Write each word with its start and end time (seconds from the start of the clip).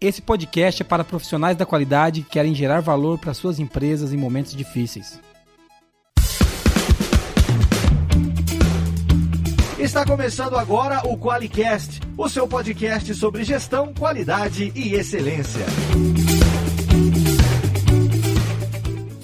Esse 0.00 0.22
podcast 0.22 0.80
é 0.80 0.84
para 0.84 1.02
profissionais 1.02 1.56
da 1.56 1.66
qualidade 1.66 2.22
que 2.22 2.30
querem 2.30 2.54
gerar 2.54 2.80
valor 2.80 3.18
para 3.18 3.34
suas 3.34 3.58
empresas 3.58 4.12
em 4.12 4.16
momentos 4.16 4.54
difíceis. 4.54 5.18
Está 9.76 10.06
começando 10.06 10.56
agora 10.56 11.02
o 11.04 11.18
QualiCast, 11.18 12.00
o 12.16 12.28
seu 12.28 12.46
podcast 12.46 13.12
sobre 13.14 13.42
gestão, 13.42 13.92
qualidade 13.92 14.70
e 14.72 14.94
excelência. 14.94 15.66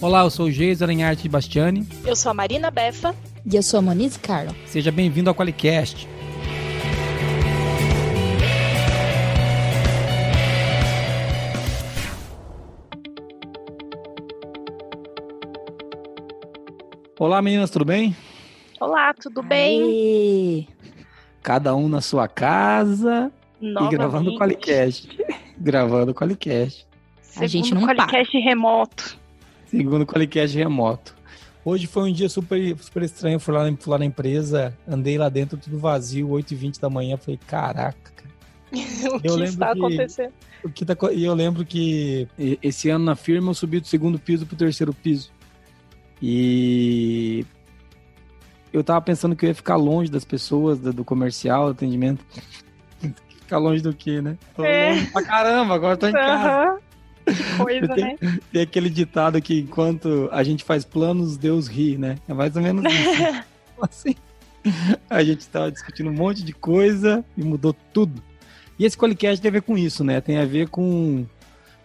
Olá, 0.01 0.23
eu 0.25 0.31
sou 0.31 0.47
o 0.47 0.51
Geis 0.51 0.83
Aranharte 0.83 1.29
Bastiani. 1.29 1.87
Eu 2.05 2.17
sou 2.17 2.31
a 2.31 2.35
Marina 2.35 2.73
Befa. 2.73 3.15
E 3.47 3.55
eu 3.55 3.63
sou 3.63 3.79
a 3.79 3.83
Moniz 3.83 4.17
Carlo. 4.17 4.53
Seja 4.67 4.91
bem-vindo 4.91 5.31
ao 5.31 5.37
QualiCast. 5.37 6.09
Olá, 17.19 17.41
meninas, 17.41 17.71
tudo 17.71 17.85
bem? 17.85 18.17
Olá, 18.81 19.15
tudo 19.15 19.43
bem? 19.43 19.83
Aê. 19.83 20.67
Cada 21.43 21.75
um 21.75 21.89
na 21.89 22.01
sua 22.01 22.27
casa 22.27 23.31
Novamente. 23.61 23.95
e 23.95 23.97
gravando 23.97 24.31
o 24.31 24.39
Qualicast. 24.39 25.09
gravando 25.59 26.13
o 26.13 26.15
Qualicast. 26.15 26.87
A 27.37 27.47
gente 27.47 27.69
Segundo 27.69 27.81
não 27.87 27.95
para. 27.95 28.07
Qualicast 28.07 28.39
remoto. 28.39 29.19
Segundo 29.67 30.03
o 30.03 30.07
Qualicast 30.07 30.57
remoto. 30.57 31.15
Hoje 31.65 31.87
foi 31.87 32.11
um 32.11 32.13
dia 32.13 32.29
super, 32.29 32.77
super 32.79 33.03
estranho. 33.03 33.39
Fui 33.41 33.55
lá, 33.55 33.65
fui 33.79 33.91
lá 33.93 33.99
na 33.99 34.05
empresa, 34.05 34.77
andei 34.87 35.17
lá 35.17 35.29
dentro, 35.29 35.57
tudo 35.57 35.79
vazio, 35.79 36.29
8h20 36.29 36.81
da 36.81 36.91
manhã. 36.91 37.17
Falei, 37.17 37.39
caraca, 37.47 38.13
cara. 38.13 38.35
o 39.17 39.21
que 39.21 39.29
lembro 39.29 39.45
está 39.45 39.73
que- 39.73 39.79
acontecendo? 39.79 40.33
O 40.65 40.69
que 40.71 40.85
tá 40.85 40.97
E 41.13 41.25
eu 41.25 41.35
lembro 41.35 41.65
que 41.65 42.27
esse 42.63 42.89
ano 42.89 43.05
na 43.05 43.15
firma 43.15 43.51
eu 43.51 43.55
subi 43.55 43.81
do 43.81 43.87
segundo 43.87 44.19
piso 44.19 44.47
pro 44.47 44.57
terceiro 44.57 44.93
piso. 44.95 45.31
E 46.23 47.45
eu 48.73 48.83
tava 48.83 49.01
pensando 49.01 49.37
que 49.37 49.45
eu 49.45 49.49
ia 49.49 49.55
ficar 49.55 49.77
longe 49.77 50.11
das 50.11 50.25
pessoas, 50.25 50.79
do 50.79 51.05
comercial, 51.05 51.67
do 51.67 51.71
atendimento. 51.73 52.25
Ficar 53.45 53.59
longe 53.59 53.83
do 53.83 53.93
que, 53.93 54.23
né? 54.23 54.39
Tô 54.57 54.65
É. 54.65 54.91
longe 54.91 55.07
pra 55.11 55.23
caramba, 55.23 55.75
agora 55.75 55.97
tô 55.99 56.09
em 56.09 56.13
casa. 56.13 56.49
Aham. 56.49 56.79
Que 57.27 57.57
coisa, 57.63 57.89
tenho- 57.95 58.19
né? 58.21 58.39
Tem 58.53 58.63
aquele 58.63 58.89
ditado 58.91 59.41
que 59.41 59.61
enquanto 59.61 60.29
a 60.33 60.43
gente 60.43 60.65
faz 60.65 60.85
planos, 60.85 61.37
Deus 61.37 61.67
ri, 61.69 61.97
né? 61.99 62.17
É 62.29 62.33
mais 62.35 62.57
ou 62.57 62.63
menos 62.63 62.85
isso. 62.93 63.45
assim, 63.83 64.15
a 65.11 65.23
gente 65.23 65.47
tava 65.49 65.71
discutindo 65.71 66.09
um 66.11 66.15
monte 66.15 66.43
de 66.43 66.53
coisa 66.55 67.23
e 67.37 67.43
mudou 67.45 67.75
tudo. 67.93 68.23
E 68.79 68.85
esse 68.87 68.97
Qualicast 68.97 69.41
tem 69.43 69.49
a 69.51 69.53
ver 69.53 69.63
com 69.63 69.77
isso, 69.77 70.03
né? 70.03 70.21
Tem 70.23 70.39
a 70.39 70.45
ver 70.47 70.69
com 70.69 71.27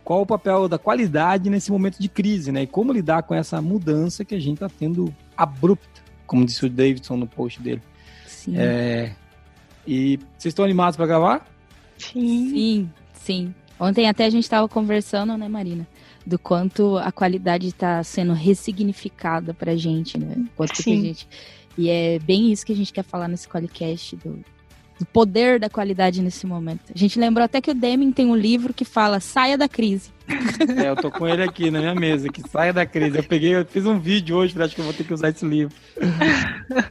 qual 0.10 0.24
o 0.24 0.26
papel 0.26 0.68
da 0.68 0.80
qualidade 0.80 1.52
nesse 1.52 1.72
momento 1.72 2.00
de 2.00 2.10
crise, 2.10 2.52
né? 2.52 2.64
E 2.64 2.68
como 2.68 2.92
lidar 2.92 3.22
com 3.22 3.36
essa 3.36 3.62
mudança 3.62 4.26
que 4.26 4.34
a 4.34 4.40
gente 4.40 4.58
tá 4.58 4.68
tendo 4.68 5.14
abrupta, 5.38 6.02
como 6.26 6.44
disse 6.44 6.66
o 6.66 6.70
Davidson 6.70 7.16
no 7.16 7.28
post 7.28 7.62
dele. 7.62 7.80
Sim. 8.26 8.56
É, 8.58 9.14
E 9.86 10.18
vocês 10.36 10.52
estão 10.52 10.66
animados 10.66 10.98
para 10.98 11.06
gravar? 11.06 11.48
Sim. 12.00 12.50
Sim, 12.50 12.90
sim. 13.14 13.56
Ontem 13.80 14.10
até 14.10 14.26
a 14.26 14.32
gente 14.32 14.46
estava 14.46 14.68
conversando, 14.68 15.38
né, 15.38 15.48
Marina? 15.48 15.88
Do 16.26 16.40
quanto 16.40 16.98
a 16.98 17.12
qualidade 17.12 17.68
está 17.68 18.04
sendo 18.04 18.34
ressignificada 18.34 19.54
pra 19.54 19.76
gente, 19.76 20.18
né? 20.18 20.44
Quanto 20.56 20.74
que 20.74 20.80
a 20.80 20.84
Sim. 20.84 21.02
gente... 21.04 21.28
E 21.78 21.88
é 21.88 22.18
bem 22.18 22.52
isso 22.52 22.66
que 22.66 22.74
a 22.74 22.76
gente 22.76 22.92
quer 22.92 23.04
falar 23.04 23.28
nesse 23.28 23.48
Qualicast, 23.48 24.16
do, 24.16 24.44
do 25.00 25.06
poder 25.06 25.60
da 25.60 25.70
qualidade 25.70 26.22
nesse 26.22 26.46
momento. 26.46 26.82
A 26.94 26.98
gente 26.98 27.18
lembrou 27.18 27.44
até 27.46 27.62
que 27.62 27.72
o 27.72 27.74
Deming 27.74 28.12
tem 28.12 28.28
um 28.28 28.36
livro 28.36 28.74
que 28.74 28.84
fala 28.84 29.20
Saia 29.20 29.58
da 29.58 29.68
crise. 29.70 30.12
É, 30.78 30.90
eu 30.90 30.96
tô 30.96 31.10
com 31.10 31.28
ele 31.28 31.42
aqui 31.42 31.72
na 31.72 31.80
minha 31.80 31.96
mesa, 31.96 32.30
que 32.30 32.48
saia 32.48 32.72
da 32.74 32.86
crise. 32.86 33.18
Eu 33.18 33.24
peguei, 33.24 33.56
eu 33.56 33.66
fiz 33.66 33.86
um 33.86 33.98
vídeo 34.00 34.36
hoje, 34.36 34.62
acho 34.62 34.76
que 34.76 34.82
eu 34.82 34.86
vou 34.86 34.94
ter 34.94 35.04
que 35.06 35.14
usar 35.14 35.30
esse 35.30 35.46
livro. 35.46 35.74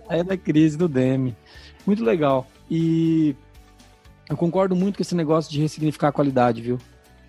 saia 0.08 0.24
da 0.24 0.36
crise 0.36 0.76
do 0.76 0.88
Demi. 0.88 1.36
Muito 1.86 2.02
legal. 2.02 2.46
E 2.70 3.36
eu 4.28 4.36
concordo 4.36 4.74
muito 4.74 4.96
com 4.96 5.02
esse 5.02 5.14
negócio 5.14 5.50
de 5.52 5.60
ressignificar 5.60 6.08
a 6.08 6.12
qualidade, 6.12 6.60
viu? 6.62 6.78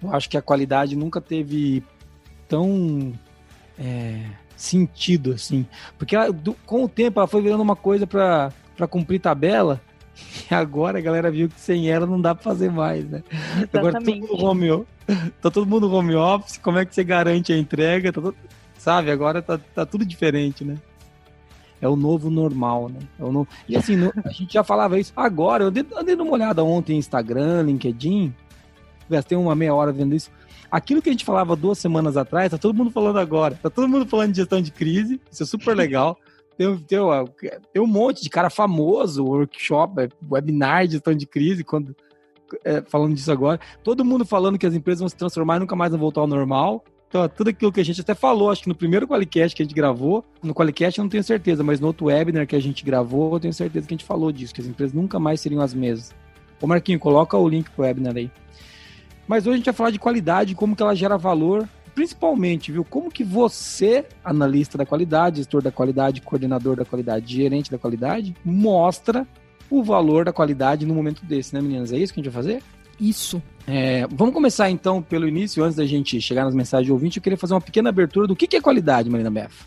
Eu 0.02 0.14
acho 0.14 0.30
que 0.30 0.38
a 0.38 0.42
qualidade 0.42 0.96
nunca 0.96 1.20
teve 1.22 1.84
tão 2.48 3.14
é, 3.78 4.22
sentido 4.56 5.34
assim. 5.34 5.66
Porque 5.98 6.16
ela, 6.16 6.32
do- 6.32 6.56
com 6.66 6.84
o 6.86 6.90
tempo 6.90 7.20
ela 7.20 7.28
foi 7.28 7.42
virando 7.42 7.62
uma 7.62 7.76
coisa 7.76 8.08
pra 8.08 8.52
cumprir 8.90 9.20
tabela. 9.20 9.80
E 10.50 10.54
agora 10.56 10.98
a 11.00 11.02
galera 11.02 11.30
viu 11.32 11.50
que 11.50 11.60
sem 11.60 11.90
ela 11.90 12.06
não 12.06 12.20
dá 12.20 12.34
pra 12.36 12.44
fazer 12.44 12.72
mais, 12.72 13.06
né? 13.10 13.24
Agora 13.74 13.94
todo 14.00 14.10
Exatamente. 14.10 14.22
mundo 14.22 14.44
home, 14.46 14.86
tá 15.42 15.50
todo 15.52 15.66
mundo 15.66 15.92
home 15.94 16.16
office, 16.16 16.58
como 16.58 16.78
é 16.80 16.86
que 16.86 16.94
você 16.94 17.04
garante 17.04 17.52
a 17.54 17.58
entrega? 17.58 18.12
Tá 18.12 18.22
todo- 18.22 18.36
sabe, 18.78 19.12
agora 19.12 19.42
tá, 19.42 19.58
tá 19.58 19.86
tudo 19.86 20.06
diferente, 20.06 20.64
né? 20.64 20.76
É 21.82 21.88
o 21.88 21.96
novo 21.96 22.30
normal, 22.30 22.90
né? 22.90 23.00
É 23.18 23.24
o 23.24 23.32
no- 23.32 23.48
E 23.68 23.76
assim, 23.78 23.96
no- 23.96 24.12
a 24.24 24.30
gente 24.32 24.54
já 24.54 24.64
falava 24.64 25.00
isso 25.00 25.14
agora, 25.16 25.64
eu 25.64 25.72
dei, 25.72 25.86
andei 25.96 26.16
dando 26.16 26.28
uma 26.28 26.34
olhada 26.34 26.64
ontem 26.64 26.94
em 26.96 27.00
Instagram, 27.00 27.64
LinkedIn, 27.64 28.34
gastei 29.10 29.38
uma 29.38 29.56
meia 29.56 29.74
hora 29.74 29.92
vendo 29.92 30.14
isso. 30.16 30.30
Aquilo 30.72 31.02
que 31.02 31.10
a 31.10 31.12
gente 31.12 31.26
falava 31.26 31.56
duas 31.56 31.80
semanas 31.80 32.16
atrás, 32.16 32.52
tá 32.52 32.58
todo 32.58 32.76
mundo 32.76 32.92
falando 32.92 33.18
agora. 33.18 33.58
Tá 33.62 33.70
todo 33.70 33.88
mundo 33.88 34.06
falando 34.06 34.32
de 34.32 34.38
gestão 34.38 34.62
de 34.62 34.72
crise, 34.72 35.20
isso 35.32 35.42
é 35.42 35.46
super 35.46 35.76
legal. 35.76 36.18
Tem, 36.60 36.76
tem, 36.76 37.00
tem 37.72 37.82
um 37.82 37.88
monte 37.88 38.22
de 38.22 38.30
cara 38.30 38.50
famoso, 38.50 39.24
workshop, 39.24 40.02
é, 40.02 40.10
webinar 40.30 40.86
de 40.86 40.94
gestão 40.94 41.14
de 41.14 41.26
crise, 41.26 41.64
quando, 41.64 41.96
é, 42.66 42.82
falando 42.82 43.16
disso 43.16 43.32
agora. 43.32 43.58
Todo 43.82 44.04
mundo 44.04 44.26
falando 44.26 44.60
que 44.60 44.68
as 44.68 44.74
empresas 44.74 45.00
vão 45.00 45.08
se 45.08 45.16
transformar 45.16 45.56
e 45.56 45.60
nunca 45.60 45.74
mais 45.74 45.92
vão 45.92 46.00
voltar 46.02 46.20
ao 46.20 46.28
normal. 46.28 46.84
Então, 47.08 47.30
tudo 47.30 47.52
aquilo 47.52 47.72
que 47.72 47.80
a 47.80 47.86
gente 47.86 48.02
até 48.02 48.14
falou, 48.14 48.52
acho 48.52 48.64
que 48.64 48.68
no 48.68 48.76
primeiro 48.76 49.08
Qualicast 49.08 49.56
que 49.56 49.64
a 49.64 49.66
gente 49.66 49.74
gravou, 49.74 50.22
no 50.44 50.54
Qualicast 50.54 51.00
eu 51.00 51.04
não 51.04 51.10
tenho 51.10 51.24
certeza, 51.24 51.64
mas 51.64 51.80
no 51.80 51.88
outro 51.88 52.08
webinar 52.08 52.46
que 52.46 52.58
a 52.58 52.62
gente 52.62 52.84
gravou, 52.84 53.36
eu 53.36 53.40
tenho 53.40 53.54
certeza 53.54 53.88
que 53.88 53.94
a 53.94 53.98
gente 53.98 54.06
falou 54.06 54.30
disso, 54.30 54.54
que 54.54 54.60
as 54.60 54.68
empresas 54.68 54.94
nunca 54.94 55.18
mais 55.18 55.40
seriam 55.40 55.62
as 55.62 55.74
mesmas. 55.74 56.14
Ô 56.62 56.68
Marquinho, 56.68 57.00
coloca 57.00 57.38
o 57.38 57.48
link 57.48 57.70
pro 57.70 57.84
webinar 57.84 58.18
aí. 58.18 58.30
Mas 59.26 59.46
hoje 59.46 59.54
a 59.54 59.58
gente 59.58 59.66
vai 59.66 59.74
falar 59.74 59.92
de 59.92 60.00
qualidade, 60.00 60.56
como 60.56 60.76
que 60.76 60.84
ela 60.84 60.94
gera 60.94 61.18
valor, 61.18 61.66
principalmente, 61.94 62.72
viu? 62.72 62.84
Como 62.84 63.12
que 63.12 63.24
você, 63.24 64.06
analista 64.24 64.78
da 64.78 64.86
qualidade, 64.86 65.38
gestor 65.38 65.62
da 65.62 65.72
qualidade, 65.72 66.22
coordenador 66.22 66.76
da 66.76 66.86
qualidade, 66.86 67.34
gerente 67.34 67.72
da 67.72 67.78
qualidade, 67.78 68.36
mostra 68.44 69.28
o 69.70 69.84
valor 69.84 70.26
da 70.26 70.34
qualidade 70.34 70.86
no 70.86 70.94
momento 70.94 71.26
desse, 71.26 71.54
né, 71.54 71.62
meninas? 71.62 71.92
É 71.92 71.98
isso 71.98 72.14
que 72.14 72.20
a 72.20 72.24
gente 72.24 72.34
vai 72.34 72.44
fazer? 72.44 72.64
Isso. 73.00 73.42
É, 73.66 74.08
vamos 74.12 74.34
começar 74.34 74.70
então 74.70 75.02
pelo 75.02 75.28
início, 75.28 75.64
antes 75.64 75.78
da 75.78 75.86
gente 75.86 76.20
chegar 76.20 76.44
nas 76.44 76.56
mensagens 76.56 76.86
de 76.86 76.92
ouvinte, 76.92 77.18
eu 77.18 77.24
queria 77.24 77.38
fazer 77.38 77.54
uma 77.54 77.62
pequena 77.62 77.90
abertura 77.90 78.28
do 78.28 78.36
que 78.36 78.48
que 78.48 78.58
é 78.58 78.62
qualidade, 78.62 79.10
Marina 79.10 79.30
Beff. 79.30 79.66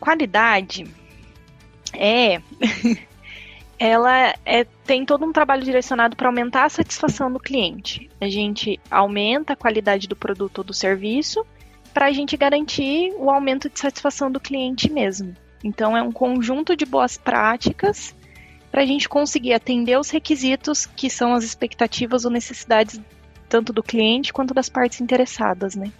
Qualidade 0.00 0.86
é. 1.92 2.40
Ela 3.78 4.34
é, 4.44 4.64
tem 4.84 5.04
todo 5.04 5.24
um 5.24 5.32
trabalho 5.32 5.64
direcionado 5.64 6.16
para 6.16 6.28
aumentar 6.28 6.64
a 6.64 6.68
satisfação 6.68 7.32
do 7.32 7.40
cliente. 7.40 8.08
A 8.20 8.28
gente 8.28 8.78
aumenta 8.90 9.52
a 9.52 9.56
qualidade 9.56 10.06
do 10.08 10.16
produto 10.16 10.58
ou 10.58 10.64
do 10.64 10.72
serviço 10.72 11.44
para 11.92 12.06
a 12.06 12.12
gente 12.12 12.36
garantir 12.36 13.12
o 13.18 13.30
aumento 13.30 13.68
de 13.68 13.78
satisfação 13.78 14.30
do 14.30 14.40
cliente 14.40 14.90
mesmo. 14.90 15.34
Então, 15.62 15.96
é 15.96 16.02
um 16.02 16.12
conjunto 16.12 16.76
de 16.76 16.84
boas 16.84 17.16
práticas 17.16 18.14
para 18.70 18.82
a 18.82 18.86
gente 18.86 19.08
conseguir 19.08 19.52
atender 19.52 19.98
os 19.98 20.10
requisitos 20.10 20.84
que 20.84 21.08
são 21.08 21.32
as 21.32 21.44
expectativas 21.44 22.24
ou 22.24 22.30
necessidades 22.30 23.00
tanto 23.48 23.72
do 23.72 23.82
cliente 23.82 24.32
quanto 24.32 24.52
das 24.52 24.68
partes 24.68 25.00
interessadas, 25.00 25.76
né? 25.76 25.92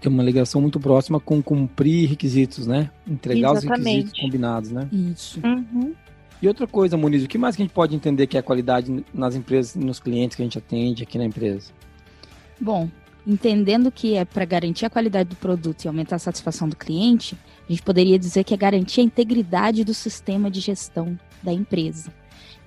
Tem 0.00 0.12
uma 0.12 0.22
ligação 0.22 0.60
muito 0.60 0.78
próxima 0.78 1.18
com 1.18 1.42
cumprir 1.42 2.08
requisitos, 2.08 2.66
né? 2.66 2.90
Entregar 3.06 3.52
os 3.52 3.64
Exatamente. 3.64 3.88
requisitos 3.88 4.20
combinados, 4.20 4.70
né? 4.70 4.88
Isso. 4.92 5.40
Uhum. 5.42 5.94
E 6.42 6.48
outra 6.48 6.66
coisa, 6.66 6.96
Muniz, 6.96 7.22
o 7.22 7.28
que 7.28 7.36
mais 7.36 7.54
que 7.54 7.62
a 7.62 7.64
gente 7.66 7.74
pode 7.74 7.94
entender 7.94 8.26
que 8.26 8.38
é 8.38 8.42
qualidade 8.42 9.04
nas 9.12 9.34
empresas, 9.34 9.74
nos 9.74 10.00
clientes 10.00 10.36
que 10.36 10.42
a 10.42 10.44
gente 10.46 10.58
atende 10.58 11.02
aqui 11.02 11.18
na 11.18 11.24
empresa? 11.24 11.70
Bom, 12.58 12.88
entendendo 13.26 13.92
que 13.92 14.14
é 14.14 14.24
para 14.24 14.46
garantir 14.46 14.86
a 14.86 14.90
qualidade 14.90 15.28
do 15.28 15.36
produto 15.36 15.84
e 15.84 15.88
aumentar 15.88 16.16
a 16.16 16.18
satisfação 16.18 16.68
do 16.68 16.76
cliente, 16.76 17.36
a 17.68 17.72
gente 17.72 17.82
poderia 17.82 18.18
dizer 18.18 18.44
que 18.44 18.54
é 18.54 18.56
garantir 18.56 19.02
a 19.02 19.04
integridade 19.04 19.84
do 19.84 19.92
sistema 19.92 20.50
de 20.50 20.60
gestão 20.60 21.18
da 21.42 21.52
empresa. 21.52 22.12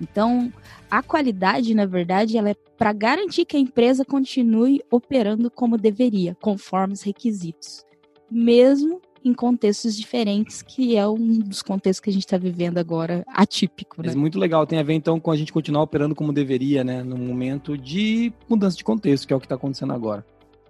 Então, 0.00 0.52
a 0.90 1.02
qualidade, 1.02 1.74
na 1.74 1.86
verdade, 1.86 2.36
ela 2.38 2.50
é 2.50 2.54
para 2.76 2.92
garantir 2.92 3.44
que 3.44 3.56
a 3.56 3.60
empresa 3.60 4.04
continue 4.04 4.80
operando 4.90 5.50
como 5.50 5.78
deveria, 5.78 6.36
conforme 6.40 6.94
os 6.94 7.02
requisitos, 7.02 7.84
mesmo 8.30 9.00
em 9.24 9.32
contextos 9.32 9.96
diferentes, 9.96 10.60
que 10.60 10.96
é 10.96 11.08
um 11.08 11.38
dos 11.38 11.62
contextos 11.62 12.00
que 12.00 12.10
a 12.10 12.12
gente 12.12 12.24
está 12.26 12.36
vivendo 12.36 12.78
agora 12.78 13.24
atípico, 13.26 14.02
né? 14.02 14.08
Mas 14.08 14.14
muito 14.14 14.38
legal, 14.38 14.66
tem 14.66 14.78
a 14.78 14.82
ver 14.82 14.94
então 14.94 15.18
com 15.18 15.30
a 15.30 15.36
gente 15.36 15.52
continuar 15.52 15.82
operando 15.82 16.14
como 16.14 16.32
deveria, 16.32 16.84
né? 16.84 17.02
No 17.02 17.16
momento 17.16 17.78
de 17.78 18.32
mudança 18.48 18.76
de 18.76 18.84
contexto, 18.84 19.26
que 19.26 19.32
é 19.32 19.36
o 19.36 19.40
que 19.40 19.46
está 19.46 19.54
acontecendo 19.54 19.92
agora. 19.92 20.24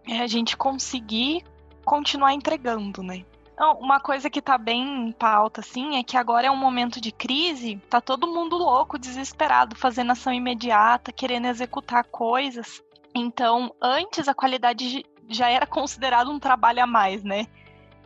é 0.06 0.21
a 0.21 0.27
gente 0.27 0.56
conseguir 0.56 1.43
continuar 1.85 2.33
entregando, 2.33 3.03
né? 3.03 3.25
Não, 3.56 3.79
uma 3.79 4.01
coisa 4.01 4.29
que 4.29 4.43
tá 4.43 4.59
bem 4.59 5.09
em 5.09 5.12
pauta, 5.12 5.61
assim, 5.61 5.97
é 5.97 6.03
que 6.03 6.17
agora 6.17 6.49
é 6.49 6.51
um 6.51 6.56
momento 6.56 7.01
de 7.01 7.12
crise, 7.12 7.81
tá 7.89 8.01
todo 8.01 8.27
mundo 8.27 8.56
louco, 8.56 8.99
desesperado, 8.99 9.77
fazendo 9.77 10.11
ação 10.11 10.33
imediata, 10.33 11.12
querendo 11.12 11.47
executar 11.47 12.05
coisas. 12.05 12.83
Então, 13.15 13.73
antes 13.81 14.27
a 14.27 14.35
qualidade 14.35 15.05
já 15.29 15.49
era 15.49 15.67
considerado 15.67 16.31
um 16.31 16.41
trabalho 16.41 16.83
a 16.83 16.87
mais, 16.87 17.23
né? 17.23 17.47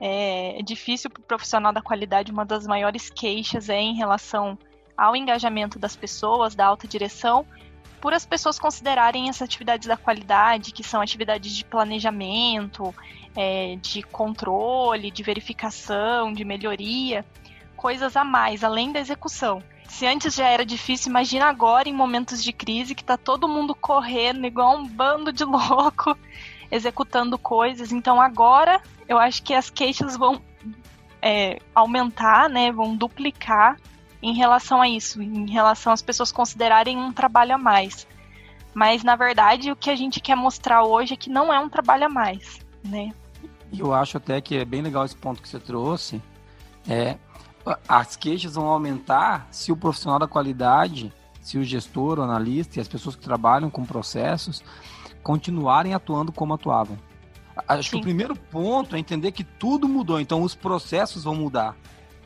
É 0.01 0.61
difícil 0.63 1.11
para 1.11 1.21
o 1.21 1.25
profissional 1.25 1.73
da 1.73 1.83
qualidade, 1.83 2.31
uma 2.31 2.45
das 2.45 2.67
maiores 2.67 3.11
queixas 3.11 3.69
é 3.69 3.81
em 3.81 3.95
relação 3.95 4.57
ao 4.97 5.17
engajamento 5.17 5.79
das 5.79 5.97
pessoas, 5.97 6.55
da 6.55 6.67
alta 6.67 6.87
direção, 6.87 7.47
por 8.01 8.13
as 8.13 8.25
pessoas 8.25 8.59
considerarem 8.59 9.29
essas 9.29 9.43
atividades 9.43 9.89
da 9.89 9.97
qualidade, 9.97 10.73
que 10.73 10.85
são 10.85 11.01
atividades 11.01 11.55
de 11.55 11.65
planejamento, 11.65 12.95
é, 13.37 13.77
de 13.81 14.03
controle, 14.03 15.11
de 15.11 15.23
verificação, 15.23 16.33
de 16.33 16.45
melhoria, 16.45 17.25
coisas 17.77 18.17
a 18.17 18.25
mais, 18.25 18.65
além 18.65 18.93
da 18.93 19.01
execução. 19.01 19.63
Se 19.89 20.07
antes 20.07 20.35
já 20.35 20.47
era 20.47 20.67
difícil, 20.67 21.11
imagina 21.11 21.47
agora 21.47 21.89
em 21.89 21.93
momentos 21.93 22.43
de 22.43 22.53
crise 22.53 22.95
que 22.95 23.03
tá 23.03 23.17
todo 23.17 23.49
mundo 23.49 23.75
correndo 23.75 24.47
igual 24.47 24.77
um 24.77 24.87
bando 24.87 25.33
de 25.33 25.43
louco, 25.47 26.17
executando 26.71 27.39
coisas. 27.39 27.93
Então 27.93 28.21
agora 28.21 28.81
eu 29.09 29.19
acho 29.19 29.43
que 29.43 29.55
as 29.55 29.71
queixas 29.71 30.17
vão 30.17 30.41
é, 31.23 31.59
aumentar, 31.75 32.49
né? 32.49 32.71
Vão 32.71 32.97
duplicar 32.97 33.79
em 34.23 34.35
relação 34.35 34.81
a 34.81 34.89
isso, 34.89 35.23
em 35.23 35.49
relação 35.51 35.93
às 35.93 36.03
pessoas 36.03 36.33
considerarem 36.33 36.97
um 36.97 37.13
trabalho 37.13 37.55
a 37.55 37.59
mais. 37.59 38.07
Mas 38.75 39.03
na 39.03 39.17
verdade 39.17 39.71
o 39.71 39.77
que 39.77 39.91
a 39.91 39.97
gente 39.97 40.21
quer 40.21 40.37
mostrar 40.37 40.83
hoje 40.85 41.15
é 41.15 41.17
que 41.17 41.31
não 41.31 41.53
é 41.53 41.59
um 41.59 41.69
trabalho 41.69 42.07
a 42.07 42.09
mais, 42.09 42.59
né? 42.85 43.13
Eu 43.77 43.93
acho 43.93 44.17
até 44.17 44.41
que 44.41 44.57
é 44.57 44.65
bem 44.65 44.83
legal 44.83 45.05
esse 45.05 45.17
ponto 45.17 45.43
que 45.43 45.49
você 45.49 45.61
trouxe. 45.61 46.23
É, 46.89 47.19
as 47.87 48.17
queixas 48.17 48.55
vão 48.55 48.67
aumentar 48.67 49.47
se 49.51 49.71
o 49.71 49.77
profissional 49.77 50.19
da 50.19 50.27
qualidade, 50.27 51.13
se 51.43 51.59
o 51.59 51.65
gestor, 51.65 52.19
o 52.19 52.23
analista 52.23 52.79
e 52.79 52.81
as 52.81 52.89
pessoas 52.89 53.15
que 53.15 53.23
trabalham 53.23 53.71
com 53.71 53.85
processos 53.85 54.63
continuarem 55.29 55.93
atuando 55.93 56.33
como 56.33 56.55
atuavam. 56.55 56.97
Acho 57.69 57.83
Sim. 57.83 57.91
que 57.91 57.97
o 57.99 58.01
primeiro 58.01 58.35
ponto 58.35 58.97
é 58.97 58.99
entender 58.99 59.31
que 59.31 59.45
tudo 59.45 59.87
mudou, 59.87 60.19
então 60.19 60.41
os 60.41 60.55
processos 60.55 61.25
vão 61.25 61.35
mudar. 61.35 61.77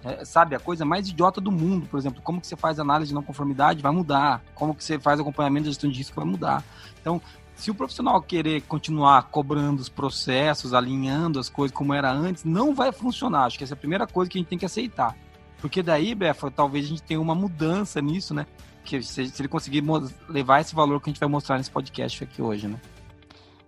É, 0.04 0.24
sabe, 0.24 0.54
a 0.54 0.60
coisa 0.60 0.84
mais 0.84 1.08
idiota 1.08 1.40
do 1.40 1.50
mundo, 1.50 1.88
por 1.88 1.98
exemplo, 1.98 2.22
como 2.22 2.40
que 2.40 2.46
você 2.46 2.54
faz 2.54 2.78
análise 2.78 3.08
de 3.08 3.14
não 3.14 3.22
conformidade 3.24 3.82
vai 3.82 3.90
mudar, 3.90 4.40
como 4.54 4.72
que 4.72 4.84
você 4.84 5.00
faz 5.00 5.18
acompanhamento 5.18 5.64
de 5.64 5.70
gestão 5.70 5.90
de 5.90 5.98
risco 5.98 6.14
vai 6.14 6.24
mudar. 6.24 6.62
Então, 7.00 7.20
se 7.56 7.72
o 7.72 7.74
profissional 7.74 8.22
querer 8.22 8.60
continuar 8.62 9.24
cobrando 9.24 9.82
os 9.82 9.88
processos, 9.88 10.72
alinhando 10.72 11.40
as 11.40 11.48
coisas 11.48 11.76
como 11.76 11.92
era 11.92 12.12
antes, 12.12 12.44
não 12.44 12.72
vai 12.72 12.92
funcionar. 12.92 13.46
Acho 13.46 13.58
que 13.58 13.64
essa 13.64 13.74
é 13.74 13.76
a 13.76 13.78
primeira 13.78 14.06
coisa 14.06 14.30
que 14.30 14.38
a 14.38 14.40
gente 14.40 14.48
tem 14.48 14.58
que 14.58 14.66
aceitar. 14.66 15.16
Porque 15.60 15.82
daí, 15.82 16.14
Befa, 16.14 16.52
talvez 16.52 16.84
a 16.84 16.88
gente 16.88 17.02
tenha 17.02 17.20
uma 17.20 17.34
mudança 17.34 18.00
nisso, 18.00 18.32
né? 18.32 18.46
Que 18.84 19.02
se, 19.02 19.26
se 19.26 19.42
ele 19.42 19.48
conseguir 19.48 19.82
levar 20.28 20.60
esse 20.60 20.72
valor 20.72 21.00
que 21.00 21.10
a 21.10 21.12
gente 21.12 21.20
vai 21.20 21.28
mostrar 21.28 21.58
nesse 21.58 21.70
podcast 21.70 22.22
aqui 22.22 22.40
hoje, 22.40 22.68
né? 22.68 22.80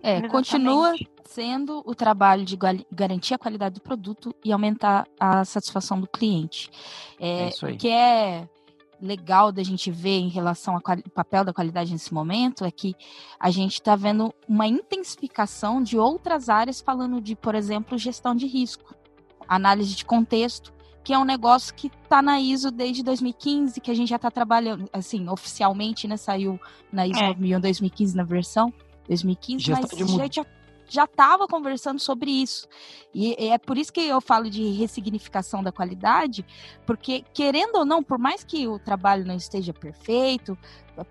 É, 0.05 0.17
Exatamente. 0.17 0.31
continua 0.31 0.93
sendo 1.23 1.81
o 1.83 1.95
trabalho 1.95 2.45
de 2.45 2.55
garantir 2.91 3.33
a 3.33 3.39
qualidade 3.39 3.73
do 3.73 3.81
produto 3.81 4.35
e 4.45 4.51
aumentar 4.51 5.07
a 5.19 5.43
satisfação 5.43 5.99
do 5.99 6.05
cliente. 6.05 6.69
É, 7.19 7.45
é 7.45 7.49
isso 7.49 7.65
aí. 7.65 7.73
O 7.73 7.77
que 7.77 7.89
é 7.89 8.47
legal 9.01 9.51
da 9.51 9.63
gente 9.63 9.89
ver 9.89 10.19
em 10.19 10.29
relação 10.29 10.75
ao 10.75 10.81
papel 11.11 11.43
da 11.43 11.51
qualidade 11.51 11.91
nesse 11.91 12.13
momento 12.13 12.63
é 12.63 12.69
que 12.69 12.95
a 13.39 13.49
gente 13.49 13.73
está 13.73 13.95
vendo 13.95 14.31
uma 14.47 14.67
intensificação 14.67 15.81
de 15.81 15.97
outras 15.97 16.49
áreas 16.49 16.79
falando 16.79 17.19
de, 17.19 17.35
por 17.35 17.55
exemplo, 17.55 17.97
gestão 17.97 18.35
de 18.35 18.45
risco, 18.45 18.93
análise 19.47 19.95
de 19.95 20.05
contexto, 20.05 20.71
que 21.03 21.13
é 21.13 21.17
um 21.17 21.25
negócio 21.25 21.73
que 21.73 21.87
está 21.87 22.21
na 22.21 22.39
ISO 22.39 22.69
desde 22.69 23.01
2015, 23.01 23.81
que 23.81 23.89
a 23.89 23.95
gente 23.95 24.09
já 24.09 24.17
está 24.17 24.29
trabalhando, 24.29 24.87
assim, 24.93 25.27
oficialmente, 25.29 26.07
né? 26.07 26.15
Saiu 26.15 26.59
na 26.91 27.07
ISO 27.07 27.19
é. 27.19 27.59
2015 27.59 28.15
na 28.15 28.23
versão 28.23 28.71
2015, 29.07 29.63
já 29.63 29.75
mas 29.75 29.93
a 29.93 29.95
gente 29.95 30.35
já 30.35 30.45
já 30.87 31.05
estava 31.05 31.47
conversando 31.47 31.99
sobre 31.99 32.31
isso. 32.31 32.67
E 33.13 33.35
é 33.49 33.57
por 33.57 33.77
isso 33.77 33.91
que 33.91 34.01
eu 34.01 34.21
falo 34.21 34.49
de 34.49 34.71
ressignificação 34.71 35.63
da 35.63 35.71
qualidade, 35.71 36.45
porque, 36.85 37.23
querendo 37.33 37.77
ou 37.77 37.85
não, 37.85 38.03
por 38.03 38.17
mais 38.17 38.43
que 38.43 38.67
o 38.67 38.77
trabalho 38.77 39.25
não 39.25 39.35
esteja 39.35 39.73
perfeito, 39.73 40.57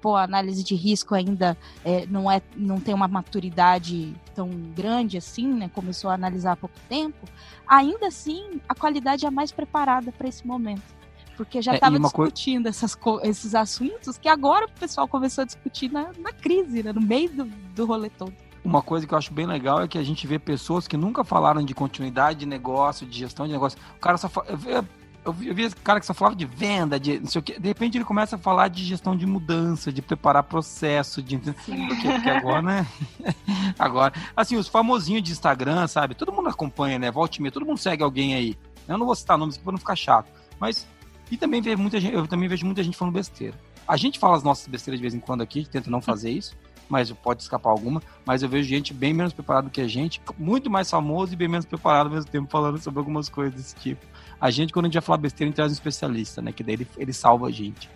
pô, 0.00 0.17
a 0.17 0.23
análise 0.23 0.62
de 0.62 0.75
risco 0.75 1.14
ainda 1.14 1.56
é, 1.85 2.06
não, 2.06 2.31
é, 2.31 2.41
não 2.56 2.81
tem 2.81 2.94
uma 2.94 3.08
maturidade 3.08 4.14
tão 4.35 4.49
grande 4.49 5.17
assim, 5.17 5.46
né? 5.46 5.70
Começou 5.75 6.11
a 6.11 6.14
analisar 6.14 6.52
há 6.52 6.56
pouco 6.56 6.79
tempo, 6.88 7.26
ainda 7.67 8.06
assim 8.06 8.61
a 8.69 8.75
qualidade 8.75 9.26
é 9.26 9.31
mais 9.31 9.50
preparada 9.50 10.12
para 10.12 10.29
esse 10.29 10.46
momento 10.46 11.03
porque 11.36 11.60
já 11.60 11.75
estava 11.75 11.96
é, 11.96 11.98
discutindo 11.98 12.69
essas, 12.69 12.96
esses 13.22 13.54
assuntos 13.54 14.19
que 14.19 14.28
agora 14.28 14.66
o 14.66 14.70
pessoal 14.70 15.06
começou 15.08 15.42
a 15.42 15.44
discutir 15.44 15.90
na, 15.90 16.10
na 16.19 16.32
crise, 16.32 16.82
né, 16.82 16.92
no 16.92 17.00
meio 17.00 17.31
do, 17.31 17.44
do 17.44 17.86
rolê 17.86 18.10
todo. 18.10 18.32
Uma 18.64 18.81
coisa 18.81 19.06
que 19.06 19.12
eu 19.12 19.19
acho 19.19 19.32
bem 19.32 19.46
legal 19.46 19.82
é 19.82 19.88
que 19.88 19.98
a 19.98 20.02
gente 20.02 20.26
vê 20.26 20.38
pessoas 20.38 20.88
que 20.88 20.96
nunca 20.96 21.22
falaram 21.22 21.62
de 21.62 21.75
continuidade 21.75 22.40
de 22.40 22.46
negócio, 22.46 23.06
de 23.06 23.19
gestão 23.19 23.46
de 23.46 23.52
negócio. 23.52 23.78
O 23.94 24.00
cara 24.00 24.16
só 24.16 24.26
fala, 24.26 24.46
eu, 24.48 24.56
vi, 24.56 24.70
eu 24.70 25.32
vi, 25.32 25.48
eu 25.48 25.54
vi 25.54 25.62
esse 25.64 25.76
cara 25.76 26.00
que 26.00 26.06
só 26.06 26.14
falava 26.14 26.34
de 26.34 26.46
venda, 26.46 26.98
de 26.98 27.20
não 27.20 27.26
sei 27.26 27.40
o 27.40 27.42
quê. 27.42 27.58
De 27.58 27.69
repente 27.69 27.98
ele 27.98 28.06
começa 28.06 28.36
a 28.36 28.38
falar 28.38 28.69
de 28.69 28.82
gestão 28.82 29.14
de 29.14 29.26
mudança, 29.26 29.92
de 29.92 30.00
preparar 30.00 30.42
processo, 30.44 31.22
de. 31.22 31.36
Sim. 31.36 31.88
Porque, 31.88 32.08
porque 32.08 32.31
agora, 32.31 32.62
né? 32.62 32.86
agora. 33.78 34.14
Assim, 34.34 34.56
os 34.56 34.66
famosinhos 34.66 35.22
de 35.22 35.32
Instagram, 35.32 35.86
sabe? 35.86 36.14
Todo 36.14 36.32
mundo 36.32 36.48
acompanha, 36.48 36.98
né? 36.98 37.10
Volte 37.10 37.42
e 37.42 37.50
todo 37.50 37.66
mundo 37.66 37.78
segue 37.78 38.02
alguém 38.02 38.34
aí. 38.34 38.56
Eu 38.88 38.96
não 38.96 39.04
vou 39.04 39.14
citar 39.14 39.36
nomes 39.36 39.56
aqui 39.56 39.64
pra 39.64 39.72
não 39.72 39.78
ficar 39.78 39.96
chato. 39.96 40.31
Mas. 40.58 40.86
E 41.30 41.36
também 41.36 41.60
vejo 41.60 41.78
muita 41.78 42.00
gente, 42.00 42.14
eu 42.14 42.26
também 42.26 42.48
vejo 42.48 42.66
muita 42.66 42.82
gente 42.82 42.96
falando 42.96 43.14
besteira. 43.14 43.54
A 43.86 43.96
gente 43.96 44.18
fala 44.18 44.36
as 44.36 44.42
nossas 44.42 44.66
besteiras 44.66 44.98
de 44.98 45.02
vez 45.02 45.14
em 45.14 45.20
quando 45.20 45.42
aqui, 45.42 45.66
tenta 45.66 45.90
não 45.90 46.00
fazer 46.00 46.30
isso 46.30 46.56
mas 46.88 47.10
pode 47.12 47.42
escapar 47.42 47.70
alguma. 47.70 48.02
Mas 48.24 48.42
eu 48.42 48.48
vejo 48.48 48.68
gente 48.68 48.92
bem 48.92 49.12
menos 49.12 49.32
preparada 49.32 49.70
que 49.70 49.80
a 49.80 49.88
gente, 49.88 50.20
muito 50.38 50.70
mais 50.70 50.90
famoso 50.90 51.32
e 51.32 51.36
bem 51.36 51.48
menos 51.48 51.64
preparado 51.64 52.06
ao 52.06 52.12
mesmo 52.12 52.30
tempo, 52.30 52.50
falando 52.50 52.78
sobre 52.78 52.98
algumas 52.98 53.28
coisas 53.28 53.54
desse 53.54 53.74
tipo. 53.76 54.04
A 54.40 54.50
gente, 54.50 54.72
quando 54.72 54.86
a 54.86 54.88
gente 54.88 54.94
vai 54.94 55.02
falar 55.02 55.18
besteira, 55.18 55.48
a 55.48 55.50
gente 55.50 55.56
traz 55.56 55.70
um 55.70 55.74
especialista, 55.74 56.42
né? 56.42 56.52
Que 56.52 56.62
daí 56.62 56.74
ele, 56.74 56.86
ele 56.96 57.12
salva 57.12 57.48
a 57.48 57.50
gente. 57.50 57.88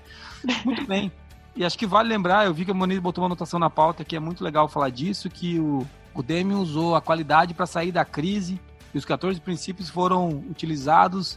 Muito 0.64 0.86
bem. 0.86 1.12
E 1.56 1.64
acho 1.64 1.76
que 1.76 1.86
vale 1.86 2.08
lembrar, 2.08 2.46
eu 2.46 2.54
vi 2.54 2.64
que 2.64 2.70
a 2.70 2.74
Moniz 2.74 2.98
botou 3.00 3.22
uma 3.22 3.28
anotação 3.28 3.58
na 3.58 3.68
pauta 3.68 4.04
que 4.04 4.14
é 4.14 4.20
muito 4.20 4.44
legal 4.44 4.68
falar 4.68 4.90
disso, 4.90 5.28
que 5.28 5.58
o, 5.58 5.84
o 6.14 6.22
Demi 6.22 6.54
usou 6.54 6.94
a 6.94 7.00
qualidade 7.00 7.52
para 7.52 7.66
sair 7.66 7.90
da 7.90 8.04
crise 8.04 8.60
e 8.94 8.98
os 8.98 9.04
14 9.04 9.40
princípios 9.40 9.90
foram 9.90 10.28
utilizados 10.48 11.36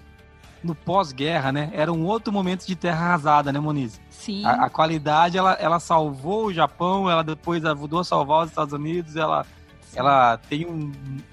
no 0.64 0.76
pós-guerra, 0.76 1.52
né? 1.52 1.70
Era 1.74 1.92
um 1.92 2.06
outro 2.06 2.32
momento 2.32 2.66
de 2.66 2.76
terra 2.76 3.06
arrasada, 3.06 3.52
né, 3.52 3.60
Moniz? 3.60 4.00
Sim. 4.10 4.46
A, 4.46 4.66
a, 4.66 4.70
qualidade, 4.70 5.38
ela, 5.38 5.54
ela 5.54 5.80
salvou 5.80 6.46
o 6.46 6.54
Japão, 6.54 7.10
ela 7.10 7.24
depois 7.24 7.66
ajudou 7.66 8.00
a 8.00 8.04
salvar 8.04 8.44
os 8.44 8.50
Estados 8.50 8.74
Unidos, 8.74 9.16
ela, 9.16 9.46
ela 9.96 10.38
tem 10.38 10.66
um, 10.66 10.92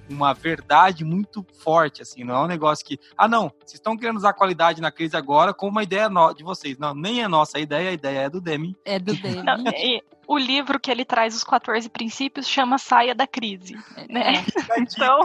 uma 0.08 0.32
verdade 0.32 1.05
muito 1.05 1.44
forte, 1.62 2.03
assim, 2.03 2.24
não 2.24 2.34
é 2.34 2.41
um 2.41 2.46
negócio 2.46 2.84
que, 2.84 2.98
ah, 3.17 3.29
não, 3.29 3.53
vocês 3.58 3.74
estão 3.74 3.96
querendo 3.96 4.17
usar 4.17 4.32
qualidade 4.32 4.81
na 4.81 4.91
crise 4.91 5.17
agora 5.17 5.55
com 5.55 5.69
uma 5.69 5.82
ideia 5.82 6.08
de 6.36 6.43
vocês. 6.43 6.79
Não, 6.79 6.94
nem 6.94 7.22
é 7.22 7.29
nossa 7.29 7.58
a 7.58 7.60
ideia, 7.60 7.91
a 7.91 7.93
ideia 7.93 8.19
é 8.20 8.31
do 8.31 8.41
Demi. 8.41 8.77
É 8.84 8.98
do 8.98 9.15
Demi. 9.17 10.03
o 10.27 10.38
livro 10.38 10.81
que 10.81 10.91
ele 10.91 11.05
traz 11.05 11.34
os 11.34 11.44
14 11.44 11.88
princípios 11.88 12.48
chama 12.48 12.79
Saia 12.79 13.15
da 13.15 13.27
Crise, 13.27 13.77
né? 14.08 14.34
É. 14.34 14.81
Então... 14.81 15.20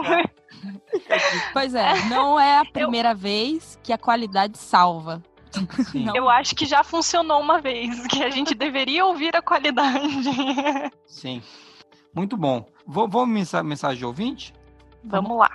Pois 1.52 1.74
é, 1.74 2.04
não 2.06 2.40
é 2.40 2.58
a 2.58 2.64
primeira 2.64 3.10
Eu... 3.10 3.16
vez 3.16 3.78
que 3.82 3.92
a 3.92 3.98
qualidade 3.98 4.56
salva. 4.56 5.22
Eu 6.14 6.28
acho 6.28 6.54
que 6.54 6.64
já 6.64 6.82
funcionou 6.82 7.40
uma 7.40 7.60
vez, 7.60 8.06
que 8.06 8.22
a 8.22 8.30
gente 8.30 8.54
deveria 8.54 9.04
ouvir 9.04 9.36
a 9.36 9.42
qualidade. 9.42 10.32
Sim. 11.06 11.42
Muito 12.14 12.36
bom. 12.36 12.64
Vamos 12.86 13.52
mensagem 13.64 13.98
de 13.98 14.06
ouvinte? 14.06 14.54
Vamos 15.02 15.36
lá. 15.36 15.50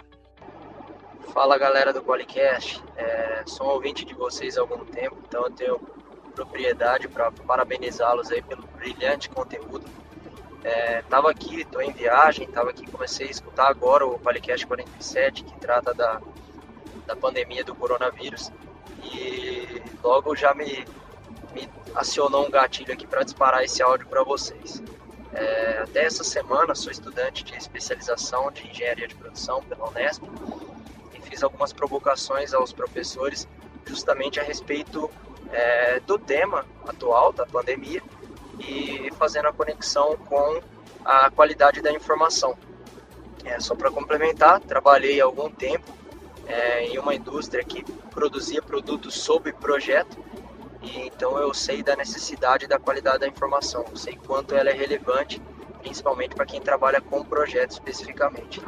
Fala 1.33 1.57
galera 1.57 1.93
do 1.93 2.01
Polycast. 2.01 2.83
É, 2.97 3.43
sou 3.45 3.67
um 3.67 3.69
ouvinte 3.71 4.03
de 4.03 4.13
vocês 4.13 4.57
há 4.57 4.61
algum 4.61 4.83
tempo, 4.83 5.15
então 5.25 5.43
eu 5.43 5.51
tenho 5.51 5.79
propriedade 6.35 7.07
para 7.07 7.31
parabenizá-los 7.31 8.29
aí 8.31 8.41
pelo 8.41 8.63
brilhante 8.75 9.29
conteúdo. 9.29 9.85
É, 10.63 11.01
tava 11.03 11.31
aqui, 11.31 11.63
tô 11.65 11.79
em 11.79 11.93
viagem, 11.93 12.47
tava 12.47 12.71
aqui, 12.71 12.85
comecei 12.89 13.27
a 13.27 13.31
escutar 13.31 13.69
agora 13.69 14.05
o 14.05 14.19
Polycast 14.19 14.67
47, 14.67 15.43
que 15.45 15.59
trata 15.59 15.93
da, 15.93 16.21
da 17.05 17.15
pandemia 17.15 17.63
do 17.63 17.73
coronavírus 17.73 18.51
e 19.03 19.81
logo 20.03 20.35
já 20.35 20.53
me, 20.53 20.85
me 21.53 21.69
acionou 21.95 22.45
um 22.45 22.51
gatilho 22.51 22.93
aqui 22.93 23.07
para 23.07 23.23
disparar 23.23 23.63
esse 23.63 23.81
áudio 23.81 24.07
para 24.07 24.23
vocês. 24.23 24.83
É, 25.33 25.79
até 25.83 26.05
essa 26.05 26.23
semana 26.23 26.73
sou 26.73 26.91
estudante 26.91 27.43
de 27.43 27.55
especialização 27.55 28.51
de 28.51 28.67
engenharia 28.67 29.07
de 29.07 29.15
produção 29.15 29.61
pela 29.63 29.87
Unesp 29.89 30.23
e 31.13 31.21
fiz 31.21 31.43
algumas 31.43 31.71
provocações 31.71 32.53
aos 32.53 32.73
professores 32.73 33.47
justamente 33.85 34.39
a 34.39 34.43
respeito 34.43 35.09
é, 35.51 35.99
do 35.99 36.17
tema 36.17 36.65
atual 36.87 37.31
da 37.31 37.45
pandemia 37.45 38.01
e 38.59 39.11
fazendo 39.17 39.47
a 39.47 39.53
conexão 39.53 40.17
com 40.17 40.61
a 41.05 41.29
qualidade 41.29 41.81
da 41.81 41.91
informação. 41.91 42.57
É, 43.45 43.59
só 43.59 43.75
para 43.75 43.89
complementar, 43.89 44.59
trabalhei 44.59 45.21
algum 45.21 45.49
tempo 45.49 45.91
é, 46.47 46.85
em 46.85 46.97
uma 46.97 47.15
indústria 47.15 47.63
que 47.63 47.83
produzia 48.09 48.61
produtos 48.61 49.15
sob 49.15 49.53
projeto 49.53 50.17
e 50.81 51.07
então 51.07 51.37
eu 51.37 51.53
sei 51.53 51.83
da 51.83 51.95
necessidade 51.95 52.67
da 52.67 52.79
qualidade 52.79 53.19
da 53.19 53.27
informação, 53.27 53.85
sei 53.95 54.15
quanto 54.15 54.55
ela 54.55 54.69
é 54.69 54.73
relevante 54.73 55.41
principalmente 55.79 56.35
para 56.35 56.45
quem 56.45 56.61
trabalha 56.61 57.01
com 57.01 57.23
projetos 57.23 57.77
especificamente. 57.77 58.61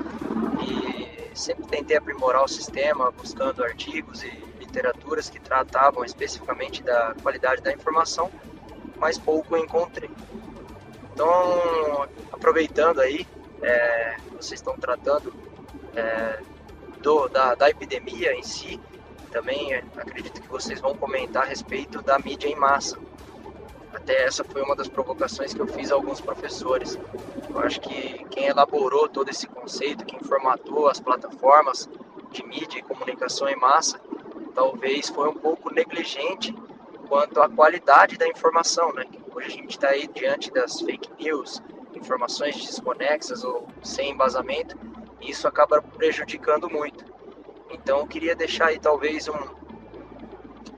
E 0.61 1.35
sempre 1.35 1.65
tentei 1.67 1.97
aprimorar 1.97 2.43
o 2.43 2.47
sistema, 2.47 3.11
buscando 3.11 3.63
artigos 3.63 4.23
e 4.23 4.29
literaturas 4.59 5.29
que 5.29 5.39
tratavam 5.39 6.03
especificamente 6.03 6.81
da 6.81 7.13
qualidade 7.21 7.61
da 7.61 7.71
informação, 7.71 8.31
mas 8.97 9.17
pouco 9.17 9.55
encontrei. 9.57 10.09
Então, 11.13 12.07
aproveitando 12.31 13.01
aí, 13.01 13.27
é, 13.61 14.17
vocês 14.31 14.59
estão 14.59 14.75
tratando 14.77 15.33
é, 15.95 16.39
do, 17.01 17.27
da, 17.27 17.55
da 17.55 17.69
epidemia 17.69 18.33
em 18.33 18.43
si, 18.43 18.79
também 19.31 19.73
acredito 19.73 20.41
que 20.41 20.47
vocês 20.47 20.79
vão 20.79 20.95
comentar 20.95 21.43
a 21.43 21.45
respeito 21.45 22.01
da 22.01 22.19
mídia 22.19 22.47
em 22.47 22.55
massa. 22.55 22.99
Até 23.93 24.23
essa 24.25 24.43
foi 24.43 24.61
uma 24.61 24.75
das 24.75 24.87
provocações 24.87 25.53
que 25.53 25.59
eu 25.59 25.67
fiz 25.67 25.91
a 25.91 25.95
alguns 25.95 26.21
professores. 26.21 26.97
Eu 27.49 27.59
acho 27.59 27.79
que 27.81 28.25
quem 28.29 28.47
elaborou 28.47 29.09
todo 29.09 29.29
esse 29.29 29.47
conceito, 29.47 30.05
quem 30.05 30.19
formatou 30.19 30.87
as 30.87 30.99
plataformas 30.99 31.89
de 32.31 32.45
mídia 32.45 32.79
e 32.79 32.83
comunicação 32.83 33.49
em 33.49 33.55
massa, 33.55 33.99
talvez 34.53 35.09
foi 35.09 35.29
um 35.29 35.35
pouco 35.35 35.73
negligente 35.73 36.55
quanto 37.07 37.41
à 37.41 37.49
qualidade 37.49 38.17
da 38.17 38.27
informação, 38.27 38.93
né? 38.93 39.05
Hoje 39.35 39.47
a 39.47 39.51
gente 39.51 39.71
está 39.71 39.89
aí 39.89 40.07
diante 40.07 40.51
das 40.51 40.79
fake 40.79 41.11
news, 41.21 41.61
informações 41.93 42.55
desconexas 42.65 43.43
ou 43.43 43.67
sem 43.83 44.11
embasamento, 44.11 44.77
e 45.19 45.31
isso 45.31 45.47
acaba 45.47 45.81
prejudicando 45.81 46.69
muito. 46.69 47.10
Então 47.71 47.99
eu 47.99 48.07
queria 48.07 48.35
deixar 48.35 48.67
aí 48.67 48.79
talvez 48.79 49.27
um, 49.27 49.37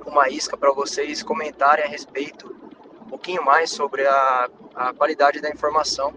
uma 0.06 0.30
isca 0.30 0.56
para 0.58 0.72
vocês 0.72 1.24
comentarem 1.24 1.86
a 1.86 1.88
respeito 1.88 2.56
um 3.02 3.10
pouquinho 3.10 3.44
mais 3.44 3.70
sobre 3.72 4.06
a, 4.08 4.50
a 4.76 4.94
qualidade 4.94 5.42
da 5.42 5.50
informação, 5.50 6.14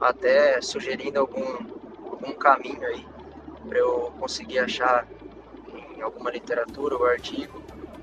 até 0.00 0.60
sugerindo 0.60 1.18
algum, 1.18 1.56
algum 2.10 2.32
caminho 2.32 2.86
aí 2.86 3.06
para 3.68 3.78
eu 3.78 4.12
conseguir 4.18 4.58
achar 4.60 5.06
em 5.96 6.02
alguma 6.02 6.30
literatura 6.30 6.96
ou 6.96 7.06
artigo 7.06 7.62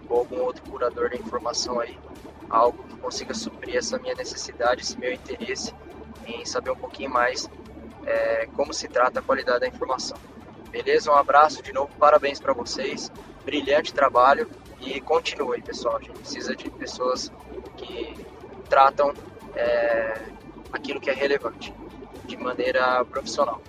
ou 0.09 0.19
algum 0.19 0.41
outro 0.41 0.63
curador 0.69 1.09
da 1.09 1.15
informação 1.15 1.79
aí 1.79 1.97
algo 2.53 2.83
que 2.83 2.95
consiga 2.97 3.33
suprir 3.33 3.77
essa 3.77 3.97
minha 3.97 4.13
necessidade, 4.13 4.81
esse 4.81 4.97
meu 4.97 5.11
interesse 5.11 5.73
em 6.25 6.45
saber 6.45 6.69
um 6.69 6.75
pouquinho 6.75 7.09
mais 7.09 7.49
é, 8.05 8.47
como 8.55 8.71
se 8.71 8.87
trata 8.87 9.19
a 9.19 9.23
qualidade 9.23 9.61
da 9.61 9.67
informação. 9.67 10.17
Beleza? 10.73 11.11
Um 11.11 11.15
abraço 11.15 11.61
de 11.61 11.71
novo, 11.71 11.91
parabéns 11.99 12.39
para 12.39 12.51
vocês, 12.51 13.11
brilhante 13.45 13.93
trabalho 13.93 14.49
e 14.81 14.99
continue, 14.99 15.61
pessoal. 15.61 15.97
A 15.97 15.99
gente 15.99 16.13
precisa 16.13 16.55
de 16.55 16.67
pessoas 16.71 17.31
que 17.77 18.15
tratam 18.67 19.13
é, 19.55 20.19
aquilo 20.71 20.99
que 20.99 21.11
é 21.11 21.13
relevante 21.13 21.71
de 22.25 22.35
maneira 22.37 23.05
profissional. 23.05 23.61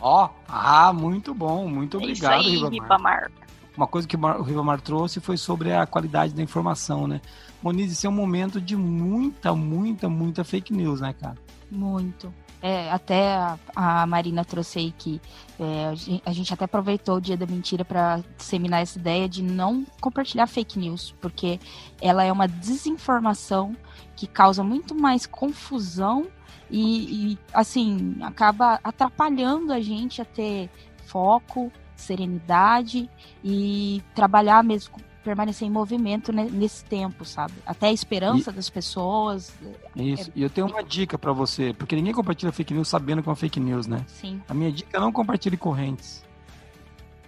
Ó, 0.00 0.26
oh, 0.26 0.30
ah, 0.46 0.92
muito 0.92 1.34
bom, 1.34 1.66
muito 1.66 1.96
obrigado, 1.96 2.34
é 2.34 2.36
aí, 2.36 2.50
Ribamar. 2.52 2.70
Ribamar. 2.70 3.32
Uma 3.76 3.88
coisa 3.88 4.06
que 4.06 4.16
o 4.16 4.42
Ribamar 4.42 4.80
trouxe 4.80 5.18
foi 5.18 5.36
sobre 5.36 5.72
a 5.72 5.86
qualidade 5.86 6.32
da 6.32 6.40
informação, 6.40 7.08
né? 7.08 7.20
Moniz, 7.60 7.90
esse 7.90 8.06
é 8.06 8.08
um 8.08 8.12
momento 8.12 8.60
de 8.60 8.76
muita, 8.76 9.56
muita, 9.56 10.08
muita 10.08 10.44
fake 10.44 10.72
news, 10.72 11.00
né, 11.00 11.12
cara? 11.20 11.36
Muito. 11.68 12.32
É, 12.68 12.90
até 12.90 13.28
a, 13.28 13.56
a, 13.76 14.06
Marina 14.08 14.44
trouxe 14.44 14.80
aí 14.80 14.90
que 14.90 15.20
é, 15.56 16.20
a 16.26 16.32
gente 16.32 16.52
até 16.52 16.64
aproveitou 16.64 17.14
o 17.14 17.20
dia 17.20 17.36
da 17.36 17.46
mentira 17.46 17.84
para 17.84 18.24
disseminar 18.36 18.82
essa 18.82 18.98
ideia 18.98 19.28
de 19.28 19.40
não 19.40 19.86
compartilhar 20.00 20.48
fake 20.48 20.76
news, 20.76 21.14
porque 21.20 21.60
ela 22.02 22.24
é 22.24 22.32
uma 22.32 22.48
desinformação 22.48 23.76
que 24.16 24.26
causa 24.26 24.64
muito 24.64 24.96
mais 24.96 25.26
confusão 25.26 26.26
e, 26.68 27.34
e 27.34 27.38
assim 27.54 28.16
acaba 28.20 28.80
atrapalhando 28.82 29.72
a 29.72 29.80
gente 29.80 30.20
a 30.20 30.24
ter 30.24 30.68
foco, 31.04 31.70
serenidade 31.94 33.08
e 33.44 34.02
trabalhar 34.12 34.64
mesmo 34.64 34.96
permanecer 35.26 35.66
em 35.66 35.70
movimento 35.70 36.32
nesse 36.32 36.84
tempo, 36.84 37.24
sabe? 37.24 37.54
Até 37.66 37.88
a 37.88 37.92
esperança 37.92 38.50
e... 38.50 38.54
das 38.54 38.70
pessoas. 38.70 39.52
É 39.96 40.02
Isso. 40.02 40.30
É... 40.30 40.32
E 40.36 40.42
eu 40.42 40.48
tenho 40.48 40.68
uma 40.68 40.84
dica 40.84 41.18
para 41.18 41.32
você, 41.32 41.74
porque 41.74 41.96
ninguém 41.96 42.14
compartilha 42.14 42.52
fake 42.52 42.72
news 42.72 42.86
sabendo 42.86 43.22
que 43.22 43.28
é 43.28 43.30
uma 43.30 43.36
fake 43.36 43.58
news, 43.58 43.88
né? 43.88 44.04
Sim. 44.06 44.40
A 44.48 44.54
minha 44.54 44.70
dica 44.70 44.96
é 44.96 45.00
não 45.00 45.10
compartilhe 45.10 45.56
correntes. 45.56 46.24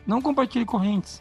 Não 0.06 0.22
compartilhe 0.22 0.64
correntes. 0.64 1.20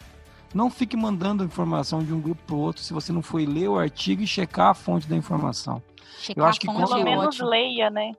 Não 0.54 0.70
fique 0.70 0.96
mandando 0.96 1.44
informação 1.44 2.02
de 2.02 2.14
um 2.14 2.20
grupo 2.20 2.40
para 2.46 2.56
outro 2.56 2.80
se 2.80 2.92
você 2.92 3.12
não 3.12 3.22
foi 3.22 3.44
ler 3.44 3.68
o 3.68 3.76
artigo 3.76 4.22
e 4.22 4.26
checar 4.26 4.68
a 4.68 4.74
fonte 4.74 5.08
da 5.08 5.16
informação. 5.16 5.82
Checar 6.20 6.44
eu 6.44 6.48
acho 6.48 6.60
que 6.60 6.66
pelo 6.68 6.96
é 6.96 7.04
menos 7.04 7.26
ótimo. 7.26 7.48
leia, 7.48 7.90
né? 7.90 8.12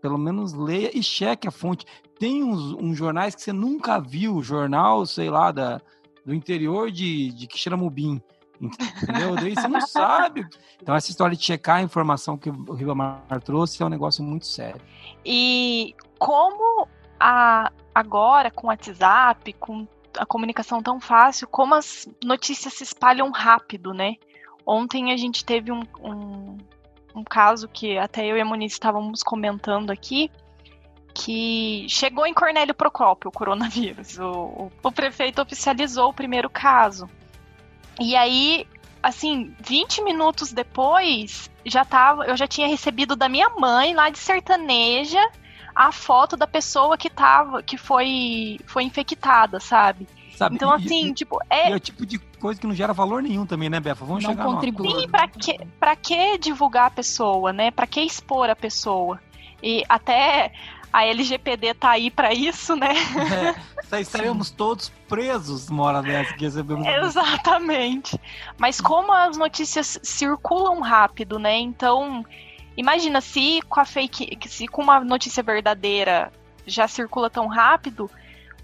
Pelo 0.00 0.16
menos 0.16 0.52
leia 0.52 0.96
e 0.96 1.02
cheque 1.02 1.48
a 1.48 1.50
fonte. 1.50 1.84
Tem 2.18 2.44
uns, 2.44 2.72
uns 2.72 2.96
jornais 2.96 3.34
que 3.34 3.42
você 3.42 3.52
nunca 3.52 3.98
viu, 3.98 4.40
jornal, 4.42 5.04
sei 5.04 5.28
lá, 5.28 5.50
da, 5.50 5.82
do 6.26 6.34
interior 6.34 6.90
de, 6.90 7.30
de 7.30 7.46
Quixeramobim. 7.46 8.20
Entendeu? 8.60 9.36
Daí 9.36 9.54
você 9.54 9.68
não 9.68 9.80
sabe. 9.82 10.44
Então, 10.82 10.94
essa 10.94 11.10
história 11.10 11.36
de 11.36 11.42
checar 11.42 11.76
a 11.76 11.82
informação 11.82 12.36
que 12.36 12.50
o 12.50 12.74
Ribamar 12.74 13.22
trouxe 13.44 13.80
é 13.80 13.86
um 13.86 13.88
negócio 13.88 14.24
muito 14.24 14.46
sério. 14.46 14.80
E 15.24 15.94
como 16.18 16.88
a, 17.20 17.70
agora, 17.94 18.50
com 18.50 18.66
o 18.66 18.70
WhatsApp, 18.70 19.52
com 19.54 19.86
a 20.18 20.26
comunicação 20.26 20.82
tão 20.82 21.00
fácil, 21.00 21.46
como 21.46 21.74
as 21.74 22.08
notícias 22.24 22.74
se 22.74 22.82
espalham 22.82 23.30
rápido, 23.30 23.94
né? 23.94 24.16
Ontem 24.66 25.12
a 25.12 25.16
gente 25.16 25.44
teve 25.44 25.70
um, 25.70 25.82
um, 26.00 26.56
um 27.14 27.22
caso 27.22 27.68
que 27.68 27.96
até 27.98 28.26
eu 28.26 28.36
e 28.36 28.40
a 28.40 28.44
Moniz 28.44 28.72
estávamos 28.72 29.22
comentando 29.22 29.90
aqui, 29.90 30.30
que 31.16 31.86
chegou 31.88 32.26
em 32.26 32.34
Cornélio 32.34 32.74
Procópio 32.74 33.28
o 33.28 33.32
coronavírus. 33.32 34.18
O, 34.18 34.70
o, 34.82 34.92
prefeito 34.92 35.40
oficializou 35.40 36.10
o 36.10 36.12
primeiro 36.12 36.50
caso. 36.50 37.08
E 37.98 38.14
aí, 38.14 38.66
assim, 39.02 39.54
20 39.60 40.02
minutos 40.02 40.52
depois, 40.52 41.50
já 41.64 41.84
tava, 41.86 42.26
eu 42.26 42.36
já 42.36 42.46
tinha 42.46 42.68
recebido 42.68 43.16
da 43.16 43.30
minha 43.30 43.48
mãe 43.48 43.94
lá 43.94 44.10
de 44.10 44.18
sertaneja 44.18 45.20
a 45.74 45.90
foto 45.90 46.36
da 46.36 46.46
pessoa 46.46 46.98
que 46.98 47.08
tava, 47.08 47.62
que 47.62 47.78
foi, 47.78 48.58
foi 48.66 48.84
infectada, 48.84 49.58
sabe? 49.58 50.06
Sabe, 50.34 50.56
então, 50.56 50.70
assim, 50.70 51.08
e, 51.08 51.14
tipo, 51.14 51.38
é... 51.48 51.72
é 51.72 51.74
o 51.74 51.80
tipo 51.80 52.04
de 52.04 52.18
coisa 52.18 52.60
que 52.60 52.66
não 52.66 52.74
gera 52.74 52.92
valor 52.92 53.22
nenhum 53.22 53.46
também, 53.46 53.70
né, 53.70 53.80
Befa? 53.80 54.04
Vamos 54.04 54.22
não 54.22 54.30
chegar 54.32 54.44
contribui. 54.44 55.00
Sim, 55.00 55.08
pra 55.08 55.28
que, 55.28 55.58
pra 55.80 55.96
que 55.96 56.36
divulgar 56.36 56.88
a 56.88 56.90
pessoa, 56.90 57.54
né? 57.54 57.70
Pra 57.70 57.86
que 57.86 58.02
expor 58.02 58.50
a 58.50 58.56
pessoa? 58.56 59.18
E 59.62 59.82
até 59.88 60.52
a 60.96 61.04
LGPD 61.04 61.74
tá 61.74 61.90
aí 61.90 62.10
para 62.10 62.32
isso, 62.32 62.74
né? 62.74 62.94
É, 63.92 64.00
estaremos 64.00 64.50
todos 64.50 64.88
presos 65.06 65.68
uma 65.68 65.84
hora 65.84 66.02
dessa 66.02 66.32
que 66.32 66.44
recebemos. 66.44 66.86
Exatamente. 66.86 68.18
Mas 68.56 68.80
como 68.80 69.12
as 69.12 69.36
notícias 69.36 70.00
circulam 70.02 70.80
rápido, 70.80 71.38
né? 71.38 71.58
Então, 71.58 72.24
imagina 72.78 73.20
se 73.20 73.60
com 73.68 73.78
a 73.78 73.84
fake, 73.84 74.38
se 74.48 74.66
com 74.66 74.80
uma 74.80 74.98
notícia 75.00 75.42
verdadeira 75.42 76.32
já 76.66 76.88
circula 76.88 77.28
tão 77.28 77.46
rápido, 77.46 78.10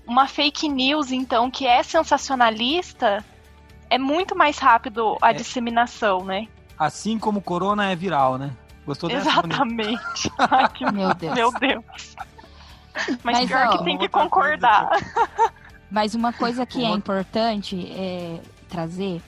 uma 0.06 0.26
fake 0.26 0.70
news, 0.70 1.12
então, 1.12 1.50
que 1.50 1.66
é 1.66 1.82
sensacionalista, 1.82 3.22
é 3.90 3.98
muito 3.98 4.34
mais 4.34 4.56
rápido 4.56 5.18
a 5.20 5.32
é. 5.32 5.34
disseminação, 5.34 6.24
né? 6.24 6.48
Assim 6.78 7.18
como 7.18 7.40
o 7.40 7.42
corona 7.42 7.90
é 7.90 7.94
viral, 7.94 8.38
né? 8.38 8.56
Gostou 8.86 9.08
dessa? 9.08 9.28
Exatamente. 9.28 10.30
Ai, 10.38 10.68
que... 10.70 10.90
Meu 10.90 11.14
Deus. 11.14 11.34
Meu 11.34 11.52
Deus. 11.52 11.84
Mas, 12.94 13.38
Mas 13.38 13.48
pior 13.48 13.66
ó, 13.68 13.78
que 13.78 13.84
tem 13.84 13.98
que 13.98 14.08
concordar. 14.08 14.90
Mas 15.90 16.14
uma 16.14 16.32
coisa 16.32 16.64
que 16.64 16.84
é 16.84 16.90
importante 16.90 17.90
é 17.92 18.40
trazer 18.68 19.22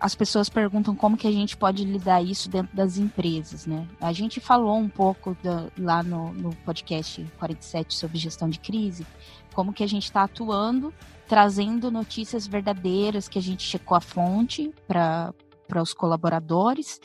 as 0.00 0.14
pessoas 0.14 0.48
perguntam 0.48 0.94
como 0.94 1.16
que 1.16 1.26
a 1.26 1.32
gente 1.32 1.56
pode 1.56 1.84
lidar 1.84 2.22
isso 2.22 2.48
dentro 2.48 2.74
das 2.76 2.96
empresas, 2.96 3.66
né? 3.66 3.88
A 4.00 4.12
gente 4.12 4.38
falou 4.38 4.76
um 4.76 4.88
pouco 4.88 5.36
da, 5.42 5.66
lá 5.76 6.02
no, 6.02 6.32
no, 6.32 6.54
podcast 6.56 7.24
47 7.38 7.94
sobre 7.94 8.18
gestão 8.18 8.48
de 8.48 8.60
crise, 8.60 9.04
como 9.52 9.72
que 9.72 9.82
a 9.82 9.86
gente 9.88 10.04
está 10.04 10.22
atuando, 10.22 10.94
trazendo 11.26 11.90
notícias 11.90 12.46
verdadeiras 12.46 13.28
que 13.28 13.38
a 13.38 13.42
gente 13.42 13.64
checou 13.64 13.96
a 13.96 14.00
fonte 14.00 14.72
para 14.86 15.34
os 15.82 15.92
colaboradores 15.92 17.00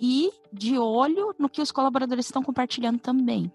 e 0.00 0.30
de 0.52 0.78
olho 0.78 1.34
no 1.38 1.48
que 1.48 1.60
os 1.60 1.70
colaboradores 1.72 2.26
estão 2.26 2.42
compartilhando 2.42 2.98
também. 2.98 3.50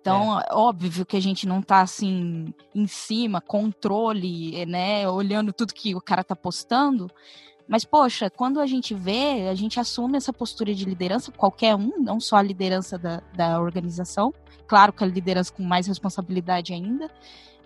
Então, 0.00 0.40
é. 0.40 0.46
óbvio 0.52 1.04
que 1.04 1.16
a 1.16 1.20
gente 1.20 1.48
não 1.48 1.58
está 1.58 1.80
assim 1.80 2.54
em 2.74 2.86
cima, 2.86 3.40
controle, 3.40 4.64
né, 4.66 5.08
olhando 5.08 5.52
tudo 5.52 5.74
que 5.74 5.96
o 5.96 6.00
cara 6.00 6.20
está 6.20 6.36
postando, 6.36 7.10
mas, 7.68 7.84
poxa, 7.84 8.30
quando 8.30 8.60
a 8.60 8.66
gente 8.66 8.94
vê, 8.94 9.48
a 9.48 9.54
gente 9.54 9.80
assume 9.80 10.16
essa 10.16 10.32
postura 10.32 10.72
de 10.72 10.84
liderança, 10.84 11.32
qualquer 11.32 11.74
um, 11.74 11.98
não 11.98 12.20
só 12.20 12.36
a 12.36 12.42
liderança 12.42 12.96
da, 12.96 13.20
da 13.34 13.60
organização, 13.60 14.32
claro 14.68 14.92
que 14.92 15.02
a 15.02 15.06
liderança 15.06 15.52
com 15.52 15.64
mais 15.64 15.86
responsabilidade 15.86 16.72
ainda, 16.72 17.10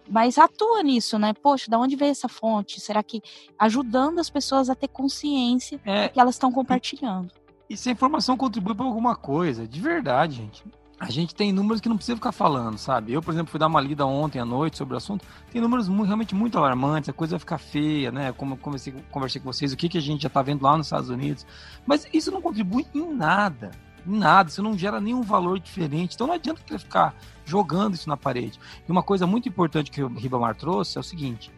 mas 0.09 0.39
atua 0.39 0.83
nisso, 0.83 1.19
né? 1.19 1.33
Poxa, 1.35 1.71
da 1.71 1.79
onde 1.79 1.95
veio 1.95 2.11
essa 2.11 2.29
fonte? 2.29 2.81
Será 2.81 3.03
que 3.03 3.23
ajudando 3.59 4.19
as 4.19 4.31
pessoas 4.31 4.71
a 4.71 4.75
ter 4.75 4.89
consciência 4.89 5.81
é, 5.85 6.09
que 6.09 6.19
elas 6.19 6.35
estão 6.35 6.51
compartilhando? 6.51 7.31
E 7.71 7.77
se 7.77 7.89
a 7.89 7.93
informação 7.93 8.37
contribui 8.37 8.75
para 8.75 8.85
alguma 8.85 9.15
coisa, 9.15 9.65
de 9.65 9.81
verdade, 9.81 10.35
gente. 10.35 10.65
a 10.99 11.09
gente 11.09 11.33
tem 11.33 11.53
números 11.53 11.81
que 11.81 11.89
não 11.89 11.95
precisa 11.95 12.17
ficar 12.17 12.33
falando, 12.33 12.77
sabe? 12.77 13.13
Eu, 13.13 13.23
por 13.23 13.33
exemplo, 13.33 13.49
fui 13.49 13.61
dar 13.61 13.69
uma 13.69 13.81
lida 13.81 14.05
ontem 14.05 14.41
à 14.41 14.45
noite 14.45 14.77
sobre 14.77 14.95
o 14.95 14.97
assunto. 14.97 15.25
Tem 15.53 15.63
números 15.63 15.89
muito, 15.89 16.09
realmente 16.09 16.35
muito 16.35 16.59
alarmantes, 16.59 17.09
a 17.09 17.13
coisa 17.13 17.37
vai 17.37 17.39
ficar 17.39 17.59
feia, 17.59 18.11
né? 18.11 18.33
Como 18.33 18.55
eu 18.55 18.59
conversei, 18.59 18.93
conversei 19.13 19.41
com 19.41 19.53
vocês, 19.53 19.73
o 19.73 19.77
que, 19.77 19.89
que 19.89 19.97
a 19.97 20.01
gente 20.01 20.23
já 20.23 20.27
está 20.27 20.43
vendo 20.43 20.63
lá 20.63 20.77
nos 20.77 20.89
Estados 20.89 21.11
Unidos. 21.11 21.47
Mas 21.87 22.09
isso 22.13 22.33
não 22.33 22.43
contribui 22.43 22.85
em 22.93 23.15
nada. 23.15 23.71
Nada, 24.05 24.49
isso 24.49 24.65
não 24.65 24.77
gera 24.77 25.01
nenhum 25.01 25.23
valor 25.23 25.61
diferente. 25.61 26.17
Então 26.17 26.27
não 26.27 26.35
adianta 26.35 26.61
ficar 26.77 27.15
jogando 27.45 27.95
isso 27.95 28.09
na 28.09 28.17
parede. 28.17 28.59
E 28.87 28.91
uma 28.91 29.05
coisa 29.05 29.29
muito 29.29 29.49
importante 29.49 29.93
que 29.93 30.03
o 30.03 30.09
Ribamar 30.09 30.57
trouxe 30.57 30.99
é 30.99 31.01
o 31.01 31.05
seguinte: 31.05 31.53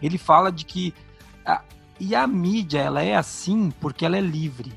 ele 0.00 0.16
fala 0.16 0.50
de 0.50 0.64
que. 0.64 0.94
A, 1.44 1.60
e 2.00 2.14
a 2.14 2.26
mídia, 2.26 2.78
ela 2.78 3.02
é 3.02 3.14
assim 3.14 3.70
porque 3.70 4.06
ela 4.06 4.16
é 4.16 4.20
livre. 4.20 4.72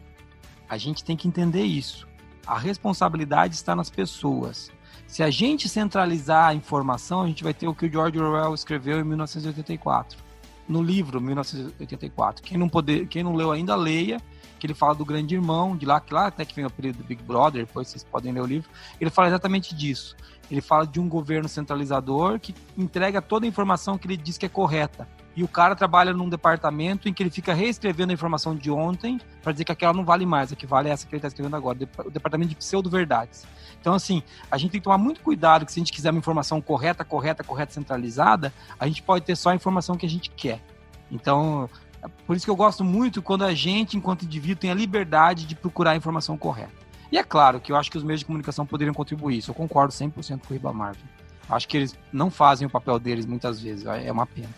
A 0.71 0.77
gente 0.77 1.03
tem 1.03 1.17
que 1.17 1.27
entender 1.27 1.65
isso 1.65 2.07
a 2.45 2.57
responsabilidade 2.57 3.55
está 3.55 3.75
nas 3.75 3.89
pessoas. 3.89 4.71
Se 5.07 5.23
a 5.23 5.29
gente 5.29 5.67
centralizar 5.67 6.49
a 6.49 6.53
informação, 6.53 7.21
a 7.21 7.27
gente 7.27 7.43
vai 7.43 7.53
ter 7.53 7.67
o 7.67 7.75
que 7.75 7.85
o 7.85 7.91
George 7.91 8.19
Orwell 8.19 8.53
escreveu 8.53 8.99
em 8.99 9.03
1984, 9.03 10.17
no 10.67 10.81
livro 10.81 11.19
1984. 11.19 12.43
Quem 12.43 12.57
não, 12.57 12.69
poder, 12.69 13.07
quem 13.07 13.23
não 13.23 13.35
leu 13.35 13.51
ainda, 13.51 13.75
leia, 13.75 14.21
que 14.59 14.67
ele 14.67 14.73
fala 14.73 14.95
do 14.95 15.03
grande 15.03 15.35
irmão, 15.35 15.75
de 15.75 15.85
lá 15.85 15.99
que 15.99 16.13
lá 16.13 16.27
até 16.27 16.45
que 16.45 16.55
vem 16.55 16.65
o 16.65 16.69
período 16.69 16.97
do 16.97 17.03
Big 17.03 17.21
Brother, 17.23 17.65
depois 17.65 17.87
vocês 17.87 18.03
podem 18.03 18.31
ler 18.31 18.41
o 18.41 18.45
livro. 18.45 18.69
Ele 18.99 19.09
fala 19.09 19.27
exatamente 19.27 19.75
disso. 19.75 20.15
Ele 20.49 20.61
fala 20.61 20.85
de 20.85 20.99
um 20.99 21.07
governo 21.07 21.47
centralizador 21.47 22.39
que 22.39 22.53
entrega 22.77 23.21
toda 23.21 23.45
a 23.45 23.49
informação 23.49 23.97
que 23.97 24.07
ele 24.07 24.17
diz 24.17 24.37
que 24.37 24.45
é 24.45 24.49
correta 24.49 25.07
e 25.35 25.43
o 25.43 25.47
cara 25.47 25.75
trabalha 25.75 26.13
num 26.13 26.27
departamento 26.27 27.07
em 27.07 27.13
que 27.13 27.23
ele 27.23 27.29
fica 27.29 27.53
reescrevendo 27.53 28.11
a 28.11 28.13
informação 28.13 28.55
de 28.55 28.69
ontem 28.69 29.19
para 29.41 29.51
dizer 29.51 29.63
que 29.63 29.71
aquela 29.71 29.93
não 29.93 30.03
vale 30.03 30.25
mais, 30.25 30.51
a 30.51 30.55
que 30.55 30.65
vale 30.65 30.89
é 30.89 30.91
essa 30.91 31.07
que 31.07 31.13
ele 31.13 31.19
está 31.19 31.29
escrevendo 31.29 31.55
agora, 31.55 31.77
o 32.05 32.11
departamento 32.11 32.49
de 32.49 32.55
pseudo-verdades. 32.55 33.45
Então, 33.79 33.93
assim, 33.93 34.21
a 34.49 34.57
gente 34.57 34.71
tem 34.71 34.81
que 34.81 34.83
tomar 34.83 34.97
muito 34.97 35.21
cuidado 35.21 35.65
que 35.65 35.71
se 35.71 35.79
a 35.79 35.81
gente 35.81 35.93
quiser 35.93 36.11
uma 36.11 36.19
informação 36.19 36.61
correta, 36.61 37.05
correta, 37.05 37.43
correta, 37.43 37.73
centralizada, 37.73 38.53
a 38.79 38.85
gente 38.87 39.01
pode 39.01 39.25
ter 39.25 39.35
só 39.35 39.49
a 39.49 39.55
informação 39.55 39.95
que 39.95 40.05
a 40.05 40.09
gente 40.09 40.29
quer. 40.29 40.61
Então, 41.09 41.69
é 42.03 42.07
por 42.27 42.35
isso 42.35 42.45
que 42.45 42.51
eu 42.51 42.55
gosto 42.55 42.83
muito 42.83 43.21
quando 43.21 43.43
a 43.43 43.53
gente, 43.53 43.97
enquanto 43.97 44.25
indivíduo, 44.25 44.57
tem 44.57 44.69
a 44.69 44.75
liberdade 44.75 45.45
de 45.45 45.55
procurar 45.55 45.91
a 45.91 45.95
informação 45.95 46.37
correta. 46.37 46.81
E 47.11 47.17
é 47.17 47.23
claro 47.23 47.59
que 47.59 47.71
eu 47.71 47.75
acho 47.75 47.89
que 47.89 47.97
os 47.97 48.03
meios 48.03 48.19
de 48.19 48.25
comunicação 48.25 48.65
poderiam 48.65 48.93
contribuir 48.93 49.37
isso. 49.37 49.51
Eu 49.51 49.55
concordo 49.55 49.93
100% 49.93 50.41
com 50.45 50.53
o 50.53 50.53
Ribamar. 50.53 50.95
Acho 51.49 51.67
que 51.67 51.75
eles 51.75 51.97
não 52.13 52.29
fazem 52.29 52.67
o 52.67 52.69
papel 52.69 52.97
deles 52.99 53.25
muitas 53.25 53.61
vezes. 53.61 53.85
É 53.85 54.11
uma 54.11 54.25
pena. 54.25 54.49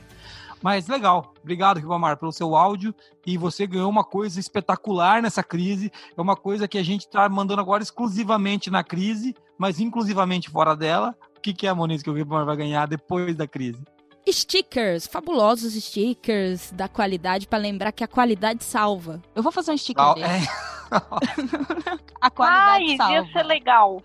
Mas 0.64 0.88
legal. 0.88 1.34
Obrigado, 1.42 1.78
Ribamar, 1.78 2.16
pelo 2.16 2.32
seu 2.32 2.56
áudio. 2.56 2.96
E 3.26 3.38
você 3.38 3.68
ganhou 3.68 3.90
uma 3.90 4.04
coisa 4.06 4.40
espetacular 4.40 5.22
nessa 5.22 5.44
crise. 5.44 5.92
É 6.16 6.22
uma 6.22 6.38
coisa 6.38 6.70
que 6.70 6.78
a 6.78 6.84
gente 6.84 7.02
está 7.02 7.28
mandando 7.28 7.60
agora 7.60 7.84
exclusivamente 7.84 8.72
na 8.72 8.82
crise, 8.82 9.36
mas 9.58 9.82
inclusivamente 9.82 10.50
fora 10.50 10.74
dela. 10.74 11.14
O 11.38 11.42
que, 11.42 11.54
que 11.54 11.68
é, 11.68 11.74
Moniz, 11.74 12.02
que 12.02 12.10
o 12.10 12.14
Ribamar 12.14 12.46
vai 12.46 12.56
ganhar 12.56 12.88
depois 12.88 13.36
da 13.36 13.46
crise? 13.46 13.84
Stickers, 14.26 15.06
fabulosos 15.06 15.74
stickers 15.74 16.72
da 16.72 16.88
qualidade, 16.88 17.46
para 17.46 17.60
lembrar 17.60 17.92
que 17.92 18.06
a 18.06 18.08
qualidade 18.08 18.64
salva. 18.64 19.22
Eu 19.36 19.44
vou 19.44 19.52
fazer 19.52 19.72
um 19.72 19.78
sticker 19.78 20.14
desse. 20.14 20.30
É. 20.30 20.74
a 22.22 22.30
qualidade 22.30 22.92
Ai, 22.92 22.96
salva. 22.96 23.14
ia 23.14 23.34
ser 23.34 23.44
legal. 23.44 24.02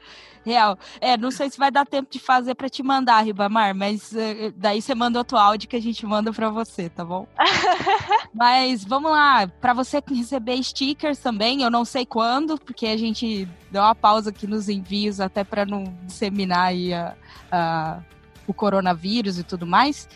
Real. 0.49 0.79
É, 0.99 1.15
não 1.15 1.31
sei 1.31 1.51
se 1.51 1.59
vai 1.59 1.71
dar 1.71 1.85
tempo 1.85 2.11
de 2.11 2.19
fazer 2.19 2.55
para 2.55 2.71
te 2.71 2.83
mandar, 2.83 3.21
Ribamar, 3.21 3.75
mas 3.75 4.13
uh, 4.13 4.51
daí 4.57 4.81
você 4.81 4.95
manda 4.95 5.19
outro 5.19 5.37
áudio 5.37 5.69
que 5.69 5.77
a 5.77 5.81
gente 5.81 6.07
manda 6.07 6.33
para 6.33 6.49
você, 6.49 6.89
tá 6.89 7.05
bom? 7.05 7.27
mas 8.33 8.83
vamos 8.83 9.11
lá, 9.11 9.47
para 9.47 9.75
você 9.75 10.03
receber 10.09 10.63
stickers 10.63 11.19
também, 11.19 11.63
eu 11.63 11.71
não 11.71 11.85
sei 11.85 12.07
quando, 12.07 12.59
porque 12.59 12.87
a 12.87 12.97
gente 12.97 13.47
deu 13.71 13.83
uma 13.83 13.95
pausa 13.95 14.31
aqui 14.31 14.47
nos 14.47 14.71
envios 14.71 15.21
até 15.21 15.45
para 15.45 15.67
não 15.67 15.85
disseminar 16.05 16.69
aí 16.69 16.95
a, 16.95 17.15
a, 17.53 18.01
o 18.47 18.55
coronavírus 18.55 19.39
e 19.39 19.45
tudo 19.45 19.67
mais. 19.67 20.09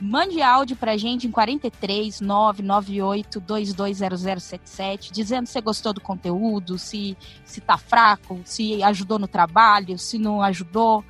Mande 0.00 0.42
áudio 0.42 0.76
pra 0.76 0.96
gente 0.96 1.26
em 1.26 1.30
43 1.30 2.20
998 2.20 3.40
220077, 3.40 5.10
dizendo 5.10 5.46
se 5.46 5.54
você 5.54 5.60
gostou 5.60 5.92
do 5.92 6.00
conteúdo, 6.00 6.78
se, 6.78 7.16
se 7.44 7.60
tá 7.60 7.78
fraco, 7.78 8.40
se 8.44 8.82
ajudou 8.82 9.18
no 9.18 9.26
trabalho, 9.26 9.98
se 9.98 10.18
não 10.18 10.42
ajudou. 10.42 11.02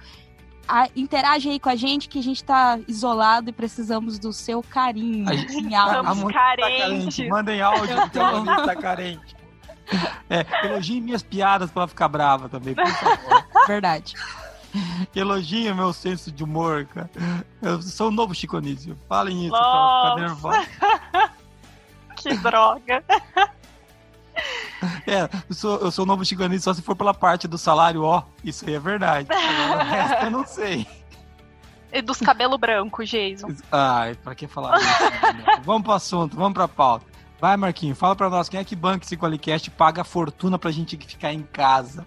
A, 0.69 0.89
interage 0.97 1.49
aí 1.49 1.59
com 1.59 1.69
a 1.69 1.77
gente 1.77 2.09
que 2.09 2.19
a 2.19 2.23
gente 2.23 2.43
tá 2.43 2.79
isolado 2.87 3.51
e 3.51 3.53
precisamos 3.53 4.19
do 4.19 4.33
seu 4.33 4.63
carinho. 4.63 5.33
Em 5.33 5.75
áudio. 5.75 6.01
Estamos 6.01 6.33
carentes. 6.33 7.17
Tá 7.17 7.29
Mandem 7.29 7.61
áudio, 7.61 7.97
que 8.11 8.19
a 8.19 8.67
tá 8.67 8.77
carente. 8.77 9.37
É, 10.29 10.45
elogie 10.67 11.01
minhas 11.01 11.23
piadas 11.23 11.71
pra 11.71 11.83
ela 11.83 11.89
ficar 11.89 12.09
brava 12.09 12.49
também, 12.49 12.75
por 12.75 12.87
favor. 12.87 13.47
Verdade. 13.67 14.15
Elogia 15.15 15.75
meu 15.75 15.93
senso 15.93 16.31
de 16.31 16.45
humor, 16.45 16.87
cara. 16.87 17.11
Eu 17.63 17.81
sou 17.83 18.09
o 18.09 18.11
novo 18.11 18.35
Chico 18.35 18.57
Anísio. 18.57 18.97
Falem 19.09 19.47
isso 19.47 19.57
pra 19.57 20.17
ficar 20.17 21.33
que 22.17 22.37
droga. 22.39 23.05
É, 25.07 25.23
eu 25.49 25.55
sou, 25.55 25.79
eu 25.79 25.91
sou 25.91 26.05
o 26.05 26.07
novo 26.07 26.23
Chico 26.23 26.43
Anísio 26.43 26.65
só 26.65 26.75
se 26.75 26.83
for 26.83 26.95
pela 26.95 27.15
parte 27.15 27.49
do 27.49 27.57
salário, 27.57 28.03
ó. 28.03 28.23
Isso 28.45 28.67
aí 28.69 28.75
é 28.75 28.79
verdade. 28.79 29.27
Agora, 29.31 29.83
o 29.83 29.89
resto 29.89 30.25
eu 30.27 30.31
não 30.31 30.47
sei. 30.47 30.87
E 31.91 32.03
dos 32.03 32.19
cabelos 32.19 32.59
brancos, 32.61 33.09
Jason. 33.09 33.49
Ai, 33.73 34.15
pra 34.17 34.35
que 34.35 34.47
falar 34.47 34.79
isso? 34.79 35.63
vamos 35.65 35.85
pro 35.85 35.93
assunto, 35.93 36.37
vamos 36.37 36.53
pra 36.53 36.69
pauta. 36.69 37.07
Vai, 37.41 37.57
Marquinho, 37.57 37.95
fala 37.95 38.15
pra 38.15 38.29
nós, 38.29 38.51
quem 38.51 38.61
é 38.61 38.65
que 38.65 38.77
banca 38.77 39.07
esse 39.07 39.17
Qualicast 39.17 39.71
paga 39.71 40.03
a 40.03 40.05
fortuna 40.05 40.59
pra 40.59 40.71
gente 40.71 40.99
ficar 40.99 41.33
em 41.33 41.43
casa? 41.43 42.07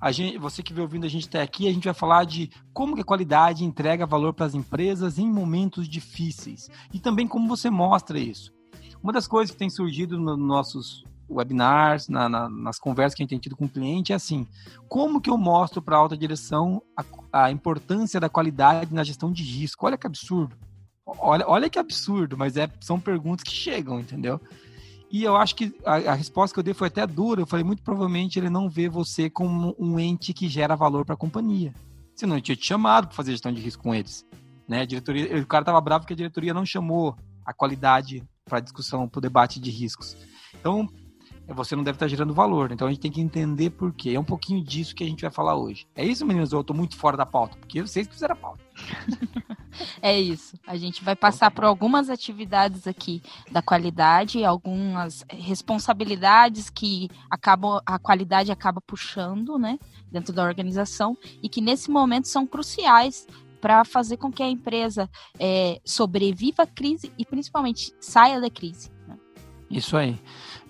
a 0.00 0.10
gente, 0.10 0.38
você 0.38 0.62
que 0.62 0.72
veio 0.72 0.84
ouvindo 0.84 1.04
a 1.04 1.08
gente 1.08 1.28
até 1.28 1.42
aqui, 1.42 1.68
a 1.68 1.72
gente 1.72 1.84
vai 1.84 1.92
falar 1.94 2.24
de 2.24 2.50
como 2.72 2.94
que 2.94 3.02
a 3.02 3.04
qualidade 3.04 3.64
entrega 3.64 4.06
valor 4.06 4.32
para 4.32 4.46
as 4.46 4.54
empresas 4.54 5.18
em 5.18 5.30
momentos 5.30 5.86
difíceis 5.86 6.70
e 6.92 6.98
também 6.98 7.28
como 7.28 7.46
você 7.46 7.68
mostra 7.68 8.18
isso. 8.18 8.52
Uma 9.02 9.12
das 9.12 9.26
coisas 9.26 9.50
que 9.50 9.58
tem 9.58 9.68
surgido 9.68 10.18
nos 10.18 10.38
nossos 10.38 11.04
webinars, 11.28 12.08
na, 12.08 12.28
na, 12.28 12.48
nas 12.48 12.78
conversas 12.78 13.14
que 13.14 13.22
a 13.22 13.24
gente 13.24 13.30
tem 13.30 13.38
tido 13.38 13.56
com 13.56 13.66
o 13.66 13.68
cliente 13.68 14.12
é 14.12 14.16
assim: 14.16 14.46
como 14.88 15.20
que 15.20 15.30
eu 15.30 15.38
mostro 15.38 15.80
para 15.80 15.96
a 15.96 15.98
alta 15.98 16.16
direção 16.16 16.82
a, 16.96 17.44
a, 17.44 17.50
importância 17.50 18.18
da 18.18 18.28
qualidade 18.28 18.94
na 18.94 19.04
gestão 19.04 19.30
de 19.30 19.42
risco? 19.42 19.86
Olha 19.86 19.96
que 19.96 20.06
absurdo. 20.06 20.56
Olha, 21.06 21.44
olha 21.48 21.70
que 21.70 21.78
absurdo, 21.78 22.36
mas 22.36 22.56
é, 22.56 22.70
são 22.80 23.00
perguntas 23.00 23.42
que 23.42 23.50
chegam, 23.50 23.98
entendeu? 23.98 24.40
E 25.10 25.24
eu 25.24 25.36
acho 25.36 25.56
que 25.56 25.74
a, 25.84 25.96
a, 25.96 26.14
resposta 26.14 26.54
que 26.54 26.60
eu 26.60 26.64
dei 26.64 26.72
foi 26.72 26.86
até 26.86 27.04
dura. 27.06 27.40
Eu 27.40 27.46
falei, 27.46 27.64
muito 27.64 27.82
provavelmente 27.82 28.38
ele 28.38 28.48
não 28.48 28.68
vê 28.68 28.88
você 28.88 29.28
como 29.28 29.74
um 29.78 29.98
ente 29.98 30.32
que 30.32 30.48
gera 30.48 30.76
valor 30.76 31.04
para 31.04 31.14
a 31.14 31.18
companhia. 31.18 31.74
Senão 32.14 32.36
ele 32.36 32.42
tinha 32.42 32.56
te 32.56 32.66
chamado 32.66 33.08
para 33.08 33.16
fazer 33.16 33.32
gestão 33.32 33.52
de 33.52 33.60
risco 33.60 33.82
com 33.82 33.94
eles. 33.94 34.24
Né? 34.68 34.82
A 34.82 34.84
diretoria, 34.84 35.40
o 35.40 35.46
cara 35.46 35.62
estava 35.62 35.80
bravo 35.80 36.02
porque 36.02 36.12
a 36.12 36.16
diretoria 36.16 36.54
não 36.54 36.64
chamou 36.64 37.16
a 37.44 37.52
qualidade 37.52 38.22
para 38.44 38.60
discussão, 38.60 39.08
para 39.08 39.18
o 39.18 39.22
debate 39.22 39.58
de 39.58 39.70
riscos. 39.70 40.16
Então, 40.54 40.88
você 41.54 41.74
não 41.76 41.82
deve 41.82 41.96
estar 41.96 42.08
gerando 42.08 42.32
valor. 42.32 42.72
Então 42.72 42.86
a 42.86 42.90
gente 42.90 43.00
tem 43.00 43.10
que 43.10 43.20
entender 43.20 43.70
por 43.70 43.92
quê. 43.92 44.10
É 44.10 44.20
um 44.20 44.24
pouquinho 44.24 44.62
disso 44.62 44.94
que 44.94 45.04
a 45.04 45.06
gente 45.06 45.22
vai 45.22 45.30
falar 45.30 45.56
hoje. 45.56 45.86
É 45.94 46.04
isso, 46.04 46.24
meninos? 46.26 46.52
Eu 46.52 46.60
estou 46.60 46.76
muito 46.76 46.96
fora 46.96 47.16
da 47.16 47.26
pauta, 47.26 47.56
porque 47.58 47.82
vocês 47.82 48.06
que 48.06 48.14
fizeram 48.14 48.34
a 48.34 48.38
pauta. 48.38 48.62
é 50.00 50.18
isso. 50.18 50.56
A 50.66 50.76
gente 50.76 51.02
vai 51.02 51.16
passar 51.16 51.50
por 51.50 51.64
algumas 51.64 52.08
atividades 52.08 52.86
aqui 52.86 53.22
da 53.50 53.60
qualidade, 53.60 54.44
algumas 54.44 55.24
responsabilidades 55.28 56.70
que 56.70 57.08
acabam, 57.30 57.80
a 57.84 57.98
qualidade 57.98 58.50
acaba 58.50 58.80
puxando, 58.80 59.58
né, 59.58 59.78
dentro 60.10 60.32
da 60.32 60.44
organização 60.44 61.16
e 61.42 61.48
que 61.48 61.60
nesse 61.60 61.90
momento 61.90 62.28
são 62.28 62.46
cruciais 62.46 63.26
para 63.60 63.84
fazer 63.84 64.16
com 64.16 64.32
que 64.32 64.42
a 64.42 64.48
empresa 64.48 65.08
é, 65.38 65.80
sobreviva 65.84 66.62
à 66.62 66.66
crise 66.66 67.12
e 67.18 67.24
principalmente 67.24 67.92
saia 68.00 68.40
da 68.40 68.50
crise. 68.50 68.90
Né? 69.06 69.16
Isso 69.70 69.96
aí. 69.96 70.18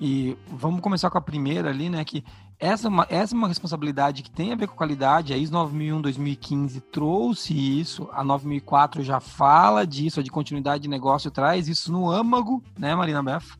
E 0.01 0.37
vamos 0.49 0.81
começar 0.81 1.11
com 1.11 1.19
a 1.19 1.21
primeira 1.21 1.69
ali, 1.69 1.91
né? 1.91 2.03
Que 2.05 2.25
essa 2.59 2.89
é 2.89 2.91
uma, 2.91 3.07
essa 3.11 3.35
é 3.35 3.37
uma 3.37 3.49
responsabilidade 3.49 4.23
que 4.23 4.31
tem 4.31 4.53
a 4.53 4.57
ver 4.57 4.67
com 4.67 4.75
qualidade. 4.75 5.33
A 5.33 5.37
ISO 5.37 5.53
9001-2015 5.53 6.83
trouxe 6.91 7.55
isso, 7.55 8.09
a 8.13 8.25
9004 8.25 9.03
já 9.03 9.21
fala 9.21 9.87
disso, 9.87 10.21
a 10.21 10.23
de 10.23 10.31
continuidade 10.31 10.83
de 10.83 10.89
negócio 10.89 11.31
traz 11.31 11.69
isso 11.69 11.93
no 11.93 12.11
âmago, 12.11 12.63
né, 12.79 12.95
Marina 12.95 13.23
Beff? 13.23 13.59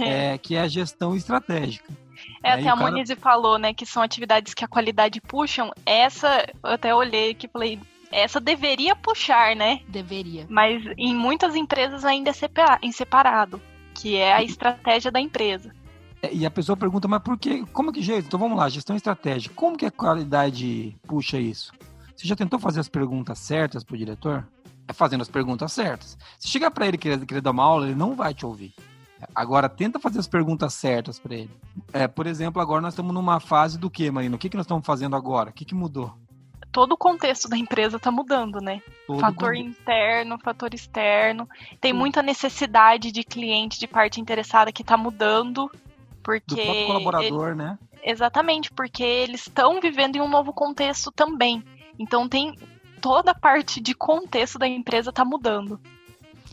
É. 0.00 0.34
é 0.34 0.38
que 0.38 0.54
é 0.54 0.60
a 0.60 0.68
gestão 0.68 1.16
estratégica. 1.16 1.92
É, 2.42 2.52
até 2.52 2.68
a 2.68 2.76
cara... 2.76 3.16
falou, 3.16 3.58
né, 3.58 3.74
que 3.74 3.84
são 3.84 4.02
atividades 4.02 4.54
que 4.54 4.64
a 4.64 4.68
qualidade 4.68 5.20
puxam. 5.20 5.70
Essa, 5.84 6.46
eu 6.62 6.70
até 6.70 6.94
olhei 6.94 7.30
aqui 7.30 7.46
e 7.46 7.50
falei, 7.50 7.80
essa 8.10 8.40
deveria 8.40 8.96
puxar, 8.96 9.54
né? 9.54 9.80
Deveria. 9.88 10.46
Mas 10.48 10.82
em 10.98 11.14
muitas 11.14 11.54
empresas 11.54 12.04
ainda 12.04 12.30
é 12.30 12.34
em 12.82 12.92
separado, 12.92 13.60
que 13.94 14.16
é 14.16 14.32
a 14.32 14.42
estratégia 14.42 15.10
da 15.10 15.20
empresa. 15.20 15.72
É, 16.22 16.34
e 16.34 16.44
a 16.44 16.50
pessoa 16.50 16.76
pergunta, 16.76 17.08
mas 17.08 17.22
por 17.22 17.38
que? 17.38 17.64
Como 17.66 17.92
que 17.92 18.02
jeito? 18.02 18.26
Então 18.26 18.38
vamos 18.38 18.56
lá, 18.56 18.68
gestão 18.68 18.96
estratégica. 18.96 19.54
Como 19.54 19.76
que 19.76 19.86
a 19.86 19.90
qualidade 19.90 20.96
puxa 21.06 21.38
isso? 21.38 21.72
Você 22.14 22.26
já 22.26 22.36
tentou 22.36 22.58
fazer 22.58 22.80
as 22.80 22.88
perguntas 22.88 23.38
certas 23.38 23.82
para 23.82 23.94
o 23.94 23.98
diretor? 23.98 24.46
É 24.86 24.92
fazendo 24.92 25.22
as 25.22 25.28
perguntas 25.28 25.72
certas. 25.72 26.18
Se 26.38 26.48
chegar 26.48 26.70
para 26.70 26.86
ele 26.86 26.96
e 26.96 26.98
querer, 26.98 27.24
querer 27.24 27.40
dar 27.40 27.52
uma 27.52 27.62
aula, 27.62 27.86
ele 27.86 27.94
não 27.94 28.14
vai 28.14 28.34
te 28.34 28.44
ouvir. 28.44 28.74
Agora, 29.34 29.68
tenta 29.68 29.98
fazer 29.98 30.18
as 30.18 30.26
perguntas 30.26 30.74
certas 30.74 31.18
para 31.18 31.34
ele. 31.34 31.50
É, 31.92 32.08
por 32.08 32.26
exemplo, 32.26 32.60
agora 32.60 32.80
nós 32.80 32.94
estamos 32.94 33.14
numa 33.14 33.38
fase 33.38 33.78
do 33.78 33.90
que, 33.90 34.10
Marina? 34.10 34.36
O 34.36 34.38
que, 34.38 34.48
que 34.48 34.56
nós 34.56 34.64
estamos 34.64 34.84
fazendo 34.84 35.14
agora? 35.14 35.50
O 35.50 35.52
que, 35.52 35.64
que 35.64 35.74
mudou? 35.74 36.14
todo 36.72 36.92
o 36.92 36.96
contexto 36.96 37.48
da 37.48 37.56
empresa 37.56 37.96
está 37.96 38.10
mudando, 38.10 38.60
né? 38.60 38.80
Todo 39.06 39.20
fator 39.20 39.54
interno, 39.54 40.38
fator 40.38 40.72
externo. 40.72 41.48
Tem 41.80 41.92
muita 41.92 42.22
necessidade 42.22 43.10
de 43.12 43.24
cliente, 43.24 43.78
de 43.78 43.86
parte 43.86 44.20
interessada 44.20 44.72
que 44.72 44.82
está 44.82 44.96
mudando. 44.96 45.70
Porque. 46.22 46.54
Do 46.54 46.86
colaborador, 46.86 47.48
ele... 47.48 47.56
né? 47.56 47.78
Exatamente, 48.02 48.70
porque 48.72 49.02
eles 49.02 49.42
estão 49.42 49.80
vivendo 49.80 50.16
em 50.16 50.20
um 50.20 50.28
novo 50.28 50.52
contexto 50.52 51.10
também. 51.12 51.62
Então 51.98 52.28
tem 52.28 52.56
toda 53.00 53.32
a 53.32 53.34
parte 53.34 53.80
de 53.80 53.94
contexto 53.94 54.58
da 54.58 54.66
empresa 54.66 55.10
está 55.10 55.24
mudando. 55.24 55.80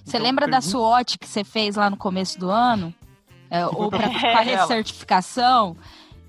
Você 0.04 0.18
então, 0.18 0.22
lembra 0.22 0.46
pergunta... 0.46 0.66
da 0.66 0.72
SWOT 0.72 1.20
que 1.20 1.28
você 1.28 1.44
fez 1.44 1.76
lá 1.76 1.90
no 1.90 1.98
começo 1.98 2.40
do 2.40 2.50
ano? 2.50 2.94
É, 3.50 3.66
ou 3.68 3.90
para 3.90 4.08
a 4.08 4.42
recertificação? 4.42 5.76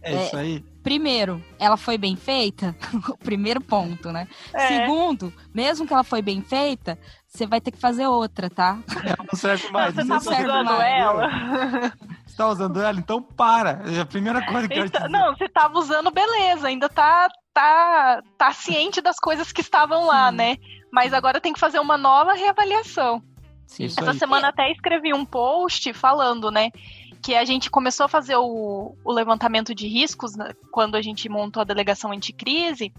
É, 0.03 0.15
é 0.15 0.27
isso 0.27 0.37
aí. 0.37 0.65
Primeiro, 0.83 1.43
ela 1.59 1.77
foi 1.77 1.99
bem 1.99 2.17
feita? 2.17 2.75
o 3.11 3.19
primeiro 3.19 3.61
ponto, 3.61 4.11
né? 4.11 4.27
É. 4.55 4.69
Segundo, 4.69 5.33
mesmo 5.53 5.87
que 5.87 5.93
ela 5.93 6.05
foi 6.05 6.23
bem 6.23 6.41
feita, 6.41 6.99
você 7.29 7.47
vai 7.47 7.61
ter 7.61 7.71
que 7.71 7.79
fazer 7.79 8.07
outra, 8.07 8.49
tá? 8.49 8.79
Ela 9.05 9.19
não 9.31 9.39
serve 9.39 9.71
mais. 9.71 9.95
Você 9.95 10.05
não 10.05 10.17
tá 10.17 10.21
serve 10.21 10.45
usando 10.45 10.65
mais. 10.65 11.01
ela? 11.01 11.31
Você 12.27 12.37
tá 12.37 12.49
usando 12.49 12.81
ela? 12.81 12.99
Então 12.99 13.23
para. 13.23 13.83
É 13.87 14.01
a 14.01 14.07
primeira 14.07 14.45
coisa 14.47 14.67
que 14.67 14.79
então, 14.79 15.03
eu 15.03 15.11
Não, 15.11 15.37
você 15.37 15.49
tava 15.49 15.79
usando, 15.79 16.11
beleza. 16.11 16.69
Ainda 16.69 16.89
tá, 16.89 17.29
tá, 17.53 18.23
tá 18.39 18.53
ciente 18.53 19.03
das 19.03 19.17
coisas 19.17 19.53
que 19.53 19.61
estavam 19.61 20.07
lá, 20.07 20.33
né? 20.33 20.57
Mas 20.91 21.13
agora 21.13 21.41
tem 21.41 21.53
que 21.53 21.61
fazer 21.61 21.79
uma 21.79 21.99
nova 21.99 22.33
reavaliação. 22.33 23.23
Isso 23.79 24.01
Essa 24.01 24.15
semana 24.15 24.49
até 24.49 24.73
escrevi 24.73 25.13
um 25.13 25.27
post 25.27 25.93
falando, 25.93 26.51
né? 26.51 26.71
que 27.21 27.35
a 27.35 27.45
gente 27.45 27.71
começou 27.71 28.07
a 28.07 28.09
fazer 28.09 28.37
o, 28.37 28.97
o 29.05 29.13
levantamento 29.13 29.75
de 29.75 29.87
riscos 29.89 30.37
né, 30.37 30.53
quando 30.71 30.95
a 30.95 31.03
gente 31.03 31.29
montou 31.29 31.61
a 31.61 31.65
delegação 31.65 32.13
anticrise. 32.13 32.93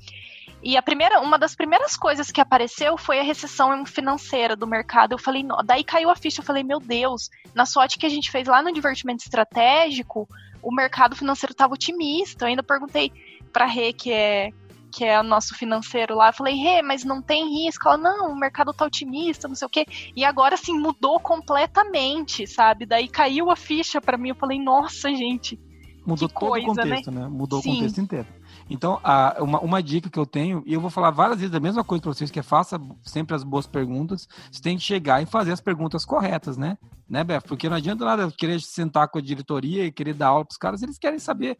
E 0.61 0.75
a 0.75 0.81
primeira, 0.81 1.21
uma 1.21 1.39
das 1.39 1.55
primeiras 1.55 1.95
coisas 1.95 2.31
que 2.31 2.41
apareceu 2.41 2.97
foi 2.97 3.19
a 3.19 3.23
recessão 3.23 3.85
financeira 3.85 4.55
do 4.55 4.67
mercado. 4.67 5.13
Eu 5.13 5.17
falei, 5.17 5.45
daí 5.65 5.83
caiu 5.83 6.09
a 6.09 6.15
ficha, 6.15 6.41
eu 6.41 6.45
falei, 6.45 6.63
meu 6.63 6.79
Deus, 6.79 7.29
na 7.55 7.65
sorte 7.65 7.97
que 7.97 8.05
a 8.05 8.09
gente 8.09 8.29
fez 8.29 8.47
lá 8.47 8.61
no 8.61 8.73
divertimento 8.73 9.23
estratégico, 9.23 10.27
o 10.61 10.73
mercado 10.73 11.15
financeiro 11.15 11.53
estava 11.53 11.73
otimista. 11.73 12.43
Eu 12.43 12.49
ainda 12.49 12.63
perguntei 12.63 13.11
para 13.53 13.65
Rê, 13.65 13.93
que 13.93 14.11
é 14.11 14.51
que 14.91 15.05
é 15.05 15.19
o 15.19 15.23
nosso 15.23 15.55
financeiro 15.55 16.15
lá, 16.15 16.29
eu 16.29 16.33
falei, 16.33 16.55
Rê, 16.55 16.81
mas 16.81 17.03
não 17.03 17.21
tem 17.21 17.63
risco? 17.63 17.87
Ela, 17.87 17.97
não, 17.97 18.31
o 18.31 18.35
mercado 18.35 18.73
tá 18.73 18.85
otimista, 18.85 19.47
não 19.47 19.55
sei 19.55 19.67
o 19.67 19.69
quê. 19.69 19.85
E 20.15 20.25
agora, 20.25 20.55
assim, 20.55 20.73
mudou 20.73 21.19
completamente, 21.19 22.47
sabe? 22.47 22.85
Daí 22.85 23.07
caiu 23.07 23.51
a 23.51 23.55
ficha 23.55 24.01
para 24.01 24.17
mim, 24.17 24.29
eu 24.29 24.35
falei, 24.35 24.59
nossa, 24.59 25.09
gente. 25.09 25.59
Mudou 26.05 26.27
todo 26.27 26.39
coisa, 26.39 26.65
o 26.65 26.69
contexto, 26.69 27.11
né? 27.11 27.21
né? 27.21 27.27
Mudou 27.27 27.61
Sim. 27.61 27.69
o 27.69 27.75
contexto 27.75 28.01
inteiro. 28.01 28.27
Então, 28.69 28.99
a, 29.03 29.37
uma, 29.41 29.59
uma 29.59 29.81
dica 29.81 30.09
que 30.09 30.19
eu 30.19 30.25
tenho, 30.25 30.61
e 30.65 30.73
eu 30.73 30.79
vou 30.79 30.89
falar 30.89 31.09
várias 31.09 31.39
vezes 31.39 31.55
a 31.55 31.59
mesma 31.59 31.83
coisa 31.83 32.01
para 32.01 32.13
vocês, 32.13 32.29
que 32.29 32.39
é 32.39 32.43
faça 32.43 32.79
sempre 33.03 33.35
as 33.35 33.43
boas 33.43 33.65
perguntas. 33.65 34.27
Você 34.51 34.61
tem 34.61 34.77
que 34.77 34.83
chegar 34.83 35.21
e 35.21 35.25
fazer 35.25 35.51
as 35.51 35.59
perguntas 35.59 36.05
corretas, 36.05 36.55
né? 36.55 36.77
Né, 37.09 37.23
Beth? 37.23 37.41
Porque 37.41 37.67
não 37.67 37.77
adianta 37.77 38.05
nada 38.05 38.31
querer 38.31 38.61
sentar 38.61 39.07
com 39.07 39.17
a 39.17 39.21
diretoria 39.21 39.85
e 39.85 39.91
querer 39.91 40.13
dar 40.13 40.27
aula 40.27 40.45
para 40.45 40.53
os 40.53 40.57
caras, 40.57 40.83
eles 40.83 40.99
querem 40.99 41.17
saber, 41.17 41.57